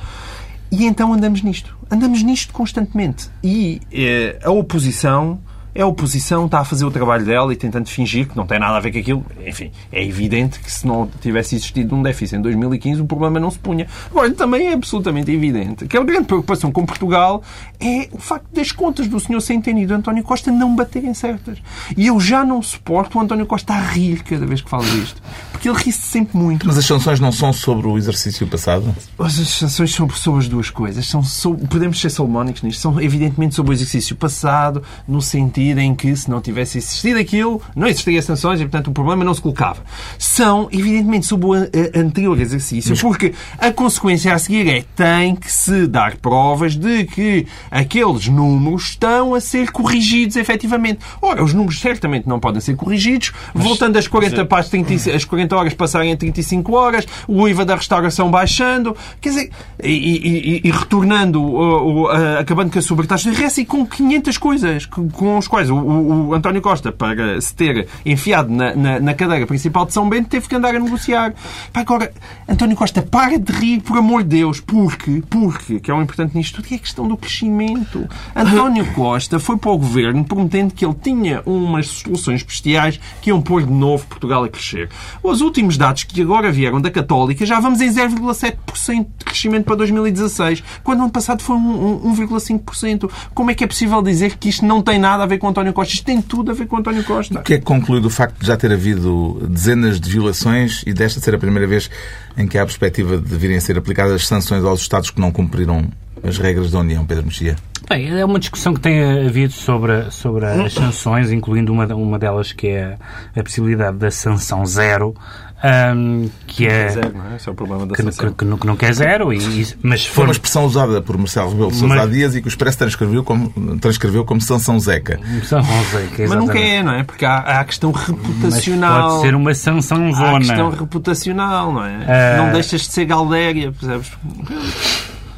E 0.71 0.85
então 0.85 1.13
andamos 1.13 1.43
nisto. 1.43 1.77
Andamos 1.91 2.23
nisto 2.23 2.53
constantemente. 2.53 3.31
E 3.43 3.81
eh, 3.91 4.39
a 4.43 4.51
oposição, 4.51 5.41
a 5.77 5.85
oposição 5.87 6.47
está 6.47 6.61
a 6.61 6.65
fazer 6.65 6.85
o 6.85 6.91
trabalho 6.91 7.25
dela 7.25 7.53
e 7.53 7.57
tentando 7.57 7.89
fingir 7.89 8.29
que 8.29 8.37
não 8.37 8.47
tem 8.47 8.59
nada 8.59 8.77
a 8.77 8.81
ver 8.81 8.93
com 8.93 8.99
aquilo. 8.99 9.25
Enfim, 9.47 9.71
é 9.93 10.05
evidente 10.05 10.59
que 10.61 10.71
se 10.71 10.87
não 10.87 11.09
tivesse 11.21 11.55
existido 11.55 11.95
um 11.95 12.03
déficit 12.03 12.37
em 12.37 12.43
2015, 12.43 13.01
o 13.03 13.07
problema 13.07 13.39
não 13.39 13.51
se 13.51 13.59
punha. 13.59 13.87
Agora, 14.11 14.31
também 14.33 14.69
é 14.69 14.73
absolutamente 14.73 15.31
evidente 15.31 15.87
que 15.87 15.97
a 15.97 16.03
grande 16.03 16.27
preocupação 16.27 16.73
com 16.73 16.85
Portugal 16.85 17.43
é 17.79 18.09
o 18.13 18.19
facto 18.19 18.47
das 18.53 18.73
contas 18.73 19.07
do 19.09 19.21
Sr. 19.21 19.41
Centeno 19.41 19.79
e 19.79 19.87
do 19.87 19.95
António 19.95 20.25
Costa 20.25 20.51
não 20.51 20.75
baterem 20.75 21.15
certas. 21.15 21.59
E 21.97 22.07
eu 22.07 22.19
já 22.19 22.45
não 22.45 22.63
suporto 22.63 23.19
o 23.19 23.21
António 23.21 23.47
Costa 23.47 23.73
a 23.75 23.81
rir 23.81 24.23
cada 24.25 24.47
vez 24.47 24.61
que 24.61 24.69
fala 24.71 24.85
disto. 24.85 25.23
Porque 25.53 25.69
ele 25.69 25.79
ri-se 25.79 26.01
sempre 26.03 26.37
muito. 26.39 26.67
Mas 26.67 26.79
as 26.79 26.87
sanções 26.87 27.21
não 27.21 27.31
são 27.33 27.53
sobre 27.53 27.87
o 27.87 27.97
exercício 27.99 28.47
passado? 28.47 28.95
As 29.19 29.33
sanções 29.35 29.95
são 29.95 30.09
sobre 30.11 30.41
as 30.41 30.49
duas 30.49 30.71
coisas. 30.71 31.07
São 31.07 31.23
sobre- 31.23 31.67
podemos 31.67 32.01
ser 32.01 32.11
salomónicos 32.11 32.63
nisto. 32.63 32.81
São 32.81 33.01
evidentemente 33.01 33.55
sobre 33.55 33.73
o 33.73 33.75
exercício 33.75 34.17
passado, 34.17 34.83
no 35.07 35.21
sentido 35.21 35.68
em 35.77 35.95
que 35.95 36.15
se 36.17 36.31
não 36.31 36.41
tivesse 36.41 36.79
existido 36.79 37.19
aquilo, 37.19 37.61
não 37.77 37.87
existiria 37.89 38.23
sanções 38.23 38.61
e, 38.61 38.63
portanto, 38.65 38.89
o 38.89 38.93
problema 38.93 39.25
não 39.25 39.35
se 39.35 39.41
colocava. 39.43 39.83
São, 40.19 40.69
evidentemente, 40.73 41.27
sobre 41.27 41.47
o 41.47 41.53
a- 41.55 41.59
a- 41.59 41.99
anterior 42.01 42.41
exercício, 42.41 42.97
porque 43.01 43.35
a 43.59 43.71
consequência 43.73 44.33
a 44.33 44.39
seguir 44.39 44.69
é 44.69 44.85
tem 44.97 45.35
que 45.35 45.53
se 45.53 45.87
dar 45.87 46.17
provas 46.17 46.77
de 46.77 47.05
que 47.05 47.47
aqueles 47.71 48.29
números 48.29 48.91
estão 48.91 49.35
a 49.35 49.41
ser 49.41 49.71
corrigidos 49.71 50.37
efetivamente. 50.37 51.01
Ora, 51.21 51.43
os 51.43 51.53
números 51.53 51.81
certamente 51.81 52.29
não 52.29 52.39
podem 52.39 52.61
ser 52.61 52.77
corrigidos, 52.77 53.33
voltando 53.55 53.97
às 53.99 54.07
40 54.07 54.45
para 54.45 54.59
as 54.61 54.69
30, 54.69 54.95
as 55.15 55.25
40 55.25 55.57
horas 55.57 55.75
passarem 55.75 56.13
a 56.13 56.17
35 56.17 56.73
horas, 56.75 57.07
o 57.27 57.49
IVA 57.49 57.65
da 57.65 57.75
restauração 57.75 58.31
baixando, 58.31 58.97
quer 59.21 59.31
dizer, 59.31 59.51
e, 59.83 59.89
e- 59.91 60.57
e- 60.57 60.61
e 60.65 60.71
retornando, 60.71 62.09
acabando 62.39 62.71
com 62.73 62.79
a 62.79 62.83
sobretaxa 62.83 63.31
de 63.31 63.37
IRS 63.37 63.61
e 63.61 63.65
com 63.65 63.87
500 63.87 64.39
coisas 64.39 64.87
com, 64.87 65.09
com 65.09 65.39
quais 65.49 65.71
o, 65.71 65.77
o- 65.77 66.29
o 66.29 66.35
António 66.35 66.61
Costa, 66.63 66.93
para 66.93 67.41
se 67.41 67.55
ter 67.55 67.89
enfiado 68.05 68.51
na, 68.53 68.75
na, 68.75 69.01
na 69.01 69.15
cadeira 69.15 69.47
principal 69.47 69.87
de 69.87 69.93
São 69.93 70.09
Bento, 70.09 70.29
teve 70.29 70.47
que 70.49 70.55
andar 70.55 70.75
a 70.75 70.79
negociar. 70.79 71.35
Pá, 71.73 71.81
agora, 71.81 72.13
António 72.49 72.77
Costa, 72.77 73.03
para 73.03 73.39
de 73.39 73.53
rir, 73.53 73.81
por 73.81 73.99
amor 73.99 74.23
de 74.23 74.29
Deus, 74.31 74.61
porque, 74.61 75.23
porque, 75.29 75.81
que 75.81 75.91
é 75.91 75.95
o 75.95 76.03
importante 76.03 76.37
nisto 76.37 76.63
tudo, 76.63 76.73
é 76.73 76.77
a 76.77 76.79
questão 76.79 77.09
do 77.09 77.17
crescimento. 77.17 78.07
António 78.35 78.85
Costa 78.95 79.39
foi 79.39 79.57
para 79.57 79.71
o 79.71 79.79
governo 79.79 80.25
prometendo 80.25 80.73
que 80.75 80.85
ele 80.85 80.95
tinha 81.03 81.43
umas 81.47 81.87
soluções 81.89 82.43
bestiais 82.43 83.01
que 83.23 83.31
iam 83.31 83.41
pôr 83.41 83.63
de 83.65 83.73
novo 83.73 84.07
Portugal 84.07 84.45
a 84.45 84.49
crescer. 84.49 84.89
Os 85.23 85.41
últimos 85.41 85.77
dados 85.77 86.05
que 86.05 86.21
agora 86.23 86.51
vieram 86.53 86.81
da 86.81 86.91
Católica, 86.91 87.45
já 87.47 87.59
vamos 87.61 87.81
em 87.81 87.89
0,7% 87.89 89.07
de 89.19 89.25
crescimento 89.25 89.65
para 89.65 89.77
2016, 89.77 90.63
quando 90.83 91.01
ano 91.03 91.11
passado 91.11 91.43
foi 91.43 91.57
um, 91.57 92.07
um 92.07 92.15
1,5%. 92.17 93.11
Como 93.35 93.51
é 93.51 93.55
que 93.55 93.65
é 93.65 93.67
possível 93.67 94.03
dizer 94.03 94.37
que 94.37 94.49
isto 94.49 94.65
não 94.65 94.83
tem 94.83 94.99
nada 94.99 95.23
a 95.23 95.27
ver 95.27 95.38
com 95.39 95.49
António 95.49 95.73
Costa? 95.73 95.95
Isto 95.95 96.05
tem 96.05 96.21
tudo 96.21 96.51
a 96.51 96.55
ver 96.55 96.67
com 96.67 96.77
António 96.77 97.05
Costa. 97.05 97.39
O 97.39 97.43
que 97.43 97.55
é 97.55 97.59
que 97.59 97.65
conclui 97.65 98.01
do 98.01 98.11
facto 98.11 98.41
de 98.41 98.47
já 98.47 98.57
ter 98.57 98.73
havido 98.73 99.47
dezenas 99.49 100.01
de 100.01 100.11
violações 100.11 100.83
e 100.87 100.93
desta 100.93 101.21
ser 101.21 101.35
a 101.35 101.39
primeira 101.39 101.67
vez 101.67 101.91
em 102.37 102.47
que 102.47 102.59
há 102.59 102.63
a 102.63 102.67
perspectiva 102.67 103.19
de 103.19 103.37
virem 103.37 103.57
a 103.57 103.61
ser 103.61 103.79
aplicadas 103.79 104.27
sanções 104.27 104.65
aos 104.65 104.81
Estados 104.81 105.11
que 105.11 105.21
não 105.21 105.31
cumpriram 105.31 105.89
as 106.23 106.39
regras 106.39 106.71
da 106.71 106.81
União, 106.81 107.07
Pedro 107.07 107.25
Mexia? 107.25 107.57
Bem, 107.89 108.19
é 108.19 108.25
uma 108.25 108.39
discussão 108.39 108.75
que 108.75 108.81
tem 108.81 109.03
havido 109.27 109.53
sobre, 109.55 110.11
sobre 110.11 110.45
as 110.45 110.75
sanções, 110.75 111.33
incluindo 111.33 111.73
uma, 111.73 111.87
uma 111.95 112.19
delas 112.19 112.53
que 112.53 112.69
é 112.69 112.99
a 113.35 113.43
possibilidade 113.43 113.97
da 113.97 114.11
sanção 114.11 114.67
zero, 114.67 115.15
ahm, 115.63 116.27
que 116.47 116.67
é. 116.67 116.89
Zero, 116.89 117.13
não 117.17 117.33
é? 117.33 117.37
Esse 117.37 117.49
é 117.49 117.53
o 117.53 117.55
problema 117.55 117.87
da 117.87 117.95
Que, 117.95 118.03
que, 118.03 118.31
que 118.33 118.45
não- 118.45 118.57
que 118.59 118.67
não 118.67 118.77
quer 118.77 118.93
zero, 118.95 119.33
e, 119.33 119.39
e- 119.39 119.75
mas 119.83 120.07
Foi 120.07 120.25
uma 120.25 120.33
expressão 120.33 120.65
usada 120.65 121.01
por 121.03 121.17
Marcelo 121.19 121.51
Rebelo 121.51 121.71
de 121.71 121.77
Sousa 121.79 121.95
Mas- 121.95 122.05
há 122.05 122.07
dias 122.11 122.35
e 122.37 122.41
que 122.41 122.47
o 122.47 122.51
Expresso 122.51 122.79
transcreveu 122.79 123.23
como, 123.25 123.51
transcreveu 123.79 124.25
como 124.25 124.41
sanção 124.41 124.79
Zeca. 124.81 125.19
sanção 125.45 125.85
zero, 125.91 126.09
que 126.09 126.23
é 126.23 126.27
Mas 126.29 126.39
nunca 126.39 126.53
exatamente- 126.59 126.71
é, 126.77 126.83
não 126.83 126.93
é? 126.95 127.03
Porque 127.05 127.25
há, 127.25 127.37
há 127.39 127.61
a 127.61 127.65
questão 127.65 127.93
Mas 127.95 128.07
reputacional. 128.07 129.09
pode 129.11 129.23
ser 129.23 129.35
uma 129.35 129.55
sanção 129.55 130.07
Há 130.07 130.09
a 130.09 130.13
zona. 130.13 130.39
questão 130.39 130.71
reputacional, 130.71 131.73
não 131.73 131.85
é? 131.85 131.97
Ah. 132.07 132.37
Não 132.43 132.53
deixas 132.53 132.83
de 132.83 132.89
ser 132.93 133.05
galdéria, 133.05 133.73
percebes? 133.73 134.11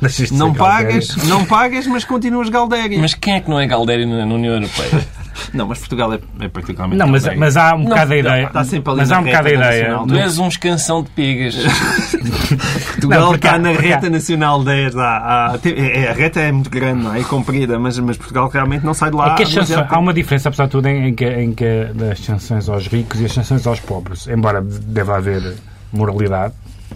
Deixas 0.01 0.31
de 0.31 0.35
Não 0.35 0.55
pagas, 0.55 1.09
galdeiro. 1.09 1.29
não 1.29 1.45
pagas, 1.45 1.87
mas 1.87 2.05
continuas 2.05 2.49
galdéria. 2.49 2.99
Mas 2.99 3.13
quem 3.13 3.35
é 3.35 3.41
que 3.41 3.51
não 3.51 3.61
é 3.61 3.67
Galdério 3.67 4.07
na 4.09 4.25
na 4.25 4.35
União 4.35 4.55
Europeia? 4.55 5.07
Não, 5.55 5.67
mas 5.67 5.79
Portugal 5.79 6.13
é, 6.15 6.19
é 6.41 6.49
particularmente. 6.49 6.99
Não, 6.99 7.07
mas, 7.09 7.25
mas 7.37 7.57
há 7.57 7.75
um 7.75 7.85
bocado 7.85 8.13
a 8.13 8.17
ideia. 8.17 8.47
está 8.47 8.65
sempre 8.65 8.91
ali 8.91 9.01
mas 9.01 9.09
na 9.11 9.17
há 9.17 9.21
um 9.21 9.25
bocado 9.25 9.49
a 9.49 9.53
ideia. 9.53 9.99
Tu 10.07 10.15
és 10.15 10.39
um 10.39 10.49
escansão 10.49 11.03
de 11.03 11.11
pigas. 11.11 11.57
Portugal 12.91 13.21
Não, 13.21 13.35
está 13.35 13.55
há- 13.55 13.59
na 13.59 13.73
reta 13.73 14.07
há- 14.07 14.11
nacional 14.11 14.63
10. 14.65 14.97
Há, 14.97 15.47
há- 15.55 15.59
tem- 15.59 15.75
é- 15.75 16.01
é- 16.05 16.11
a 16.11 16.13
reta 16.13 16.41
é 16.41 16.53
muito 16.53 16.71
grande, 16.71 17.03
não 17.05 17.15
é? 17.15 17.21
É 17.21 17.25
comprida, 17.25 17.79
mas, 17.79 17.99
mas 17.99 18.17
Portugal 18.17 18.49
realmente 18.49 18.85
não 18.85 18.95
sai 18.95 19.11
de 19.11 19.17
lá. 19.17 19.33
É 19.33 19.37
que 19.37 19.43
as 19.59 19.71
há 19.71 19.99
uma 19.99 20.13
diferença, 20.13 20.49
apesar 20.49 20.65
de 20.67 20.71
tudo, 20.71 20.87
em, 20.89 21.09
em 21.09 21.15
que, 21.15 21.25
em 21.27 21.53
que 21.53 21.87
das 21.95 22.19
sanções 22.21 22.69
aos 22.69 22.87
ricos 22.87 23.21
e 23.21 23.25
as 23.27 23.33
sanções 23.33 23.67
aos 23.67 23.81
pobres. 23.81 24.27
Embora 24.27 24.61
deva 24.63 25.17
haver 25.17 25.55
moralidade, 25.93 26.55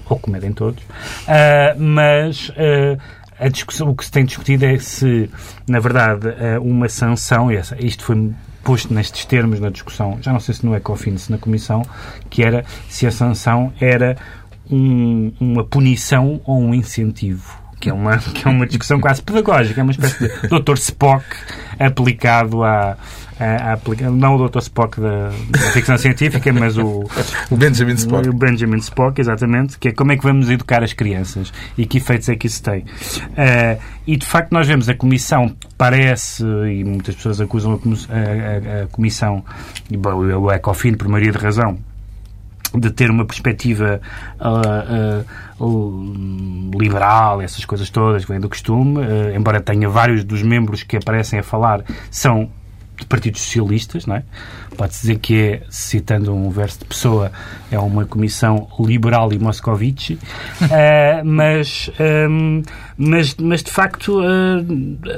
ou 0.09 0.18
como 0.18 0.37
é 0.37 0.40
em 0.46 0.52
todos, 0.52 0.83
ah, 1.28 1.74
mas 1.78 2.50
ah, 2.57 2.98
a 3.38 3.49
discussão, 3.49 3.90
o 3.90 3.94
que 3.97 4.05
se 4.05 4.11
tem 4.11 4.25
discutido 4.25 4.64
é 4.64 4.79
se, 4.79 5.31
na 5.68 5.79
verdade, 5.81 6.29
ah, 6.29 6.61
uma 6.61 6.88
sanção, 6.88 7.51
e 7.53 7.61
isto 7.81 8.05
foi 8.05 8.33
posto 8.62 8.92
nestes 8.94 9.25
termos 9.27 9.61
na 9.61 9.68
discussão, 9.70 10.18
já 10.23 10.33
não 10.33 10.40
sei 10.40 10.55
se 10.55 10.64
no 10.64 10.75
Ecofin, 10.75 11.16
se 11.18 11.31
na 11.31 11.37
Comissão, 11.38 11.83
que 12.31 12.42
era 12.42 12.64
se 12.88 13.07
a 13.07 13.11
sanção 13.11 13.73
era 13.81 14.16
um- 14.70 15.33
uma 15.38 15.64
punição 15.64 16.40
ou 16.44 16.61
um 16.61 16.73
incentivo. 16.75 17.62
Que 17.81 17.90
é, 17.90 17.92
uma, 17.92 18.16
que 18.33 18.49
é 18.49 18.51
uma 18.51 18.66
discussão 18.66 18.99
quase 18.99 19.20
pedagógica, 19.20 19.79
é 19.81 19.83
uma 19.83 19.92
espécie 19.92 20.18
de 20.29 20.49
Dr. 20.49 20.75
Spock 20.79 21.25
aplicado 21.79 22.62
à, 22.64 22.97
à, 23.38 23.70
à 23.70 23.73
aplica- 23.75 24.11
não 24.11 24.37
o 24.37 24.49
Dr. 24.49 24.59
Spock 24.59 25.01
da, 25.01 25.31
da 25.51 25.59
ficção 25.73 25.97
científica, 25.99 26.53
mas 26.53 26.77
o, 26.79 27.05
O 27.51 27.57
Benjamin 27.57 27.94
Spock. 27.94 28.29
o 28.29 28.33
Benjamin 28.33 28.79
Spock, 28.79 29.20
exatamente, 29.20 29.79
que 29.79 29.88
é 29.88 29.92
como 29.92 30.12
é 30.12 30.16
que 30.16 30.23
vamos 30.23 30.49
educar 30.51 30.83
as 30.83 30.92
crianças 30.92 31.53
e 31.77 31.87
que 31.87 31.99
efeitos 31.99 32.29
é 32.29 32.37
que 32.37 32.47
isso 32.47 32.62
tem. 32.62 32.85
Eh, 33.37 33.79
e 34.07 34.16
de 34.16 34.27
facto 34.27 34.53
nós 34.53 34.66
vemos 34.66 34.88
a 34.88 34.94
Comissão, 34.94 35.55
parece, 35.79 36.44
e 36.44 36.85
muitas 36.85 37.14
pessoas 37.16 37.40
acusam 37.40 37.73
a, 37.73 38.14
a- 38.14 38.81
a- 38.81 38.85
a 38.85 38.87
Comissão, 38.88 39.44
e 39.90 39.97
bom, 39.97 40.14
o 40.14 40.51
Ecofin, 40.53 40.94
por 40.94 41.09
maioria 41.09 41.33
de 41.33 41.38
razão, 41.38 41.79
de 42.77 42.90
ter 42.90 43.09
uma 43.11 43.25
perspectiva 43.25 44.01
ah, 44.40 45.23
um, 45.61 46.70
liberal, 46.79 47.40
essas 47.40 47.64
coisas 47.64 47.88
todas 47.90 48.25
que 48.25 48.31
vêm 48.33 48.40
do 48.40 48.49
costume, 48.49 49.01
ah, 49.03 49.37
embora 49.37 49.61
tenha 49.61 49.88
vários 49.88 50.25
dos 50.25 50.42
membros 50.42 50.83
que 50.83 50.97
aparecem 50.97 51.38
a 51.38 51.42
falar, 51.42 51.83
são 52.11 52.51
partidos 53.05 53.40
socialistas, 53.43 54.07
não 54.07 54.17
é? 54.17 54.23
Pode-se 54.77 55.01
dizer 55.03 55.19
que 55.19 55.41
é, 55.41 55.63
citando 55.71 56.35
um 56.35 56.51
verso 56.51 56.81
de 56.81 56.85
Pessoa, 56.87 57.31
é 57.71 57.79
uma 57.79 58.05
comissão 58.05 58.69
liberal 58.81 59.33
e 59.33 59.39
moscovici, 59.39 60.19
Ah, 60.63 61.23
mas, 61.25 61.91
ahm, 62.01 62.63
mas, 62.97 63.35
mas 63.37 63.63
de 63.63 63.71
facto 63.71 64.21
ah, 64.21 64.63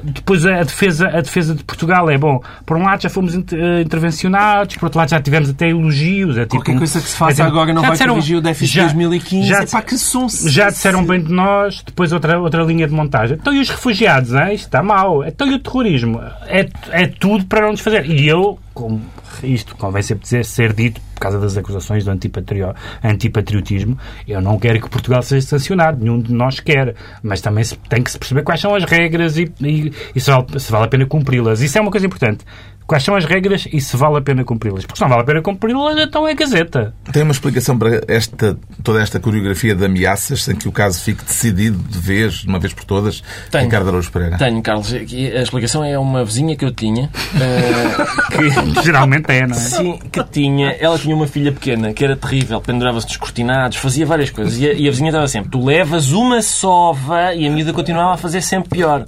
depois 0.05 0.45
a 0.47 0.63
defesa, 0.63 1.09
a 1.09 1.21
defesa 1.21 1.55
de 1.55 1.65
Portugal 1.65 2.09
é 2.11 2.17
bom. 2.19 2.41
Por 2.65 2.77
um 2.77 2.83
lado 2.83 3.03
já 3.03 3.11
fomos 3.11 3.35
inter- 3.35 3.59
eh, 3.59 3.83
intervencionados, 3.83 4.77
por 4.77 4.87
outro 4.87 4.99
lado 4.99 5.11
já 5.11 5.21
tivemos 5.21 5.51
até 5.51 5.69
elogios. 5.71 6.37
É 6.39 6.43
tipo, 6.43 6.57
Qualquer 6.57 6.79
coisa 6.79 7.01
que 7.01 7.09
se 7.09 7.17
faça 7.17 7.33
é 7.33 7.35
tipo- 7.45 7.49
agora 7.49 7.73
não 7.73 7.83
vai 7.83 7.93
disseram- 7.93 8.15
corrigir 8.15 8.37
o 8.37 8.41
déficit 8.41 8.73
de 8.73 8.77
já- 8.79 8.83
2015. 8.85 9.49
Já, 9.49 9.63
Epá, 9.63 9.83
que 9.83 9.99
sonso. 9.99 10.49
já 10.49 10.69
disseram 10.71 11.05
bem 11.05 11.23
de 11.23 11.33
nós, 11.33 11.83
depois 11.85 12.13
outra, 12.13 12.39
outra 12.41 12.63
linha 12.63 12.87
de 12.87 12.93
montagem. 12.95 13.37
Então 13.41 13.53
e 13.53 13.61
os 13.61 13.69
refugiados, 13.69 14.33
hein? 14.33 14.55
isto 14.55 14.67
está 14.67 14.83
mal. 14.83 15.25
Então 15.25 15.47
e 15.51 15.55
o 15.55 15.59
terrorismo? 15.59 16.21
É, 16.47 16.69
é 16.91 17.07
tudo 17.07 17.45
para 17.47 17.63
não 17.63 17.71
nos 17.73 17.81
fazer. 17.81 18.07
E 18.11 18.27
eu, 18.29 18.59
como 18.77 19.01
isto 19.43 19.75
convém 19.75 20.03
sempre 20.03 20.25
dizer, 20.25 20.45
ser 20.45 20.75
dito 20.75 21.01
por 21.15 21.21
causa 21.21 21.41
das 21.41 21.57
acusações 21.57 22.05
do 22.05 22.11
antipatrio- 22.11 22.75
antipatriotismo, 23.03 23.99
eu 24.29 24.39
não 24.43 24.59
quero 24.59 24.79
que 24.83 24.91
Portugal 24.91 25.23
seja 25.23 25.47
sancionado, 25.47 25.99
nenhum 25.99 26.21
de 26.21 26.31
nós 26.31 26.61
quer, 26.61 26.95
mas 27.23 27.41
também 27.41 27.65
tem 27.89 28.03
que 28.03 28.11
se 28.11 28.19
perceber 28.19 28.43
quais 28.43 28.61
são 28.61 28.75
as 28.75 28.85
regras 28.85 29.39
e, 29.39 29.51
e, 29.63 29.93
e 30.15 30.21
se, 30.21 30.31
vale, 30.31 30.61
se 30.61 30.71
vale 30.71 30.85
a 30.85 30.89
pena 30.89 31.07
cumpri-las. 31.07 31.63
Isso 31.63 31.79
é 31.79 31.81
uma 31.81 31.91
coisa 31.91 32.07
importante. 32.07 32.45
Quais 32.87 33.03
são 33.03 33.17
as 33.17 33.25
regras 33.25 33.67
e 33.73 33.81
se 33.81 33.97
vale 33.97 34.19
a 34.19 34.21
pena 34.21 34.45
cumpri-las? 34.45 34.85
Porque 34.87 34.97
se 34.99 35.03
não 35.03 35.09
vale 35.09 35.23
a 35.23 35.25
pena 35.25 35.43
cumpri-las, 35.43 35.99
então 35.99 36.27
é 36.29 36.35
Gazeta. 36.35 36.95
Tem 37.13 37.23
uma 37.23 37.33
explicação 37.33 37.77
para 37.77 38.01
esta, 38.07 38.57
toda 38.85 39.03
esta 39.03 39.19
coreografia 39.19 39.75
de 39.75 39.85
ameaças, 39.85 40.45
sem 40.45 40.55
que 40.55 40.69
o 40.69 40.73
caso 40.73 41.01
fique 41.03 41.25
decidido 41.25 41.79
de 41.79 41.99
vez, 41.99 42.35
de 42.35 42.49
uma 42.49 42.61
vez 42.61 42.73
por 42.73 42.85
todas? 42.85 43.23
Tenho. 43.51 43.65
Ricardo 43.65 43.89
Araújo 43.89 44.11
Pereira. 44.13 44.37
Tenho, 44.39 44.63
Carlos. 44.63 44.93
A 44.93 45.43
explicação 45.43 45.83
é 45.85 45.99
uma 45.99 46.25
vizinha 46.25 46.55
que 46.57 46.65
eu 46.65 46.71
tinha. 46.73 47.11
eh, 47.41 48.07
que, 48.37 48.83
Geralmente 48.85 49.31
é, 49.31 49.47
não 49.47 49.57
é? 49.57 49.59
Sim, 49.59 49.99
que 50.13 50.23
tinha. 50.25 50.71
Ela 50.79 50.97
tinha 50.99 51.15
uma 51.17 51.27
filha 51.27 51.51
pequena 51.51 51.93
que 51.93 52.05
era 52.05 52.15
terrível, 52.17 52.61
pendurava-se 52.61 53.07
nos 53.09 53.17
cortinados, 53.17 53.79
fazia 53.79 54.07
várias 54.07 54.31
coisas. 54.31 54.57
E 54.59 54.69
a, 54.69 54.73
e 54.73 54.87
a 54.87 54.91
vizinha 54.91 55.11
estava 55.11 55.27
sempre: 55.27 55.51
tu 55.51 55.65
levas 55.65 56.13
uma 56.13 56.41
sova 56.41 57.35
e 57.35 57.47
a 57.47 57.51
miúda 57.51 57.73
continuava 57.73 58.15
a 58.15 58.17
fazer 58.17 58.43
sempre 58.43 58.69
pior. 58.71 59.05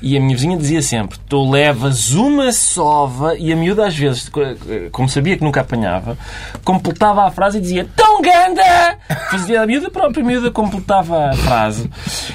E 0.00 0.16
a 0.16 0.20
minha 0.20 0.34
vizinha 0.36 0.56
dizia 0.56 0.80
sempre: 0.82 1.18
tu 1.28 1.50
levas 1.50 2.12
uma 2.14 2.52
sova 2.52 3.36
e 3.36 3.52
a 3.52 3.56
miúda, 3.56 3.86
às 3.86 3.96
vezes, 3.96 4.28
co- 4.28 4.40
como 4.92 5.08
sabia 5.08 5.36
que 5.36 5.42
nunca 5.44 5.60
apanhava, 5.60 6.16
completava 6.64 7.24
a 7.26 7.30
frase 7.30 7.58
e 7.58 7.60
dizia: 7.60 7.86
tão 7.96 8.20
ganda! 8.22 8.96
Fazia 9.30 9.62
a 9.62 9.66
miúda 9.66 9.90
própria, 9.90 10.22
a 10.22 10.26
miúda 10.26 10.50
completava 10.50 11.30
a 11.30 11.32
frase. 11.34 11.90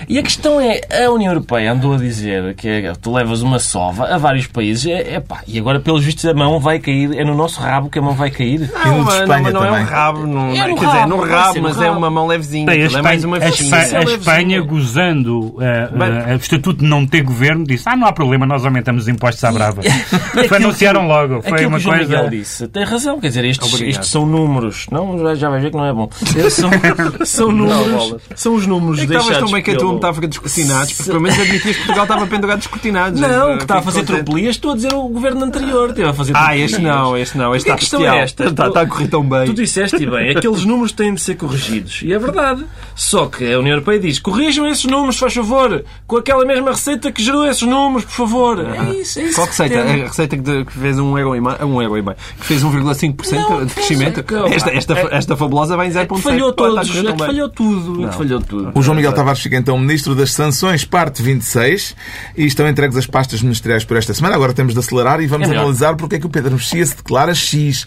E 0.08 0.17
a 0.19 0.23
questão 0.23 0.60
é: 0.60 0.82
a 1.06 1.10
União 1.12 1.32
Europeia 1.32 1.71
andou 1.71 1.93
a 1.93 1.97
dizer 1.97 2.54
que 2.56 2.67
é, 2.67 2.93
tu 3.02 3.12
levas 3.13 3.41
uma 3.41 3.60
sova 3.60 4.06
a 4.13 4.17
vários 4.17 4.47
países, 4.47 4.86
é, 4.86 5.15
é 5.15 5.19
pá, 5.19 5.41
e 5.47 5.58
agora, 5.58 5.80
pelos 5.80 6.04
vistos, 6.04 6.26
a 6.26 6.34
mão 6.34 6.60
vai 6.60 6.80
cair, 6.80 7.17
é 7.17 7.23
no 7.23 7.36
nosso 7.36 7.60
rabo 7.62 7.89
que 7.89 7.99
a 7.99 8.02
mão 8.02 8.13
vai 8.13 8.30
cair. 8.30 8.62
E 8.62 8.88
no 8.89 8.99
de 8.99 9.06
mas- 9.06 9.19
Espanha 9.21 9.43
mas 9.43 9.54
não 9.54 9.63
é 9.63 9.67
também. 9.67 9.84
um 9.84 9.86
rabo, 9.88 10.28
não, 10.28 10.49
É 10.52 10.67
no 10.67 10.76
quer 10.76 10.86
dizer, 10.86 10.97
rabo, 10.97 11.10
no 11.10 11.17
vai 11.17 11.30
rabo, 11.30 11.56
no 11.56 11.62
mas 11.63 11.82
é 11.82 11.86
rabo. 11.86 11.97
uma 11.97 12.10
mão 12.10 12.28
levezinha. 12.28 12.65
Bem, 12.65 12.82
a 12.82 12.86
aquilo 12.86 12.99
é 12.99 13.02
mais 13.02 13.23
uma 13.23 13.38
Espanha, 13.38 13.52
a. 13.52 13.54
Espanha, 13.63 13.99
a 14.04 14.08
Sim, 14.08 14.15
Espanha, 14.15 14.62
sim. 14.62 14.67
gozando 14.67 15.56
eh, 15.62 15.89
eh, 16.30 16.34
o 16.34 16.38
estatuto 16.38 16.80
de 16.80 16.86
não 16.89 17.06
ter 17.06 17.21
governo, 17.21 17.53
disse: 17.63 17.88
Ah, 17.88 17.96
não 17.96 18.08
há 18.08 18.12
problema, 18.13 18.46
nós 18.46 18.66
aumentamos 18.66 19.04
os 19.04 19.08
impostos 19.08 19.44
à 19.44 19.52
brava. 19.52 19.82
Foi, 20.48 20.58
anunciaram 20.58 21.08
logo. 21.08 21.42
Foi 21.42 21.66
uma 21.66 21.80
que 21.80 21.86
o 21.88 21.89
coisa. 21.89 22.04
Miguel 22.06 22.30
disse, 22.30 22.68
tem 22.68 22.84
razão, 22.84 23.20
quer 23.20 23.28
dizer, 23.28 23.46
estes, 23.46 23.82
estes 23.82 24.10
são 24.10 24.26
números. 24.26 24.88
Não, 24.92 25.18
já- 25.20 25.36
já 25.36 25.50
vai 25.50 25.60
ver 25.62 25.70
que 25.72 25.78
não 25.78 25.86
é 25.86 25.94
bom. 25.94 26.10
São, 26.50 26.70
são 27.26 27.52
números. 27.52 28.16
São 28.36 28.56
os 28.56 28.66
números 28.66 29.00
É 29.00 29.04
estavas 29.04 29.38
tão 29.38 29.52
bem 29.52 29.62
que 29.62 29.72
a 29.72 29.78
tua 29.78 29.94
metáfora 29.94 30.28
dos 30.28 30.38
cortinados, 30.38 30.94
porque 30.94 31.10
pelo 31.12 31.22
menos 31.22 31.39
admitias 31.39 31.76
que 31.76 31.84
Portugal 31.84 32.04
estava 32.04 32.28
pendurado 32.28 32.58
dos 32.60 32.68
cortinados. 32.68 33.20
Não, 33.20 33.58
que 33.58 33.63
está 33.63 33.80
a 33.80 33.82
fazer 33.82 34.04
tropelias, 34.04 34.56
estou 34.56 34.72
a 34.72 34.76
dizer 34.76 34.94
o 34.94 35.08
governo 35.10 35.44
anterior. 35.44 35.89
Esteve 35.89 36.10
a 36.10 36.13
fazer 36.13 36.34
Ah, 36.36 36.56
este 36.58 36.82
não, 36.82 37.18
este 37.18 37.38
não. 37.38 37.56
Este 37.56 37.70
a 37.72 37.76
está 37.76 37.98
bestial. 37.98 38.16
é 38.16 38.20
esta. 38.24 38.46
Está, 38.46 38.68
está 38.68 38.82
a 38.82 38.88
correr 38.88 39.08
tão 39.08 39.24
bem. 39.28 39.46
Tu 39.46 39.54
disseste 39.54 40.02
e 40.02 40.06
bem, 40.10 40.32
aqueles 40.32 40.63
números 40.66 40.92
têm 40.92 41.13
de 41.13 41.22
ser 41.22 41.36
corrigidos. 41.36 42.02
E 42.04 42.13
é 42.13 42.20
verdade. 42.20 42.66
Só 42.96 43.26
que 43.28 43.44
a 43.54 43.60
União 43.60 43.74
Europeia 43.74 44.00
diz: 44.00 44.20
corrijam 44.20 44.68
esses 44.68 44.86
números, 44.86 45.18
faz 45.18 45.34
favor, 45.34 45.84
com 46.08 46.18
aquela 46.18 46.46
mesma 46.46 46.72
receita 46.72 47.12
que 47.12 47.22
gerou 47.24 47.42
esses 47.45 47.63
números, 47.63 48.06
por 48.06 48.12
favor. 48.12 48.60
É 48.60 48.93
isso, 48.95 49.19
é 49.19 49.23
isso. 49.23 49.36
Qual 49.36 49.47
que 49.47 49.53
receita? 49.53 49.82
A 49.82 50.08
receita 50.08 50.38
que, 50.38 50.41
de- 50.43 50.65
que 50.65 50.73
fez 50.73 50.99
um 50.99 51.17
euro 51.17 51.36
e 51.36 51.41
meio, 51.41 51.65
um 51.65 51.82
euro 51.82 51.97
e 51.97 52.01
meio, 52.01 52.17
que 52.39 52.45
fez 52.45 52.63
1,5% 52.63 53.32
Não, 53.49 53.65
de 53.65 53.73
crescimento. 53.73 54.23
Esta, 54.53 54.69
esta, 54.71 54.93
é- 54.93 55.08
esta 55.17 55.38
fabulosa 55.38 55.75
vem 55.77 55.88
em 55.89 55.91
0,7%. 55.91 56.01
É 56.01 56.06
que 56.15 56.21
falhou 56.21 56.53
todos, 56.53 56.89
é 56.89 57.17
falhou 57.17 57.49
tudo, 57.49 58.06
é 58.06 58.10
que 58.10 58.15
falhou 58.15 58.41
tudo. 58.41 58.71
O 58.75 58.82
João 58.82 58.95
Miguel 58.95 59.13
Tavares 59.13 59.41
fica 59.41 59.56
então 59.58 59.77
Ministro 59.77 60.15
das 60.15 60.32
Sanções, 60.32 60.86
parte 60.86 61.21
26, 61.21 61.95
e 62.38 62.45
estão 62.45 62.67
entregues 62.67 62.97
as 62.97 63.06
pastas 63.08 63.41
ministeriais 63.41 63.84
por 63.84 63.97
esta 63.97 64.13
semana. 64.13 64.36
Agora 64.36 64.53
temos 64.53 64.73
de 64.73 64.79
acelerar 64.79 65.21
e 65.21 65.27
vamos 65.27 65.49
É 65.49 65.56
analisar 65.58 65.95
porque 65.95 66.15
é 66.15 66.19
que 66.19 66.25
o 66.25 66.29
Pedro 66.29 66.51
Mexia 66.53 66.86
se 66.86 66.95
declara 66.95 67.34
X. 67.34 67.86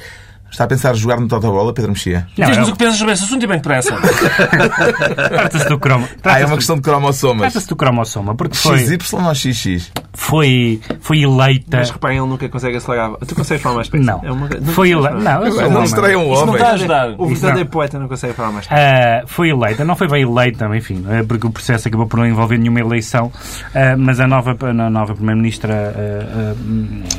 Está 0.57 0.65
a 0.65 0.69
pensar 0.69 0.95
jogar 0.95 1.21
no 1.21 1.29
Totobola, 1.29 1.71
Pedro 1.75 1.91
Mexia? 1.93 2.27
Não, 2.39 2.47
Diz-nos 2.49 2.69
é- 2.69 2.71
o 2.71 2.73
que 2.73 2.79
pensas 2.79 2.97
sobre 2.97 3.13
esse 3.13 3.25
assunto 3.25 3.43
e 3.43 3.47
bem 3.47 3.59
depressa. 3.59 3.93
Trata-se 5.29 5.69
do 5.69 5.79
cromo. 5.79 6.07
Ah, 6.09 6.15
é 6.15 6.17
Trata-se 6.23 6.45
uma 6.45 6.49
do- 6.51 6.57
questão 6.57 6.77
de 6.77 6.83
cromossomas. 6.83 7.41
Trata-se 7.53 7.69
do 7.69 7.77
cromossoma, 7.77 8.35
porque 8.35 8.57
foi, 8.57 8.79
XY 8.79 8.97
ou 9.13 9.35
XX? 9.35 9.93
foi, 10.15 10.81
foi 11.03 11.21
eleita. 11.21 11.77
Mas 11.77 11.91
reparem, 11.91 12.17
ele 12.17 12.27
nunca 12.27 12.49
consegue 12.49 12.79
acelerar. 12.79 13.13
Tu 13.27 13.35
consegues 13.35 13.63
falar 13.63 13.75
mais 13.75 13.89
depressa? 13.89 14.13
Não. 14.13 14.25
É 14.25 14.33
uma... 14.33 14.49
Foi 14.73 14.91
eleita. 14.93 15.19
Não, 15.19 15.45
eu 15.45 15.53
sou 15.53 15.61
Não 15.61 15.69
um 15.69 15.75
homem. 15.75 15.83
um 15.83 15.85
Isso 15.85 16.01
não 16.07 16.43
homem. 16.43 16.55
está 16.55 16.69
a 16.69 16.73
ajudar. 16.73 17.15
O 17.19 17.27
verdadeiro 17.27 17.59
não. 17.59 17.67
poeta 17.67 17.99
não 17.99 18.09
consegue 18.09 18.33
falar 18.33 18.53
mais 18.53 18.67
depressa. 18.67 19.23
Ah, 19.23 19.27
foi 19.27 19.51
eleita, 19.51 19.85
não 19.85 19.95
foi 19.95 20.09
bem 20.09 20.23
eleita, 20.23 20.65
enfim, 20.75 21.05
é 21.11 21.23
porque 21.23 21.47
o 21.47 21.51
processo 21.51 21.87
acabou 21.87 22.07
por 22.07 22.17
não 22.19 22.27
envolver 22.27 22.57
nenhuma 22.57 22.81
eleição, 22.81 23.31
ah, 23.75 23.95
mas 23.99 24.21
a 24.21 24.27
nova, 24.27 24.57
a 24.59 24.73
nova 24.91 25.15
Primeira-Ministra 25.15 25.95
ah, 25.95 26.55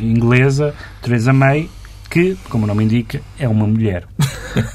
inglesa, 0.02 0.74
Theresa 1.04 1.32
May, 1.32 1.70
que, 2.10 2.38
como 2.50 2.64
o 2.64 2.68
nome 2.68 2.84
indica, 2.84 3.22
é 3.40 3.48
uma 3.48 3.66
mulher. 3.68 4.06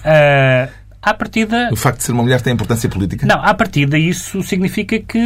Ah, 0.04 0.68
à 1.02 1.14
partida, 1.14 1.68
O 1.72 1.76
facto 1.76 1.98
de 1.98 2.04
ser 2.04 2.12
uma 2.12 2.22
mulher 2.22 2.40
tem 2.40 2.52
importância 2.52 2.88
política? 2.88 3.26
não, 3.26 3.42
à 3.42 3.52
partida 3.54 3.98
isso 3.98 4.42
significa 4.42 4.98
que, 5.00 5.18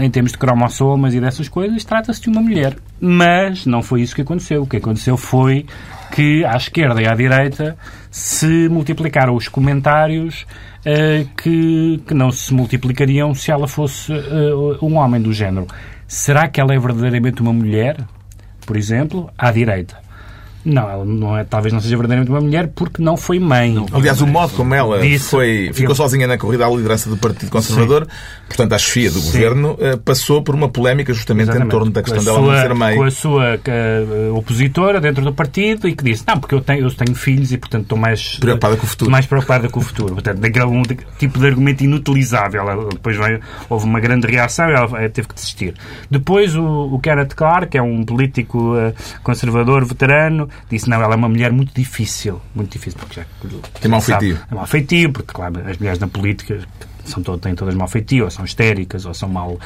em 0.00 0.10
termos 0.10 0.32
de 0.32 0.38
cromossomas 0.38 1.14
e 1.14 1.20
dessas 1.20 1.48
coisas, 1.48 1.84
trata-se 1.84 2.20
de 2.22 2.28
uma 2.28 2.40
mulher. 2.40 2.76
Mas 3.00 3.66
não 3.66 3.82
foi 3.82 4.02
isso 4.02 4.14
que 4.14 4.22
aconteceu. 4.22 4.62
O 4.62 4.66
que 4.66 4.76
aconteceu 4.76 5.16
foi 5.16 5.66
que, 6.12 6.44
à 6.44 6.56
esquerda 6.56 7.02
e 7.02 7.06
à 7.06 7.14
direita, 7.14 7.76
se 8.10 8.68
multiplicaram 8.68 9.34
os 9.34 9.48
comentários 9.48 10.46
eh, 10.84 11.26
que, 11.36 12.00
que 12.06 12.14
não 12.14 12.30
se 12.30 12.54
multiplicariam 12.54 13.34
se 13.34 13.50
ela 13.50 13.66
fosse 13.66 14.12
eh, 14.12 14.52
um 14.80 14.96
homem 14.96 15.20
do 15.20 15.32
género. 15.32 15.66
Será 16.06 16.48
que 16.48 16.60
ela 16.60 16.72
é 16.74 16.78
verdadeiramente 16.78 17.42
uma 17.42 17.52
mulher? 17.52 17.96
Por 18.64 18.76
exemplo, 18.76 19.30
à 19.36 19.50
direita. 19.50 19.96
Não, 20.64 20.90
ela 20.90 21.04
não 21.04 21.36
é, 21.38 21.44
talvez 21.44 21.72
não 21.72 21.80
seja 21.80 21.96
verdadeiramente 21.96 22.30
uma 22.30 22.40
mulher 22.40 22.70
porque 22.74 23.02
não 23.02 23.16
foi 23.16 23.38
mãe. 23.38 23.74
Aliás, 23.92 24.20
o 24.20 24.26
modo 24.26 24.52
como 24.54 24.74
ela 24.74 24.98
Disse- 25.00 25.30
foi, 25.30 25.70
ficou 25.72 25.92
eu- 25.92 25.96
sozinha 25.96 26.26
na 26.26 26.36
corrida 26.36 26.66
à 26.66 26.70
liderança 26.70 27.08
do 27.08 27.16
Partido 27.16 27.50
Conservador, 27.50 28.06
portanto, 28.46 28.72
à 28.74 28.78
chefia 28.78 29.10
do 29.10 29.20
governo, 29.22 29.76
eh, 29.80 29.96
passou 29.96 30.42
por 30.42 30.54
uma 30.54 30.68
polémica 30.68 31.14
justamente 31.14 31.46
em 31.46 31.50
Exatamente. 31.50 31.70
torno 31.70 31.90
da 31.90 32.02
questão 32.02 32.22
dela 32.24 32.38
não 32.38 32.44
sua- 32.46 32.60
ser 32.60 32.74
mãe. 32.74 32.96
Com 32.96 33.04
a 33.04 33.10
sua 33.10 33.60
eh, 33.64 34.30
opositora 34.34 35.00
dentro 35.00 35.24
do 35.24 35.32
partido 35.32 35.88
e 35.88 35.94
que 35.94 36.04
disse, 36.04 36.24
não, 36.26 36.38
porque 36.38 36.54
eu 36.54 36.60
tenho, 36.60 36.86
eu 36.86 36.90
tenho 36.94 37.14
filhos 37.16 37.52
e, 37.52 37.56
portanto, 37.56 37.82
estou 37.84 37.96
mais... 37.98 38.36
Preocupada 38.38 38.76
com 38.76 38.84
o 38.84 38.88
futuro. 38.88 39.10
Mais 39.10 39.26
preocupada 39.26 39.68
com 39.68 39.80
o 39.80 39.82
futuro. 39.82 40.14
Portanto, 40.14 40.38
daquele 40.38 40.64
um 40.66 40.82
tipo 41.18 41.38
de 41.38 41.46
argumento 41.46 41.84
inutilizável. 41.84 42.68
Ela, 42.68 42.88
depois 42.90 43.16
veio, 43.16 43.40
houve 43.70 43.84
uma 43.86 44.00
grande 44.00 44.26
reação 44.26 44.68
e 44.68 44.72
ela 44.74 45.02
eh, 45.02 45.08
teve 45.08 45.28
que 45.28 45.34
desistir. 45.34 45.74
Depois, 46.10 46.54
o, 46.54 46.64
o 46.94 46.98
Kenneth 47.00 47.34
Clark, 47.34 47.68
que 47.68 47.78
é 47.78 47.82
um 47.82 48.04
político 48.04 48.76
eh, 48.76 48.92
conservador 49.22 49.84
veterano, 49.84 50.47
disse, 50.70 50.88
não, 50.88 51.02
ela 51.02 51.14
é 51.14 51.16
uma 51.16 51.28
mulher 51.28 51.52
muito 51.52 51.72
difícil. 51.74 52.40
Muito 52.54 52.72
difícil, 52.72 52.98
porque 52.98 53.20
já... 53.20 53.26
Tem 53.80 53.90
mau 53.90 54.00
sabe, 54.00 54.26
feitio. 54.32 54.46
É 54.50 54.54
mau 54.54 54.66
feitio, 54.66 55.12
porque, 55.12 55.32
claro, 55.32 55.58
as 55.68 55.76
mulheres 55.78 55.98
na 55.98 56.08
política 56.08 56.60
são 57.04 57.22
to- 57.22 57.38
têm 57.38 57.54
todas 57.54 57.74
mau 57.74 57.88
feitio, 57.88 58.24
ou 58.24 58.30
são 58.30 58.44
histéricas, 58.44 59.06
ou 59.06 59.14
são 59.14 59.28
mal 59.28 59.58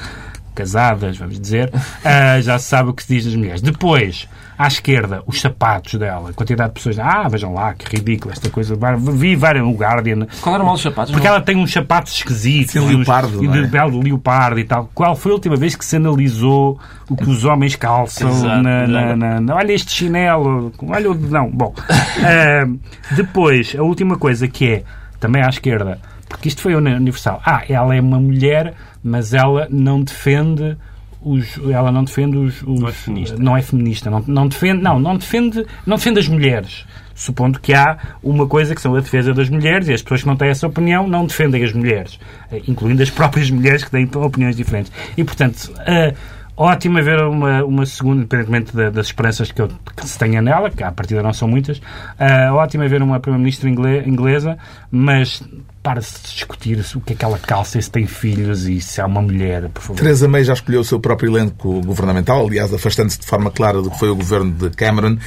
casadas, 0.55 1.16
vamos 1.18 1.38
dizer. 1.40 1.70
Ah, 2.05 2.40
já 2.40 2.59
se 2.59 2.66
sabe 2.68 2.90
o 2.90 2.92
que 2.94 3.03
se 3.05 3.14
diz 3.14 3.24
das 3.26 3.34
mulheres. 3.36 3.62
Depois, 3.62 4.28
à 4.59 4.66
esquerda, 4.66 5.22
os 5.26 5.40
sapatos 5.40 5.94
dela, 5.94 6.30
a 6.30 6.32
quantidade 6.32 6.70
de 6.70 6.74
pessoas. 6.74 6.98
Ah, 6.98 7.28
vejam 7.28 7.55
lá, 7.55 7.72
que 7.74 7.86
ridículo 7.96 8.32
esta 8.32 8.50
coisa. 8.50 8.76
Vi 9.14 9.36
vários 9.36 9.64
no 9.64 9.72
Guardian. 9.72 10.26
Qual 10.40 10.55
era 10.55 10.62
o 10.64 10.66
mal 10.66 10.74
dos 10.74 10.82
sapatos? 10.82 11.12
Porque 11.12 11.26
Não- 11.28 11.34
ela 11.36 11.44
tem 11.44 11.57
uns 11.57 11.72
sapatos 11.72 12.12
esquisitos. 12.14 12.72
Sim, 12.72 12.80
uns- 12.80 12.88
leopardo, 12.96 13.42
E 13.44 13.46
não 13.46 13.55
é? 13.55 13.62
de 13.62 13.66
belo 13.68 14.00
leopardo 14.03 14.59
e 14.59 14.64
tal. 14.64 14.90
Qual 14.94 15.14
foi 15.14 15.30
a 15.30 15.34
última 15.34 15.55
vez 15.57 15.76
que 15.76 15.84
se 15.84 15.96
analisou 15.96 16.78
o 17.09 17.16
que 17.16 17.28
os 17.30 17.44
homens 17.44 17.76
calçam 17.76 18.28
Exato, 18.30 18.62
na, 18.62 18.86
na- 18.88 19.16
na- 19.16 19.40
na- 19.40 19.55
Olha 19.55 19.72
este 19.72 19.92
chinelo. 19.92 20.72
Olha 20.88 21.11
o 21.11 21.14
dedão. 21.14 21.48
Bom. 21.53 21.72
ah, 21.88 22.66
depois, 23.14 23.74
a 23.78 23.82
última 23.82 24.16
coisa 24.18 24.48
que 24.48 24.66
é, 24.68 24.82
também 25.20 25.42
à 25.42 25.48
esquerda, 25.48 26.00
porque 26.28 26.48
isto 26.48 26.62
foi 26.62 26.74
universal. 26.74 27.40
Ah, 27.44 27.62
ela 27.68 27.94
é 27.94 28.00
uma 28.00 28.18
mulher, 28.18 28.74
mas 29.03 29.32
ela 29.34 29.66
não 29.70 30.03
defende 30.03 30.76
os, 31.24 31.57
ela 31.70 31.92
não 31.92 32.03
defende 32.05 32.36
os, 32.36 32.62
os- 32.62 32.80
Não 32.80 32.88
é 32.88 32.92
feminista. 32.92 33.36
não 33.38 33.57
é 33.57 33.62
feminista, 33.62 34.11
não, 34.11 34.24
não 34.26 34.48
defende, 34.48 34.82
não, 34.82 34.98
não 34.98 35.16
defende, 35.16 35.64
não 35.86 35.96
defende 35.96 36.18
as 36.18 36.28
mulheres. 36.28 36.84
Supondo 37.14 37.61
que 37.61 37.72
há 37.74 37.96
uma 38.22 38.46
coisa 38.46 38.74
que 38.74 38.80
são 38.80 38.94
a 38.96 39.00
defesa 39.00 39.32
das 39.34 39.48
mulheres 39.48 39.86
e 39.88 39.92
as 39.92 40.03
pessoas 40.03 40.22
que 40.22 40.26
não 40.26 40.34
têm 40.36 40.48
essa 40.48 40.66
opinião 40.66 41.07
não 41.07 41.24
defendem 41.26 41.62
as 41.62 41.72
mulheres, 41.72 42.18
eh, 42.50 42.62
incluindo 42.66 43.03
as 43.03 43.11
próprias 43.11 43.48
mulheres 43.53 43.84
que 43.84 43.90
têm 43.90 44.09
opiniões 44.16 44.57
diferentes. 44.57 44.90
E, 45.16 45.22
portanto, 45.22 45.70
eh, 45.86 46.14
ótimo 46.57 46.98
haver 46.98 47.20
uma, 47.22 47.62
uma 47.64 47.86
segunda, 47.86 48.20
independentemente 48.22 48.74
da- 48.74 48.90
das 48.90 49.07
esperanças 49.07 49.53
que, 49.53 49.61
eu- 49.62 49.68
que 49.96 50.09
se 50.09 50.18
tenha 50.18 50.40
nela, 50.42 50.70
que 50.70 50.82
à 50.82 50.90
partida 50.90 51.22
não 51.22 51.32
são 51.34 51.46
muitas, 51.46 51.80
eh, 52.18 52.50
ótimo 52.50 52.82
haver 52.82 53.00
uma 53.03 53.20
primeira-ministra 53.20 53.68
ingle- 53.70 54.03
inglesa, 54.09 54.59
mas 54.90 55.42
para-se 55.83 56.22
discutir 56.22 56.78
o 56.95 57.01
que 57.01 57.12
é 57.12 57.16
que 57.16 57.24
ela 57.24 57.39
calça 57.39 57.80
se 57.80 57.91
tem 57.91 58.07
filhos 58.07 58.66
e 58.66 58.80
se 58.80 59.01
é 59.01 59.05
uma 59.05 59.20
mulher, 59.20 59.68
por 59.68 59.83
favor. 59.83 59.97
Teresa 59.97 60.28
May 60.28 60.45
já 60.45 60.53
escolheu 60.53 60.80
o 60.80 60.85
seu 60.85 61.01
próprio 61.01 61.30
elenco 61.30 61.80
governamental, 61.80 62.47
aliás, 62.47 62.72
afastando-se 62.72 63.18
de 63.18 63.26
forma 63.26 63.51
clara 63.51 63.83
do 63.83 63.91
que 63.91 63.99
foi 63.99 64.09
o 64.09 64.14
governo 64.14 64.53
de 64.53 64.70
Cameron. 64.70 65.18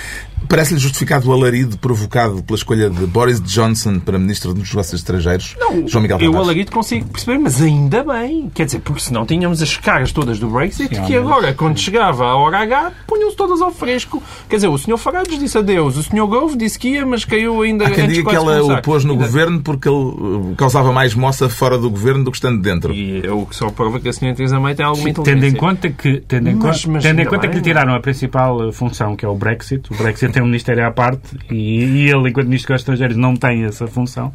Parece-lhe 0.47 0.79
justificado 0.79 1.27
o 1.29 1.33
alarido 1.33 1.75
provocado 1.77 2.43
pela 2.43 2.55
escolha 2.55 2.87
de 2.89 3.05
Boris 3.07 3.41
Johnson 3.41 3.99
para 3.99 4.19
Ministro 4.19 4.53
dos 4.53 4.69
Negócios 4.69 4.99
Estrangeiros? 5.01 5.55
João 5.87 6.03
Miguel 6.03 6.17
Eu, 6.19 6.31
Tavares. 6.31 6.47
Alarido, 6.49 6.71
consigo 6.71 7.05
perceber, 7.09 7.39
mas 7.39 7.61
ainda 7.61 8.03
bem. 8.03 8.51
Quer 8.53 8.65
dizer, 8.65 8.79
porque 8.79 9.01
senão 9.01 9.25
tínhamos 9.25 9.61
as 9.61 9.75
caras 9.77 10.11
todas 10.11 10.37
do 10.37 10.47
Brexit, 10.47 10.95
Sim, 10.95 11.03
que 11.03 11.15
agora, 11.15 11.53
quando 11.53 11.79
chegava 11.79 12.25
a 12.25 12.35
hora 12.35 12.59
H, 12.59 12.91
punham-se 13.07 13.35
todas 13.35 13.59
ao 13.59 13.71
fresco. 13.71 14.21
Quer 14.47 14.57
dizer, 14.57 14.67
o 14.67 14.77
Sr. 14.77 14.97
Farage 14.97 15.35
disse 15.37 15.57
adeus, 15.57 15.97
o 15.97 16.03
Sr. 16.03 16.27
Gove 16.27 16.55
disse 16.57 16.77
que 16.77 16.89
ia, 16.89 17.05
mas 17.05 17.25
caiu 17.25 17.61
ainda 17.63 17.87
Há 17.87 17.91
quem 17.91 18.03
antes 18.03 18.17
diga 18.17 18.29
que 18.29 18.35
ela 18.35 18.59
começar. 18.59 18.79
o 18.79 18.81
pôs 18.83 19.03
no 19.03 19.13
Ainda- 19.13 19.25
governo 19.25 19.61
porque 19.61 19.89
ele 19.89 19.95
uh, 19.97 20.53
causava 20.57 20.91
mais 20.93 21.15
moça 21.15 21.49
fora 21.49 21.77
do 21.77 21.89
governo 21.89 22.23
do 22.23 22.29
que 22.31 22.37
estando 22.37 22.61
dentro. 22.61 22.93
E 22.93 23.25
é 23.25 23.31
o 23.31 23.45
que 23.47 23.55
só 23.55 23.69
prova 23.71 23.99
que 23.99 24.07
a 24.07 24.11
Sra. 24.11 24.33
Teresa 24.35 24.59
May 24.59 24.75
tem 24.75 24.85
alguma 24.85 25.05
Tendo 25.07 25.21
inteligência. 25.21 25.55
em 25.55 25.59
conta 25.59 25.89
que, 25.89 26.21
tendo 26.27 26.49
em 26.49 26.55
Mas- 26.55 26.81
conta, 26.83 26.91
mas 26.93 27.03
tendo 27.03 27.21
em 27.21 27.25
conta 27.25 27.41
que 27.41 27.47
bem, 27.47 27.55
lhe 27.57 27.61
tiraram 27.63 27.95
a 27.95 27.99
principal 27.99 28.69
eh, 28.69 28.71
função, 28.71 29.15
que 29.15 29.25
é 29.25 29.27
o 29.27 29.35
Brexit, 29.35 29.91
o 29.91 29.95
Brexit 29.95 30.34
tem 30.35 30.43
um 30.43 30.47
ministério 30.47 30.85
à 30.85 30.91
parte 30.91 31.37
e, 31.49 31.83
e 31.83 32.09
ele, 32.09 32.29
enquanto 32.29 32.45
Ministro 32.47 32.73
dos 32.73 32.81
Estrangeiros, 32.81 33.15
não 33.17 33.35
tem 33.35 33.63
essa 33.63 33.87
função. 33.87 34.31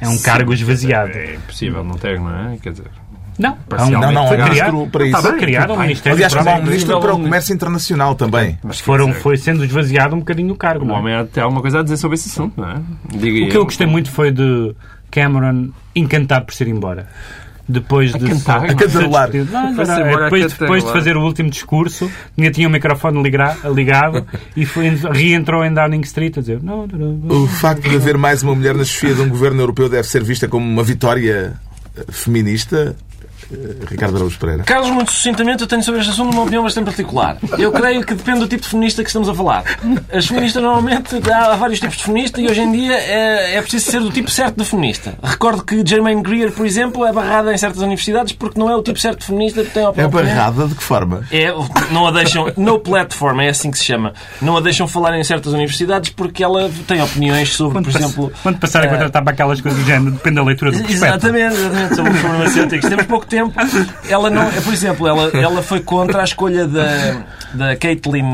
É 0.00 0.06
um 0.08 0.18
cargo 0.18 0.52
esvaziado. 0.52 1.10
É 1.12 1.34
impossível 1.34 1.82
não 1.82 1.96
ter, 1.96 2.20
não 2.20 2.30
é? 2.52 2.56
Quer 2.62 2.70
dizer, 2.70 2.86
Não. 3.38 3.56
Não, 3.90 4.12
não, 4.12 4.28
foi 4.28 4.36
é 4.40 4.44
criado, 4.48 4.86
para 4.92 5.06
isso. 5.06 5.22
foi 5.22 5.38
criado 5.38 5.72
um 5.72 5.76
Bem, 5.76 5.86
ministério 5.86 6.16
Aliás, 6.16 6.34
como 6.34 6.48
há 6.48 6.52
um 6.52 6.56
para- 6.56 6.66
ministro 6.66 7.00
para 7.00 7.14
o 7.14 7.20
comércio 7.20 7.54
internacional 7.54 8.14
também. 8.14 8.58
mas 8.62 8.78
foram, 8.80 9.12
foi 9.12 9.36
sendo 9.36 9.64
esvaziado 9.64 10.14
um 10.14 10.18
bocadinho 10.20 10.52
o 10.52 10.56
cargo. 10.56 10.84
O 10.84 10.88
não 10.88 10.96
é? 10.96 10.98
homem 10.98 11.26
tem 11.26 11.42
alguma 11.42 11.60
coisa 11.62 11.80
a 11.80 11.82
dizer 11.82 11.96
sobre 11.96 12.14
esse 12.16 12.28
assunto, 12.28 12.60
não 12.60 12.68
é? 12.70 12.80
Diga 13.16 13.46
O 13.46 13.48
que 13.50 13.56
eu 13.56 13.64
gostei 13.64 13.86
muito 13.86 14.10
foi 14.10 14.30
de 14.30 14.74
Cameron 15.10 15.70
encantado 15.96 16.44
por 16.46 16.54
ser 16.54 16.68
embora. 16.68 17.08
Depois 17.68 18.12
de 18.12 18.18
cantar? 18.26 18.60
de- 18.66 18.72
A 18.72 18.74
cantarolar. 18.74 19.30
de- 19.30 19.44
depois, 20.24 20.42
depois 20.60 20.82
de 20.84 20.92
fazer 20.92 21.16
o 21.16 21.22
último 21.22 21.50
discurso, 21.50 22.10
tinha, 22.36 22.50
tinha 22.50 22.66
o 22.66 22.70
microfone 22.70 23.22
ligado 23.74 24.26
e 24.56 24.64
foi, 24.64 24.88
reentrou 25.12 25.64
em 25.64 25.72
Downing 25.74 26.00
Street 26.00 26.38
a 26.38 26.40
dizer. 26.40 26.62
Não, 26.62 26.86
não, 26.86 27.12
não. 27.12 27.42
O 27.42 27.46
facto 27.46 27.88
de 27.88 27.94
haver 27.96 28.16
mais 28.16 28.42
uma 28.42 28.54
mulher 28.54 28.74
na 28.74 28.84
chefia 28.84 29.14
de 29.14 29.20
um 29.20 29.28
governo 29.28 29.60
europeu 29.60 29.88
deve 29.88 30.08
ser 30.08 30.22
vista 30.24 30.48
como 30.48 30.66
uma 30.66 30.82
vitória 30.82 31.54
eh, 31.96 32.04
feminista? 32.08 32.96
Eh, 33.52 33.56
Ricardo 33.88 34.16
Araújo 34.16 34.38
Pereira. 34.38 34.62
Carlos, 34.64 34.90
muito 34.90 35.10
sucintamente, 35.12 35.62
eu 35.62 35.66
tenho 35.66 35.82
sobre 35.82 36.00
este 36.00 36.10
assunto 36.12 36.32
uma 36.32 36.42
opinião 36.42 36.62
bastante 36.62 36.84
particular. 36.86 37.38
Eu 37.58 37.72
creio 37.72 38.04
que 38.04 38.14
depende 38.14 38.40
do 38.40 38.48
tipo 38.48 38.62
de 38.62 38.68
feminista 38.68 39.02
que 39.02 39.08
estamos 39.08 39.28
a 39.28 39.34
falar. 39.34 39.64
As 40.12 40.26
feministas, 40.26 40.62
normalmente, 40.62 41.16
há 41.32 41.56
vários 41.56 41.80
tipos 41.80 41.96
de 41.96 42.04
feminista 42.04 42.40
e 42.40 42.46
hoje 42.48 42.60
em 42.60 42.70
dia 42.72 42.92
é, 42.94 43.56
é 43.56 43.62
preciso 43.62 43.90
ser 43.90 44.00
do 44.00 44.10
tipo 44.10 44.30
certo 44.30 44.56
de 44.56 44.64
feminista. 44.64 45.14
Recordo 45.22 45.62
que 45.64 45.82
Germaine 45.86 46.22
Greer, 46.22 46.52
por 46.52 46.66
exemplo, 46.66 47.06
é 47.06 47.12
barrada 47.12 47.52
em 47.52 47.56
certas 47.58 47.80
universidades 47.80 48.32
porque 48.34 48.58
não 48.58 48.68
é 48.70 48.76
o 48.76 48.82
tipo 48.82 48.98
certo 48.98 49.20
de 49.20 49.26
feminista 49.26 49.62
que 49.64 49.70
tem 49.70 49.82
a 49.82 49.86
É 49.86 49.88
opinião. 49.88 50.10
barrada 50.10 50.66
de 50.68 50.74
que 50.74 50.82
forma? 50.82 51.22
É, 51.30 51.52
não 51.90 52.06
a 52.06 52.10
deixam, 52.10 52.52
no 52.56 52.78
platform, 52.78 53.40
é 53.40 53.48
assim 53.48 53.70
que 53.70 53.78
se 53.78 53.84
chama, 53.84 54.12
não 54.42 54.56
a 54.56 54.60
deixam 54.60 54.86
falar 54.86 55.18
em 55.18 55.24
certas 55.24 55.52
universidades 55.52 56.10
porque 56.10 56.44
ela 56.44 56.70
tem 56.86 57.00
opiniões 57.02 57.54
sobre, 57.54 57.74
Quando, 57.78 57.84
por 57.86 57.92
pass- 57.94 58.02
exemplo. 58.02 58.32
quando 58.42 58.58
passarem 58.58 58.88
a 58.88 58.92
eh, 58.92 58.96
contratar 58.96 59.22
para 59.24 59.32
aquelas 59.32 59.60
coisas 59.60 59.80
do 59.80 59.86
género, 59.86 60.10
depende 60.12 60.36
da 60.36 60.42
leitura 60.44 60.70
do 60.70 60.78
prospecto. 60.78 61.04
Exatamente, 61.06 61.54
exatamente, 61.56 61.94
sobre 61.96 62.12
os 62.12 62.18
farmacêuticos. 62.18 62.88
Temos 62.90 63.06
pouco 63.06 63.24
tempo. 63.26 63.37
Ela 64.08 64.30
não, 64.30 64.50
por 64.62 64.72
exemplo, 64.72 65.06
ela, 65.06 65.30
ela 65.34 65.62
foi 65.62 65.80
contra 65.80 66.22
a 66.22 66.24
escolha 66.24 66.66
da, 66.66 67.22
da 67.54 67.76
Caitlyn 67.76 68.24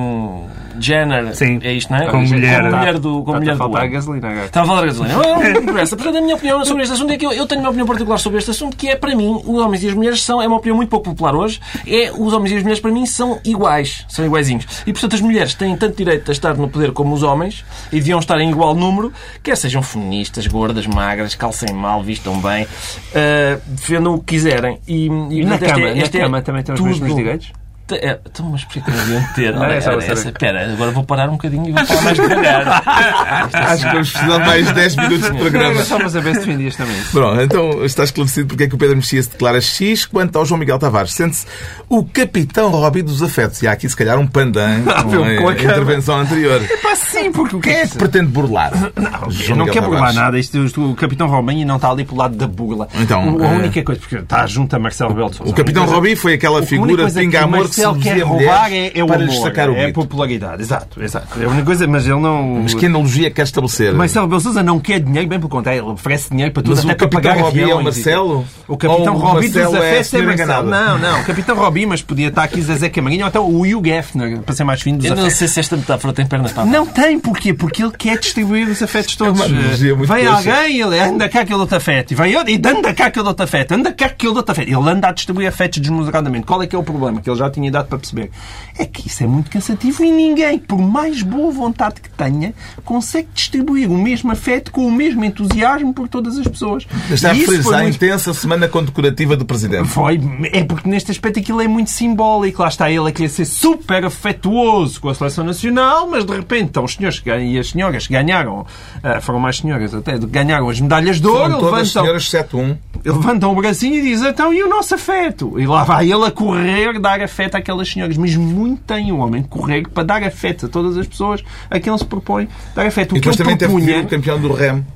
Jenner. 0.78 1.34
Sim. 1.34 1.60
É 1.62 1.72
isto, 1.72 1.90
não 1.92 1.98
é? 1.98 2.06
Como 2.10 2.26
mulher. 2.26 2.62
Como 2.62 2.76
mulher 2.76 2.98
do, 2.98 3.18
Está 3.20 3.32
mulher 3.32 3.52
a 3.52 3.54
do 3.66 3.76
a 3.76 3.86
gasolina 3.86 4.28
agora. 4.28 4.46
Estava 4.46 4.64
a 4.64 4.68
falar 4.68 4.80
da 4.80 4.86
gasolina. 4.86 5.14
Não, 5.14 5.42
não 5.42 5.60
interessa. 5.62 5.96
Portanto, 5.96 6.18
a 6.18 6.20
minha 6.20 6.34
opinião 6.34 6.64
sobre 6.64 6.82
este 6.82 6.92
assunto 6.94 7.12
é 7.12 7.16
que 7.16 7.26
eu, 7.26 7.32
eu 7.32 7.46
tenho 7.46 7.60
uma 7.60 7.70
opinião 7.70 7.86
particular 7.86 8.18
sobre 8.18 8.38
este 8.38 8.50
assunto, 8.50 8.76
que 8.76 8.88
é, 8.88 8.96
para 8.96 9.14
mim, 9.14 9.40
os 9.44 9.60
homens 9.60 9.82
e 9.82 9.88
as 9.88 9.94
mulheres 9.94 10.22
são, 10.22 10.40
é 10.40 10.46
uma 10.46 10.56
opinião 10.56 10.76
muito 10.76 10.88
pouco 10.90 11.10
popular 11.10 11.34
hoje, 11.34 11.60
é 11.86 12.10
os 12.12 12.32
homens 12.32 12.52
e 12.52 12.56
as 12.56 12.62
mulheres, 12.62 12.80
para 12.80 12.90
mim, 12.90 13.06
são 13.06 13.38
iguais. 13.44 14.04
São 14.08 14.24
iguaizinhos. 14.24 14.66
E, 14.86 14.92
portanto, 14.92 15.14
as 15.14 15.20
mulheres 15.20 15.54
têm 15.54 15.76
tanto 15.76 15.96
direito 15.96 16.30
a 16.30 16.32
estar 16.32 16.54
no 16.56 16.68
poder 16.68 16.92
como 16.92 17.14
os 17.14 17.22
homens 17.22 17.64
e 17.92 17.96
deviam 17.96 18.18
estar 18.18 18.40
em 18.40 18.50
igual 18.50 18.74
número, 18.74 19.12
quer 19.42 19.56
sejam 19.56 19.82
feministas, 19.82 20.46
gordas, 20.46 20.86
magras, 20.86 21.34
calcem 21.34 21.74
mal, 21.74 22.02
vistam 22.02 22.38
bem, 22.40 22.66
ah, 23.14 23.58
defendam 23.66 24.14
o 24.14 24.18
que 24.18 24.26
quiserem. 24.34 24.78
E, 24.86 25.06
e, 25.06 25.40
E 25.40 25.44
na 25.44 25.58
cama, 25.58 25.88
é- 25.88 25.94
na 25.94 26.02
é 26.02 26.08
cama 26.08 26.42
também 26.42 26.62
tem 26.62 26.74
os 26.74 26.80
mesmos 26.80 27.14
direitos? 27.14 27.52
É, 27.92 28.18
então, 28.26 28.46
mas 28.46 28.64
porquê 28.64 28.80
que 28.80 28.90
não 28.90 28.96
deviam 28.96 29.22
ter? 29.34 29.52
Não, 29.54 29.60
Olha, 29.60 29.74
é 29.74 29.80
só 29.82 29.90
olha, 29.90 30.00
saber. 30.00 30.12
essa- 30.12 30.28
Espera, 30.30 30.72
agora 30.72 30.90
vou 30.90 31.04
parar 31.04 31.28
um 31.28 31.32
bocadinho 31.32 31.68
e 31.68 31.72
vou 31.72 31.84
falar 31.84 32.00
mais 32.02 32.16
devagar. 32.16 32.82
Acho 33.52 33.84
que 33.84 33.92
vamos 33.92 34.10
precisar 34.10 34.38
de 34.38 34.46
mais 34.46 34.72
10 34.72 34.96
minutos 34.96 35.30
de 35.30 35.38
programa. 35.38 35.74
Era 35.74 35.84
só 35.84 35.96
para 35.98 36.08
saber 36.08 36.34
se 36.34 36.40
defendias 36.40 36.76
também. 36.76 36.96
Pronto, 37.12 37.40
então 37.42 37.84
está 37.84 38.04
esclarecido 38.04 38.48
porque 38.48 38.64
é 38.64 38.66
que 38.68 38.74
o 38.74 38.78
Pedro 38.78 38.96
Mexia 38.96 39.22
se 39.22 39.30
declara 39.30 39.60
X 39.60 40.06
quanto 40.06 40.36
ao 40.38 40.46
João 40.46 40.58
Miguel 40.58 40.78
Tavares. 40.78 41.12
Sente-se 41.12 41.46
o 41.88 42.04
capitão 42.04 42.70
Robbie 42.70 43.02
dos 43.02 43.22
afetos. 43.22 43.62
E 43.62 43.68
há 43.68 43.72
aqui, 43.72 43.88
se 43.88 43.96
calhar, 43.96 44.18
um 44.18 44.26
pandan 44.26 44.82
com 45.38 45.48
a 45.48 45.52
a 45.52 45.54
intervenção 45.54 46.18
anterior. 46.18 46.62
Pá, 46.82 46.96
sim, 46.96 47.30
porque 47.32 47.56
o 47.56 47.60
que 47.60 47.68
Quem 47.68 47.78
é 47.80 47.86
que 47.86 47.98
pretende 47.98 48.26
burlar? 48.28 48.72
Eu 48.96 49.30
João 49.30 49.58
não 49.58 49.66
Miguel 49.66 49.82
quero 49.82 49.86
burlar 49.92 50.12
nada. 50.14 50.38
Isto, 50.38 50.58
o 50.90 50.94
Capitão 50.94 51.26
Robinho 51.28 51.66
não 51.66 51.76
está 51.76 51.90
ali 51.90 52.04
pelo 52.04 52.18
lado 52.18 52.34
da 52.34 52.46
burla. 52.46 52.88
Então, 52.94 53.36
O- 53.36 53.42
a 53.42 53.46
eh, 53.46 53.56
única 53.56 53.82
coisa, 53.82 54.00
porque 54.00 54.16
está 54.16 54.46
junto 54.46 54.74
a 54.74 54.78
Marcelo 54.78 55.10
Rebelo 55.10 55.30
de 55.30 55.36
Sousa. 55.36 55.52
O 55.52 55.54
capitão 55.54 55.84
A 55.84 55.86
Robbie 55.86 56.16
foi 56.16 56.34
aquela 56.34 56.60
a 56.60 56.62
figura 56.62 56.92
de 56.92 57.02
coisa 57.02 57.20
pinga 57.20 57.46
que 57.74 57.82
Marcelo 57.82 58.00
quer 58.00 58.22
roubar 58.22 58.72
é, 58.72 58.92
é 58.94 59.04
o 59.04 59.06
para 59.06 59.22
amor, 59.22 59.34
sacar 59.34 59.70
o 59.70 59.74
é 59.74 59.86
a 59.86 59.92
popularidade. 59.92 60.62
Exato, 60.62 61.02
exato. 61.02 61.40
É 61.40 61.44
a 61.44 61.48
única 61.48 61.64
coisa, 61.64 61.86
mas 61.86 62.06
ele 62.06 62.20
não... 62.20 62.60
Mas 62.62 62.74
que 62.74 62.86
analogia 62.86 63.30
quer 63.30 63.42
estabelecer? 63.42 63.92
Marcelo 63.94 64.26
Rebelo 64.26 64.38
de 64.38 64.44
Sousa 64.44 64.62
não 64.62 64.80
quer 64.80 65.00
dinheiro, 65.00 65.28
bem 65.28 65.38
pelo 65.38 65.50
contrário, 65.50 65.82
ele 65.82 65.90
oferece 65.90 66.30
dinheiro 66.30 66.52
para 66.52 66.62
tudo, 66.62 66.76
Mas 66.76 66.84
até 66.84 66.92
o 66.92 66.96
para 66.96 67.20
capitão 67.20 67.32
pagar 67.32 67.44
Robbie 67.44 67.70
é 67.70 67.74
o 67.74 67.82
Marcelo? 67.82 68.46
O 68.68 68.76
capitão 68.76 69.16
Robbie 69.16 69.48
dos 69.48 69.56
Marcelo 69.56 69.76
é 69.84 69.94
é 69.94 70.22
Marcelo. 70.22 70.70
Não, 70.70 70.98
não, 70.98 71.20
o 71.20 71.24
capitão 71.24 71.56
Robbie, 71.56 71.86
mas 71.86 72.02
podia 72.02 72.28
estar 72.28 72.44
aqui 72.44 72.60
Zezé 72.60 72.88
Camarinha 72.88 73.24
ou 73.24 73.28
até 73.28 73.40
o 73.40 73.60
Hugh 73.60 73.84
Geffner, 73.84 74.40
para 74.40 74.54
ser 74.54 74.64
mais 74.64 74.80
fino 74.80 74.98
dos 74.98 75.06
Eu 75.06 75.16
não 75.16 75.30
sei 75.30 75.48
se 75.48 75.60
esta 75.60 75.76
metáfora 75.76 76.12
tem 76.12 76.26
pernas 76.26 76.52
para 76.52 76.64
Não 76.64 76.86
tem, 76.86 77.18
porquê? 77.18 77.52
Porque 77.52 77.82
ele 77.82 77.92
quer 77.92 78.18
distribuir 78.18 78.68
os 78.68 78.82
afetos 78.82 79.16
todos. 79.16 79.34
É 79.44 79.46
uma 79.46 79.58
analogia 79.58 79.96
muito 79.96 80.12
Vem 80.12 80.26
alguém, 80.26 80.80
ele 80.80 80.98
anda 80.98 81.28
cá 81.28 81.40
aquele 81.40 81.58
outro 81.58 81.76
afeto. 81.76 82.12
E 82.12 82.14
vem 82.14 82.36
outro, 82.36 82.50
e 82.50 82.54
anda 82.56 82.94
cá 82.94 83.06
aquele 83.06 83.26
outro 83.26 83.44
afeto. 83.44 83.72
Anda 83.72 83.92
cá 83.92 84.06
aquele 84.06 84.32
outro 84.32 84.52
afeto. 84.52 84.68
Ele 84.68 84.90
anda 84.90 85.08
a 85.08 85.12
distribuir 85.12 85.48
afetos 85.48 85.80
desmesuradamente. 85.80 86.46
Qual 86.46 86.62
é 86.62 86.66
que 86.66 86.74
é 86.74 86.78
o 86.78 86.82
problema? 86.82 87.20
Que 87.20 87.28
ele 87.28 87.38
já 87.38 87.50
tinha 87.50 87.63
tinha 87.64 87.68
idade 87.68 87.88
para 87.88 87.98
perceber. 87.98 88.30
É 88.78 88.84
que 88.84 89.08
isso 89.08 89.22
é 89.22 89.26
muito 89.26 89.50
cansativo 89.50 90.04
e 90.04 90.10
ninguém, 90.10 90.58
por 90.58 90.78
mais 90.78 91.22
boa 91.22 91.50
vontade 91.52 92.00
que 92.00 92.10
tenha, 92.10 92.52
consegue 92.84 93.28
distribuir 93.34 93.90
o 93.90 93.96
mesmo 93.96 94.30
afeto 94.32 94.70
com 94.72 94.86
o 94.86 94.92
mesmo 94.92 95.24
entusiasmo 95.24 95.94
por 95.94 96.08
todas 96.08 96.36
as 96.38 96.46
pessoas. 96.46 96.86
Está 97.10 97.30
a 97.30 97.32
referir-se 97.32 97.72
à 97.74 97.78
muito- 97.82 97.96
intensa 97.96 98.34
semana 98.34 98.68
condecorativa 98.68 99.36
do 99.36 99.44
Presidente. 99.44 99.88
foi, 99.88 100.20
é 100.52 100.64
porque 100.64 100.88
neste 100.88 101.10
aspecto 101.10 101.38
aquilo 101.38 101.60
é 101.60 101.68
muito 101.68 101.90
simbólico. 101.90 102.62
Lá 102.62 102.68
está 102.68 102.90
ele 102.90 103.08
a 103.08 103.12
querer 103.12 103.28
ser 103.28 103.44
super 103.44 104.04
afetuoso 104.04 105.00
com 105.00 105.08
a 105.08 105.14
seleção 105.14 105.44
nacional, 105.44 106.08
mas 106.08 106.24
de 106.24 106.32
repente 106.34 106.66
estão 106.66 106.84
os 106.84 106.94
senhores 106.94 107.22
e 107.24 107.58
as 107.58 107.70
senhoras 107.70 108.06
que 108.06 108.12
ganharam, 108.12 108.66
ah, 109.02 109.20
foram 109.20 109.38
mais 109.38 109.58
senhoras 109.58 109.94
até, 109.94 110.18
ganharam 110.18 110.68
as 110.68 110.80
medalhas 110.80 111.20
de 111.20 111.26
ouro, 111.26 111.64
levantam, 111.64 111.84
senhoras, 111.84 112.22
exceto 112.24 112.58
um. 112.58 112.76
levantam 113.04 113.52
o 113.52 113.54
bracinho 113.54 113.94
e 113.94 114.02
dizem 114.02 114.28
então 114.30 114.52
e 114.52 114.62
o 114.62 114.68
nosso 114.68 114.94
afeto? 114.94 115.58
E 115.60 115.66
lá 115.66 115.84
vai 115.84 116.10
ele 116.10 116.24
a 116.24 116.30
correr 116.30 116.98
dar 116.98 117.20
afeto 117.20 117.53
àquelas 117.56 117.88
senhoras. 117.90 118.16
Mas 118.16 118.34
muito 118.36 118.82
tem 118.82 119.10
o 119.12 119.18
homem 119.18 119.42
correr 119.42 119.86
para 119.88 120.02
dar 120.04 120.22
afeto 120.22 120.66
a 120.66 120.68
todas 120.68 120.96
as 120.96 121.06
pessoas 121.06 121.42
a 121.70 121.78
quem 121.80 121.90
ele 121.92 121.98
se 121.98 122.04
propõe 122.04 122.48
dar 122.74 122.86
afeto. 122.86 123.12
O 123.14 123.18
E 123.18 123.20
que 123.20 123.28
ele 123.28 123.36
também 123.36 123.56
teve 123.56 123.72
propunha... 123.72 124.00
o 124.02 124.06
campeão 124.06 124.40
do 124.40 124.52
REM. 124.52 124.84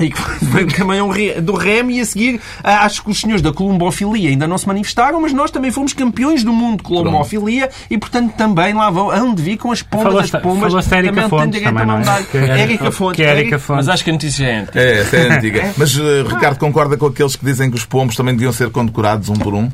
E 0.00 0.10
que 0.10 0.16
foi 0.22 0.64
também 0.64 1.02
um 1.02 1.08
re- 1.08 1.40
do 1.40 1.56
REM 1.56 1.90
e 1.90 2.00
a 2.00 2.04
seguir 2.06 2.40
acho 2.62 3.02
que 3.02 3.10
os 3.10 3.18
senhores 3.20 3.42
da 3.42 3.52
colombofilia 3.52 4.30
ainda 4.30 4.46
não 4.46 4.56
se 4.56 4.64
manifestaram, 4.64 5.20
mas 5.20 5.32
nós 5.32 5.50
também 5.50 5.72
fomos 5.72 5.92
campeões 5.92 6.44
do 6.44 6.52
mundo 6.52 6.76
de 6.76 6.82
colombofilia 6.84 7.68
e 7.90 7.98
portanto 7.98 8.32
também 8.36 8.72
lá 8.74 8.90
vão 8.90 9.10
aonde 9.10 9.42
vi 9.42 9.56
com 9.56 9.72
as 9.72 9.82
pombas, 9.82 10.06
Falou-se- 10.06 10.36
as 10.36 10.40
pombas 10.42 10.72
da 10.88 10.96
Érica 10.98 11.14
também 11.14 11.28
Fontes 11.28 11.50
direito 11.60 11.74
também, 11.76 11.86
não 11.86 12.12
é? 12.14 12.22
Que 12.22 12.38
é- 12.38 12.60
Érica 12.60 12.92
Fontes. 12.92 13.16
que 13.16 13.22
é 13.24 13.26
Érica 13.26 13.58
Fontes. 13.58 13.86
Mas 13.86 13.92
acho 13.92 14.04
que 14.04 14.10
a 14.10 14.12
notícia 14.12 14.44
é 14.46 14.58
antiga. 14.60 14.80
É, 14.80 15.00
essa 15.00 15.16
é 15.16 15.32
antiga. 15.36 15.74
Mas 15.76 15.98
eh, 15.98 16.22
Ricardo 16.28 16.58
concorda 16.60 16.96
com 16.96 17.06
aqueles 17.06 17.34
que 17.34 17.44
dizem 17.44 17.68
que 17.68 17.76
os 17.76 17.84
pombos 17.84 18.14
também 18.14 18.34
deviam 18.34 18.52
ser 18.52 18.70
condecorados 18.70 19.28
um 19.28 19.34
por 19.34 19.52
um? 19.52 19.68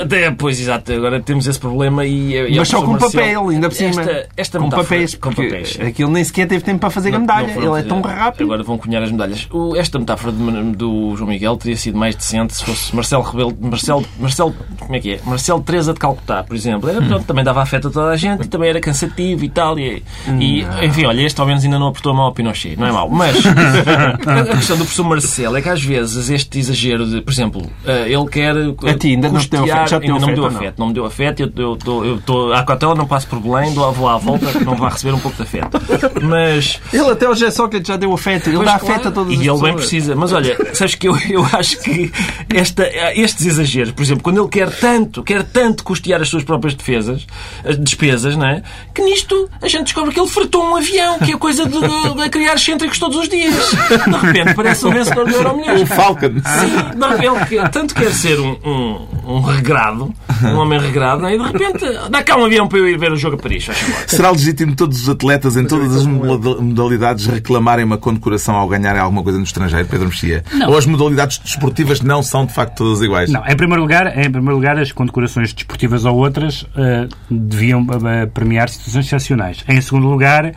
Até, 0.00 0.30
pois, 0.30 0.60
exato. 0.60 0.92
Agora 0.92 1.20
temos 1.20 1.46
esse 1.46 1.58
problema 1.58 2.04
e... 2.04 2.34
e 2.36 2.56
Mas 2.58 2.68
a 2.68 2.70
só 2.78 2.82
com 2.82 2.92
Marcelo- 2.92 3.12
papel, 3.12 3.48
ainda 3.50 3.68
por 3.68 3.74
cima. 3.74 4.00
Esta, 4.02 4.28
esta 4.36 4.58
com 4.58 4.64
metáfora- 4.64 4.88
papéis, 4.88 5.14
com 5.14 5.30
papéis. 5.32 5.78
aquilo 5.80 6.10
nem 6.10 6.24
sequer 6.24 6.46
teve 6.48 6.64
tempo 6.64 6.78
para 6.80 6.90
fazer 6.90 7.10
a 7.10 7.12
Não- 7.12 7.20
medalha. 7.20 7.46
não 7.48 7.54
foram 7.54 7.76
Ele 7.76 7.86
é 7.86 7.88
tão 7.88 8.00
rápido. 8.00 8.44
Agora 8.44 8.62
vão 8.62 8.78
cunhar 8.78 9.02
as 9.02 9.10
medalhas. 9.10 9.46
O- 9.52 9.76
esta 9.76 9.98
metáfora 9.98 10.32
de- 10.32 10.72
do 10.76 11.14
João 11.16 11.28
Miguel 11.30 11.56
teria 11.56 11.76
sido 11.76 11.96
mais 11.98 12.14
decente 12.14 12.54
se 12.56 12.64
fosse 12.64 12.94
Marcelo 12.94 13.22
Rebelo. 13.22 13.56
Marcelo, 13.60 14.04
Marcelo, 14.18 14.54
como 14.78 14.96
é 14.96 15.00
que 15.00 15.12
é? 15.14 15.20
Marcelo 15.24 15.62
Teresa 15.62 15.92
de 15.92 16.00
Calcutá, 16.00 16.42
por 16.42 16.56
exemplo. 16.56 16.88
Era, 16.88 17.00
pronto, 17.02 17.24
também 17.24 17.44
dava 17.44 17.62
afeto 17.62 17.88
a 17.88 17.90
toda 17.90 18.10
a 18.10 18.16
gente, 18.16 18.48
também 18.48 18.70
era 18.70 18.80
cansativo 18.80 19.44
e 19.44 19.48
tal. 19.48 19.78
E, 19.78 20.02
e, 20.40 20.64
enfim, 20.82 21.04
olha, 21.06 21.22
este 21.22 21.40
ao 21.40 21.46
menos 21.46 21.64
ainda 21.64 21.78
não 21.78 21.88
apertou 21.88 22.12
a 22.12 22.14
mão 22.14 22.24
ao 22.26 22.32
Pinochet, 22.32 22.76
não 22.76 22.86
é 22.86 22.92
mau. 22.92 23.08
Mas 23.08 23.36
a 24.26 24.40
a 24.40 24.56
questão 24.56 24.76
do 24.76 24.84
professor 24.84 25.04
Marcelo 25.04 25.56
é 25.56 25.62
que 25.62 25.68
às 25.68 25.82
vezes 25.82 26.28
este 26.30 26.58
exagero 26.58 27.06
de, 27.08 27.20
por 27.20 27.32
exemplo, 27.32 27.62
eh, 27.86 28.06
ele 28.12 28.26
quer. 28.28 28.54
A 28.56 28.94
ti 28.94 29.08
ainda 29.08 29.28
não 29.28 29.38
te 29.40 29.48
deu 29.64 29.74
afeto? 29.74 29.90
Já 29.90 30.00
te 30.00 30.06
deu 30.06 30.14
ainda 30.14 30.26
não 30.26 30.28
me 30.28 30.34
deu 30.34 30.46
afeto 30.46 30.78
não? 30.78 30.86
me 30.88 30.94
deu 30.94 31.04
afeto. 31.06 31.40
Eu- 31.42 31.52
Eu 31.56 31.74
estou 31.74 32.04
eu 32.04 32.16
estou 32.16 32.52
à 32.52 32.62
cautela, 32.64 32.94
não 32.94 33.06
passo 33.06 33.26
por 33.26 33.40
Belém, 33.40 33.72
dou, 33.74 33.92
vou 33.92 34.08
à 34.08 34.16
volta, 34.18 34.46
que 34.46 34.64
não 34.64 34.74
vai 34.76 34.90
receber 34.90 35.14
um 35.14 35.18
pouco 35.20 35.36
de 35.36 35.42
afeto. 35.42 35.80
Mas. 36.22 36.80
Ele 36.92 37.10
até 37.10 37.28
o 37.28 37.34
José 37.34 37.50
Sócrates 37.50 37.88
já 37.88 37.96
deu 37.96 38.12
afeto. 38.12 38.48
Ele 38.48 38.56
Pois, 38.56 38.66
dá 38.70 38.78
claro. 38.78 38.94
afeto 38.94 39.08
a 39.08 39.12
todas 39.12 39.32
e 39.32 39.34
as 39.34 39.40
ele 39.40 39.48
pessoas. 39.50 39.62
bem 39.62 39.74
precisa. 39.74 40.16
Mas 40.16 40.32
olha, 40.32 40.56
sabes 40.74 40.94
que 40.94 41.08
eu, 41.08 41.16
eu 41.28 41.46
acho 41.52 41.78
que 41.80 42.12
esta, 42.54 42.84
estes 43.14 43.46
exageros, 43.46 43.92
por 43.92 44.02
exemplo, 44.02 44.22
quando 44.22 44.40
ele 44.40 44.48
quer 44.48 44.70
tanto, 44.70 45.22
quer 45.22 45.42
tanto 45.42 45.84
custear 45.84 46.20
as 46.20 46.28
suas 46.28 46.44
próprias 46.44 46.74
defesas, 46.74 47.26
as 47.64 47.78
despesas, 47.78 48.36
não 48.36 48.46
é? 48.46 48.62
Que 48.94 49.02
nisto 49.02 49.48
a 49.60 49.68
gente 49.68 49.84
descobre 49.84 50.12
que 50.12 50.20
ele 50.20 50.28
fretou 50.28 50.64
um 50.64 50.76
avião, 50.76 51.18
que 51.18 51.32
é 51.32 51.36
coisa 51.36 51.64
de, 51.66 51.78
de- 51.80 52.22
de 52.22 52.28
criar 52.30 52.54
excêntricos 52.54 52.98
todos 52.98 53.16
os 53.18 53.28
dias. 53.28 53.54
De 53.70 54.26
repente 54.26 54.54
parece 54.54 54.86
um 54.86 54.90
vencedor 54.90 55.26
do 55.26 55.34
Euro 55.34 55.56
Milhões. 55.56 55.82
O 55.82 55.86
Falcon. 55.86 56.28
Sim, 56.28 56.96
não, 56.98 57.12
ele 57.14 57.44
que- 57.46 57.68
tanto 57.70 57.94
quer 57.94 58.10
ser 58.12 58.38
um, 58.40 58.56
um, 58.64 59.06
um 59.26 59.40
regrado, 59.52 60.12
um 60.42 60.56
homem 60.56 60.80
regrado, 60.80 61.26
é? 61.26 61.34
e 61.34 61.38
de 61.38 61.44
repente 61.44 61.84
dá 62.10 62.22
cá 62.22 62.36
um 62.36 62.44
avião 62.44 62.66
para 62.68 62.78
eu 62.78 62.88
ir 62.88 62.98
ver 62.98 63.12
o 63.12 63.16
jogo 63.16 63.36
a 63.36 63.38
Paris. 63.38 63.68
Será 64.06 64.30
legítimo 64.30 64.74
todos 64.74 65.02
os 65.02 65.08
atletas 65.08 65.56
em 65.56 65.64
todas 65.66 65.94
as 65.96 66.06
moda- 66.06 66.60
modalidades 66.60 67.26
reclamarem 67.26 67.84
uma 67.84 67.98
condecoração 67.98 68.54
ao 68.56 68.68
ganharem 68.68 69.00
alguma 69.00 69.22
coisa 69.22 69.38
no 69.38 69.44
estrangeiro, 69.44 69.86
Pedro 69.88 70.08
Mexia? 70.08 70.44
Não. 70.52 70.70
Ou 70.70 70.76
as 70.78 70.86
modalidades 70.86 71.38
desportivas 71.38 72.00
não 72.00 72.22
são 72.22 72.44
de 72.46 72.52
facto 72.52 72.76
todas 72.78 73.00
iguais? 73.02 73.30
Não, 73.30 73.46
em 73.46 73.56
primeiro 73.56 73.82
lugar, 73.82 74.06
em 74.18 74.30
primeiro 74.30 74.54
lugar 74.56 74.78
as 74.78 74.90
condecorações 74.92 75.52
desportivas 75.52 76.04
ou 76.04 76.16
outras 76.16 76.66
eh, 76.76 77.08
deviam 77.30 77.86
eh, 78.06 78.26
premiar 78.26 78.68
situações 78.68 79.06
excepcionais. 79.06 79.64
Em 79.68 79.80
segundo 79.80 80.08
lugar, 80.08 80.52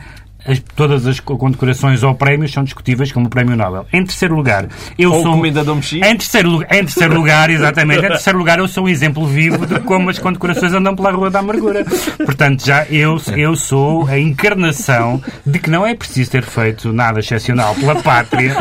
as- 0.46 0.62
todas 0.74 1.06
as 1.06 1.20
condecorações 1.20 2.02
ou 2.02 2.14
prémios 2.14 2.52
são 2.52 2.64
discutíveis 2.64 3.12
como 3.12 3.26
o 3.26 3.30
Prémio 3.30 3.56
Nobel. 3.56 3.86
Em 3.92 4.04
terceiro 4.04 4.34
lugar, 4.34 4.68
eu 4.98 5.12
Ou 5.12 5.22
sou 5.22 5.32
um- 5.32 5.36
comida 5.36 5.62
de 5.64 5.70
Omexi. 5.70 5.96
em 5.98 6.16
terceiro, 6.16 6.50
lugar- 6.50 6.72
em 6.72 6.84
terceiro 6.84 7.14
lugar, 7.14 7.50
exatamente, 7.50 8.04
em 8.04 8.08
terceiro 8.08 8.38
lugar 8.38 8.58
eu 8.58 8.68
sou 8.68 8.84
um 8.84 8.88
exemplo 8.88 9.26
vivo 9.26 9.66
de 9.66 9.80
como 9.80 10.10
as 10.10 10.18
condecorações 10.18 10.72
andam 10.72 10.94
pela 10.94 11.10
Rua 11.10 11.30
da 11.30 11.38
Amargura. 11.40 11.84
Portanto, 12.24 12.64
já 12.64 12.84
eu, 12.86 13.20
eu 13.36 13.56
sou 13.56 14.06
a 14.08 14.18
encarnação 14.18 15.20
de 15.44 15.58
que 15.58 15.70
não 15.70 15.86
é 15.86 15.94
preciso 15.94 16.30
ter 16.30 16.42
feito 16.42 16.92
nada 16.92 17.20
excepcional 17.20 17.74
pela 17.74 17.96
pátria 18.02 18.54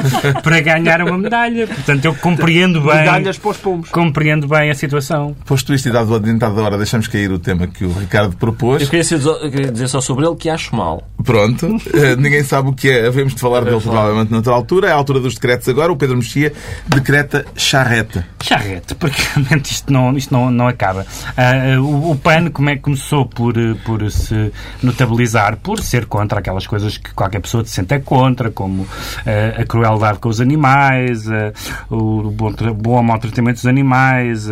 para 0.44 0.60
ganhar 0.62 1.02
uma 1.02 1.18
medalha. 1.18 1.68
Portanto, 1.68 2.06
eu 2.06 2.16
compreendo 2.16 2.82
bem, 2.82 2.96
Medalhas 3.00 3.38
para 3.38 3.52
os 3.52 3.58
pombos. 3.58 3.90
compreendo 3.90 4.48
bem 4.48 4.70
a 4.70 4.76
situação. 4.76 5.36
Posto 5.46 5.74
isto 5.74 5.90
e 5.90 5.92
dado 5.92 6.12
o 6.12 6.16
adiantado 6.16 6.56
da 6.56 6.64
hora, 6.64 6.78
deixamos 6.78 7.08
cair 7.08 7.32
o 7.32 7.40
tema 7.40 7.68
que 7.68 7.86
o 7.86 7.92
Ricardo 7.92 8.36
propôs. 8.36 8.82
Eu 8.82 8.88
queria 8.90 9.72
dizer 9.72 9.88
só 9.88 10.02
sobre 10.02 10.26
ele 10.26 10.36
que 10.36 10.50
acho 10.50 10.76
mal. 10.76 11.04
Pronto, 11.26 11.76
Eh, 11.96 12.16
ninguém 12.18 12.44
sabe 12.44 12.70
o 12.70 12.74
que 12.74 12.90
é. 12.90 13.08
Havemos 13.08 13.34
de 13.34 13.40
falar 13.40 13.64
dele 13.64 13.80
provavelmente 13.80 14.32
noutra 14.32 14.54
altura. 14.54 14.90
É 14.90 14.92
a 14.92 14.96
altura 14.96 15.20
dos 15.20 15.36
decretos 15.36 15.68
agora. 15.70 15.92
O 15.92 15.96
Pedro 15.96 16.18
Mexia 16.18 16.52
decreta 16.88 17.46
charrete. 17.56 18.24
Charrete, 18.44 18.96
porque 18.96 19.22
realmente 19.34 19.72
isto 19.72 19.92
não, 19.92 20.16
isto 20.18 20.34
não, 20.34 20.52
não 20.52 20.68
acaba. 20.68 21.06
Ah, 21.38 21.80
o, 21.80 22.12
o 22.12 22.16
PAN 22.16 22.50
como 22.52 22.70
é 22.70 22.76
que 22.76 22.82
começou 22.82 23.26
por, 23.26 23.54
por 23.86 24.10
se 24.12 24.52
notabilizar, 24.84 25.58
por 25.58 25.80
ser 25.80 26.06
contra 26.06 26.40
aquelas 26.40 26.68
coisas 26.68 26.98
que 26.98 27.14
qualquer 27.14 27.40
pessoa 27.40 27.64
se 27.64 27.72
sente 27.72 27.94
é 27.94 28.00
contra, 28.00 28.52
como 28.52 28.86
ah, 29.26 29.62
a 29.62 29.66
crueldade 29.66 30.20
com 30.20 30.30
os 30.30 30.42
animais, 30.42 31.30
ah, 31.30 31.54
o 31.90 32.30
bom, 32.30 32.52
bom 32.76 33.02
maltratamento 33.04 33.58
dos 33.58 33.68
animais, 33.68 34.48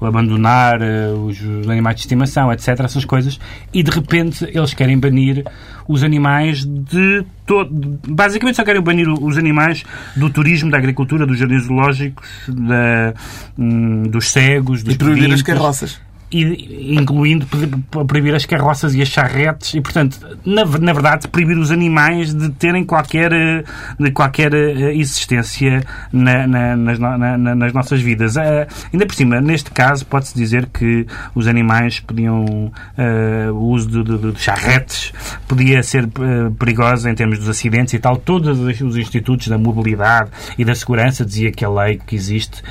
o 0.00 0.06
abandonar 0.06 0.80
os 0.82 1.68
animais 1.68 1.96
de 1.96 2.02
estimação, 2.02 2.52
etc. 2.52 2.80
Essas 2.80 3.04
coisas. 3.04 3.38
E 3.72 3.82
de 3.82 3.90
repente 3.90 4.44
eles 4.52 4.74
querem 4.74 4.98
banir 4.98 5.44
os 5.88 6.02
animais 6.02 6.64
de 6.64 7.24
todo. 7.46 7.98
Basicamente 8.06 8.56
só 8.56 8.64
querem 8.64 8.82
banir 8.82 9.08
os 9.08 9.38
animais 9.38 9.84
do 10.16 10.28
turismo, 10.28 10.70
da 10.70 10.78
agricultura, 10.78 11.26
dos 11.26 11.38
jardins 11.38 11.64
zoológicos, 11.64 12.28
da, 12.48 13.14
hum, 13.58 14.02
dos 14.04 14.30
cegos, 14.30 14.82
dos 14.82 14.94
E 14.94 14.98
proibir 14.98 15.32
as 15.32 15.42
carroças. 15.42 16.00
Incluindo 16.32 17.46
pro- 17.90 18.04
proibir 18.04 18.34
as 18.34 18.44
carroças 18.46 18.94
e 18.94 19.02
as 19.02 19.08
charretes 19.08 19.74
e, 19.74 19.80
portanto, 19.80 20.18
na, 20.44 20.64
na 20.64 20.92
verdade, 20.92 21.28
proibir 21.28 21.56
os 21.58 21.70
animais 21.70 22.34
de 22.34 22.48
terem 22.50 22.84
qualquer, 22.84 23.32
eh, 23.32 23.64
de 23.98 24.10
qualquer 24.10 24.52
eh, 24.54 24.94
existência 24.94 25.82
na- 26.12 26.46
na- 26.46 26.76
nas, 26.76 26.98
nas 26.98 27.72
nossas 27.72 28.00
vidas. 28.00 28.36
Eh, 28.36 28.66
ainda 28.92 29.06
por 29.06 29.14
cima, 29.14 29.40
neste 29.40 29.70
caso, 29.70 30.04
pode-se 30.06 30.34
dizer 30.34 30.66
que 30.66 31.06
os 31.34 31.46
animais 31.46 32.00
podiam, 32.00 32.72
eh, 32.96 33.50
o 33.50 33.56
uso 33.58 33.88
de, 33.88 34.02
de- 34.18 34.32
de 34.32 34.40
charretes 34.40 35.12
podia 35.46 35.82
ser 35.82 36.04
eh, 36.04 36.50
perigoso 36.58 37.08
em 37.08 37.14
termos 37.14 37.38
dos 37.38 37.48
acidentes 37.48 37.94
e 37.94 37.98
tal. 37.98 38.16
Todos 38.16 38.58
os- 38.58 38.80
os 38.80 38.96
institutos 38.96 39.48
da 39.48 39.58
mobilidade 39.58 40.30
e 40.58 40.64
da 40.64 40.74
segurança 40.74 41.24
dizia 41.24 41.50
que 41.52 41.64
a 41.64 41.68
lei 41.70 42.00
que 42.06 42.14
existe 42.16 42.62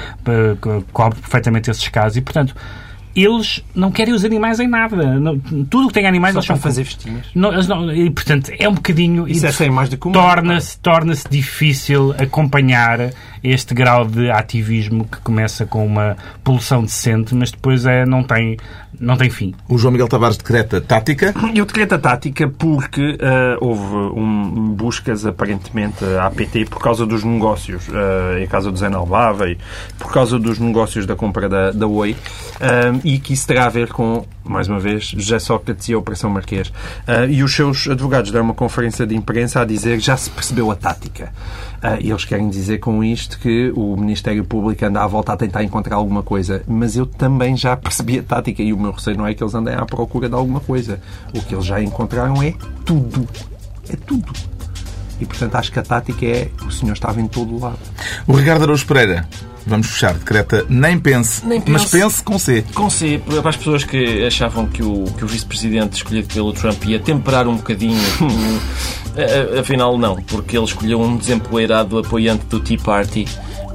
co- 0.60 0.84
cobre 0.92 1.20
perfeitamente 1.20 1.70
esses 1.70 1.88
casos 1.88 2.18
e, 2.18 2.22
portanto, 2.22 2.56
eles 3.16 3.64
não 3.76 3.92
querem 3.92 4.14
os 4.14 4.24
animais 4.24 4.60
em 4.60 4.68
nada. 4.68 5.20
Não- 5.20 5.38
tudo 5.40 5.86
o 5.86 5.88
que 5.88 5.94
tem 5.94 6.08
animais 6.08 6.34
Só 6.36 6.42
para 6.42 6.56
fazer 6.58 6.84
festinhas. 6.86 7.26
não, 7.36 7.52
não- 7.52 7.94
e, 7.94 8.10
portanto, 8.10 8.52
é 8.58 8.68
um 8.70 8.74
bocadinho. 8.74 9.28
Isso 9.28 9.46
e 9.46 9.50
é 9.50 9.52
sem 9.52 9.70
mais 9.70 9.90
do 9.90 9.98
que. 9.98 10.12
Torna-se 10.12 10.78
torna 10.80 11.14
difícil 11.30 12.14
acompanhar 12.18 13.12
este 13.44 13.74
grau 13.74 14.06
de 14.06 14.30
ativismo 14.30 15.06
que 15.06 15.20
começa 15.22 15.66
com 15.66 15.86
uma 15.86 16.16
poluição 16.44 16.82
decente, 16.82 17.34
mas 17.34 17.52
depois 17.52 17.86
é, 17.86 18.06
não, 18.06 18.24
tem, 18.24 18.58
não 19.00 19.18
tem 19.18 19.30
fim. 19.30 19.54
O 19.68 19.78
João 19.78 19.92
Miguel 19.92 20.08
Tavares 20.08 20.38
decreta 20.38 20.80
tática. 20.80 21.34
Eu 21.56 21.66
decreto 21.66 21.96
a 21.96 22.00
tática 22.00 22.48
porque 22.48 23.18
ah, 23.22 23.58
houve 23.60 23.96
um, 24.20 24.70
buscas, 24.74 25.26
aparentemente, 25.26 26.04
à 26.06 26.28
APT 26.28 26.66
por 26.70 26.80
causa 26.80 27.06
dos 27.06 27.24
negócios, 27.24 27.88
ah, 27.94 28.40
em 28.40 28.48
casa 28.48 28.72
do 28.72 28.78
Zé 28.78 28.90
Nalbava 28.90 29.50
e 29.50 29.58
por 29.98 30.12
causa 30.12 30.38
dos 30.38 30.60
negócios 30.60 31.06
da 31.06 31.16
compra 31.16 31.50
da, 31.50 31.72
da 31.72 31.88
Oi, 31.88 32.16
ah, 32.60 33.00
e 33.04 33.20
que 33.20 33.34
isso 33.34 33.48
terá 33.48 33.66
a 33.66 33.70
ver 33.70 33.92
com, 33.92 34.26
mais 34.44 34.68
uma 34.68 34.80
vez, 34.80 35.06
José 35.06 35.40
Sócrates 35.40 35.88
e 35.90 35.94
a 35.94 35.98
Operação 35.98 36.30
Marquês. 36.30 36.72
Ah, 37.08 37.26
e 37.26 37.44
os 37.44 37.54
seus 37.54 37.88
advogados 37.88 38.32
deram 38.32 38.46
uma 38.46 38.54
conferência 38.54 39.06
de 39.06 39.16
imprensa 39.16 39.62
a 39.62 39.66
dizer 39.66 40.00
que 40.00 40.06
já 40.06 40.18
se 40.18 40.30
percebeu 40.30 40.72
a 40.72 40.76
tática. 40.76 41.32
Ah, 41.82 41.98
e 42.00 42.10
eles 42.10 42.26
querem 42.26 42.50
dizer 42.50 42.80
com 42.80 43.04
isto 43.04 43.40
que 43.40 43.72
o 43.76 43.96
Ministério 43.96 44.44
Público 44.44 44.86
anda 44.86 45.02
à 45.02 45.08
volta 45.08 45.34
a 45.34 45.38
tentar 45.38 45.64
encontrar 45.64 45.96
alguma 45.96 46.24
coisa. 46.24 46.64
Mas 46.68 46.96
eu 46.96 47.06
também 47.06 47.56
já 47.56 47.76
percebi 47.78 48.20
a 48.20 48.24
tática 48.24 48.62
e 48.62 48.74
o 48.74 48.78
meu 48.78 48.92
receio 48.92 49.18
não 49.18 49.28
é 49.28 49.34
que 49.34 49.44
eles 49.44 49.54
andem 49.54 49.76
à 49.76 49.86
procura 49.86 50.28
de 50.28 50.36
alguma 50.36 50.60
coisa. 50.60 51.00
O 51.34 51.42
que 51.42 51.56
eles 51.56 51.66
já 51.66 51.82
encontraram 51.82 52.42
é 52.42 52.54
tudo. 52.86 53.28
É 53.90 53.96
tudo. 53.96 54.32
E, 55.20 55.26
portanto, 55.26 55.56
acho 55.56 55.72
que 55.72 55.78
a 55.78 55.84
tática 55.84 56.26
é 56.26 56.50
o 56.66 56.72
senhor 56.72 56.94
estava 56.94 57.22
em 57.22 57.28
todo 57.28 57.60
lado. 57.60 57.78
O 58.28 58.34
Ricardo 58.34 58.64
Araújo 58.64 58.88
Pereira 58.88 59.28
vamos 59.66 59.88
fechar, 59.88 60.14
decreta 60.14 60.66
nem 60.70 61.00
pense, 61.00 61.46
Nem 61.46 61.62
mas 61.68 61.84
pense. 61.86 61.98
pense 61.98 62.24
com 62.24 62.40
C. 62.40 62.66
Com 62.74 62.90
C, 62.90 63.22
para 63.42 63.50
as 63.50 63.58
pessoas 63.58 63.84
que 63.84 64.26
achavam 64.26 64.68
que 64.68 64.84
o, 64.84 65.06
que 65.18 65.24
o 65.24 65.28
vice-presidente 65.28 65.98
escolhido 65.98 66.28
pelo 66.34 66.54
Trump 66.54 66.84
ia 66.86 67.00
temperar 67.00 67.48
um 67.48 67.56
bocadinho, 67.56 68.00
afinal 69.60 69.98
não, 69.98 70.16
porque 70.24 70.58
ele 70.58 70.66
escolheu 70.66 71.02
um 71.02 71.18
desempoeirado 71.18 71.98
apoiante 72.00 72.46
do 72.46 72.60
Tea 72.60 72.78
Party 72.80 73.26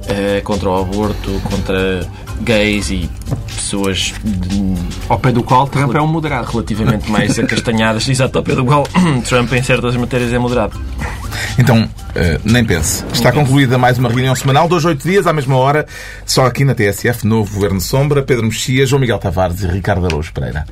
eh, 0.08 0.40
contra 0.44 0.70
o 0.70 0.80
aborto, 0.80 1.40
contra 1.50 2.08
gays 2.42 2.90
e 2.90 3.08
pessoas 3.46 4.14
de- 4.22 4.74
Ao 5.08 5.18
pé 5.18 5.32
do 5.32 5.42
qual 5.42 5.66
Trump 5.66 5.94
é 5.94 6.00
um 6.00 6.06
moderado. 6.06 6.50
relativamente 6.50 7.10
mais 7.10 7.36
acastanhadas, 7.38 8.08
exato, 8.08 8.38
ao 8.38 8.44
pé 8.44 8.54
do 8.54 8.64
qual 8.64 8.84
Trump 9.28 9.52
em 9.52 9.62
certas 9.62 9.96
matérias 9.96 10.32
é 10.32 10.38
moderado. 10.38 10.78
Então, 11.58 11.88
eh, 12.14 12.38
nem 12.44 12.64
pense. 12.64 13.04
Está 13.12 13.32
concluída 13.32 13.78
mais 13.78 13.98
uma 13.98 14.08
reunião 14.08 14.34
semanal, 14.34 14.68
dois, 14.68 14.84
oito 14.84 15.06
dias, 15.08 15.26
à 15.26 15.32
mesma 15.32 15.56
hora, 15.56 15.86
só 16.24 16.46
aqui 16.46 16.64
na 16.64 16.74
TSF, 16.74 17.26
novo 17.26 17.54
Governo 17.54 17.80
Sombra, 17.80 18.22
Pedro 18.22 18.44
Mexia, 18.44 18.84
João 18.86 19.00
Miguel 19.00 19.18
Tavares 19.18 19.62
e 19.62 19.66
Ricardo 19.66 20.06
Araújo 20.06 20.32
Pereira. 20.32 20.64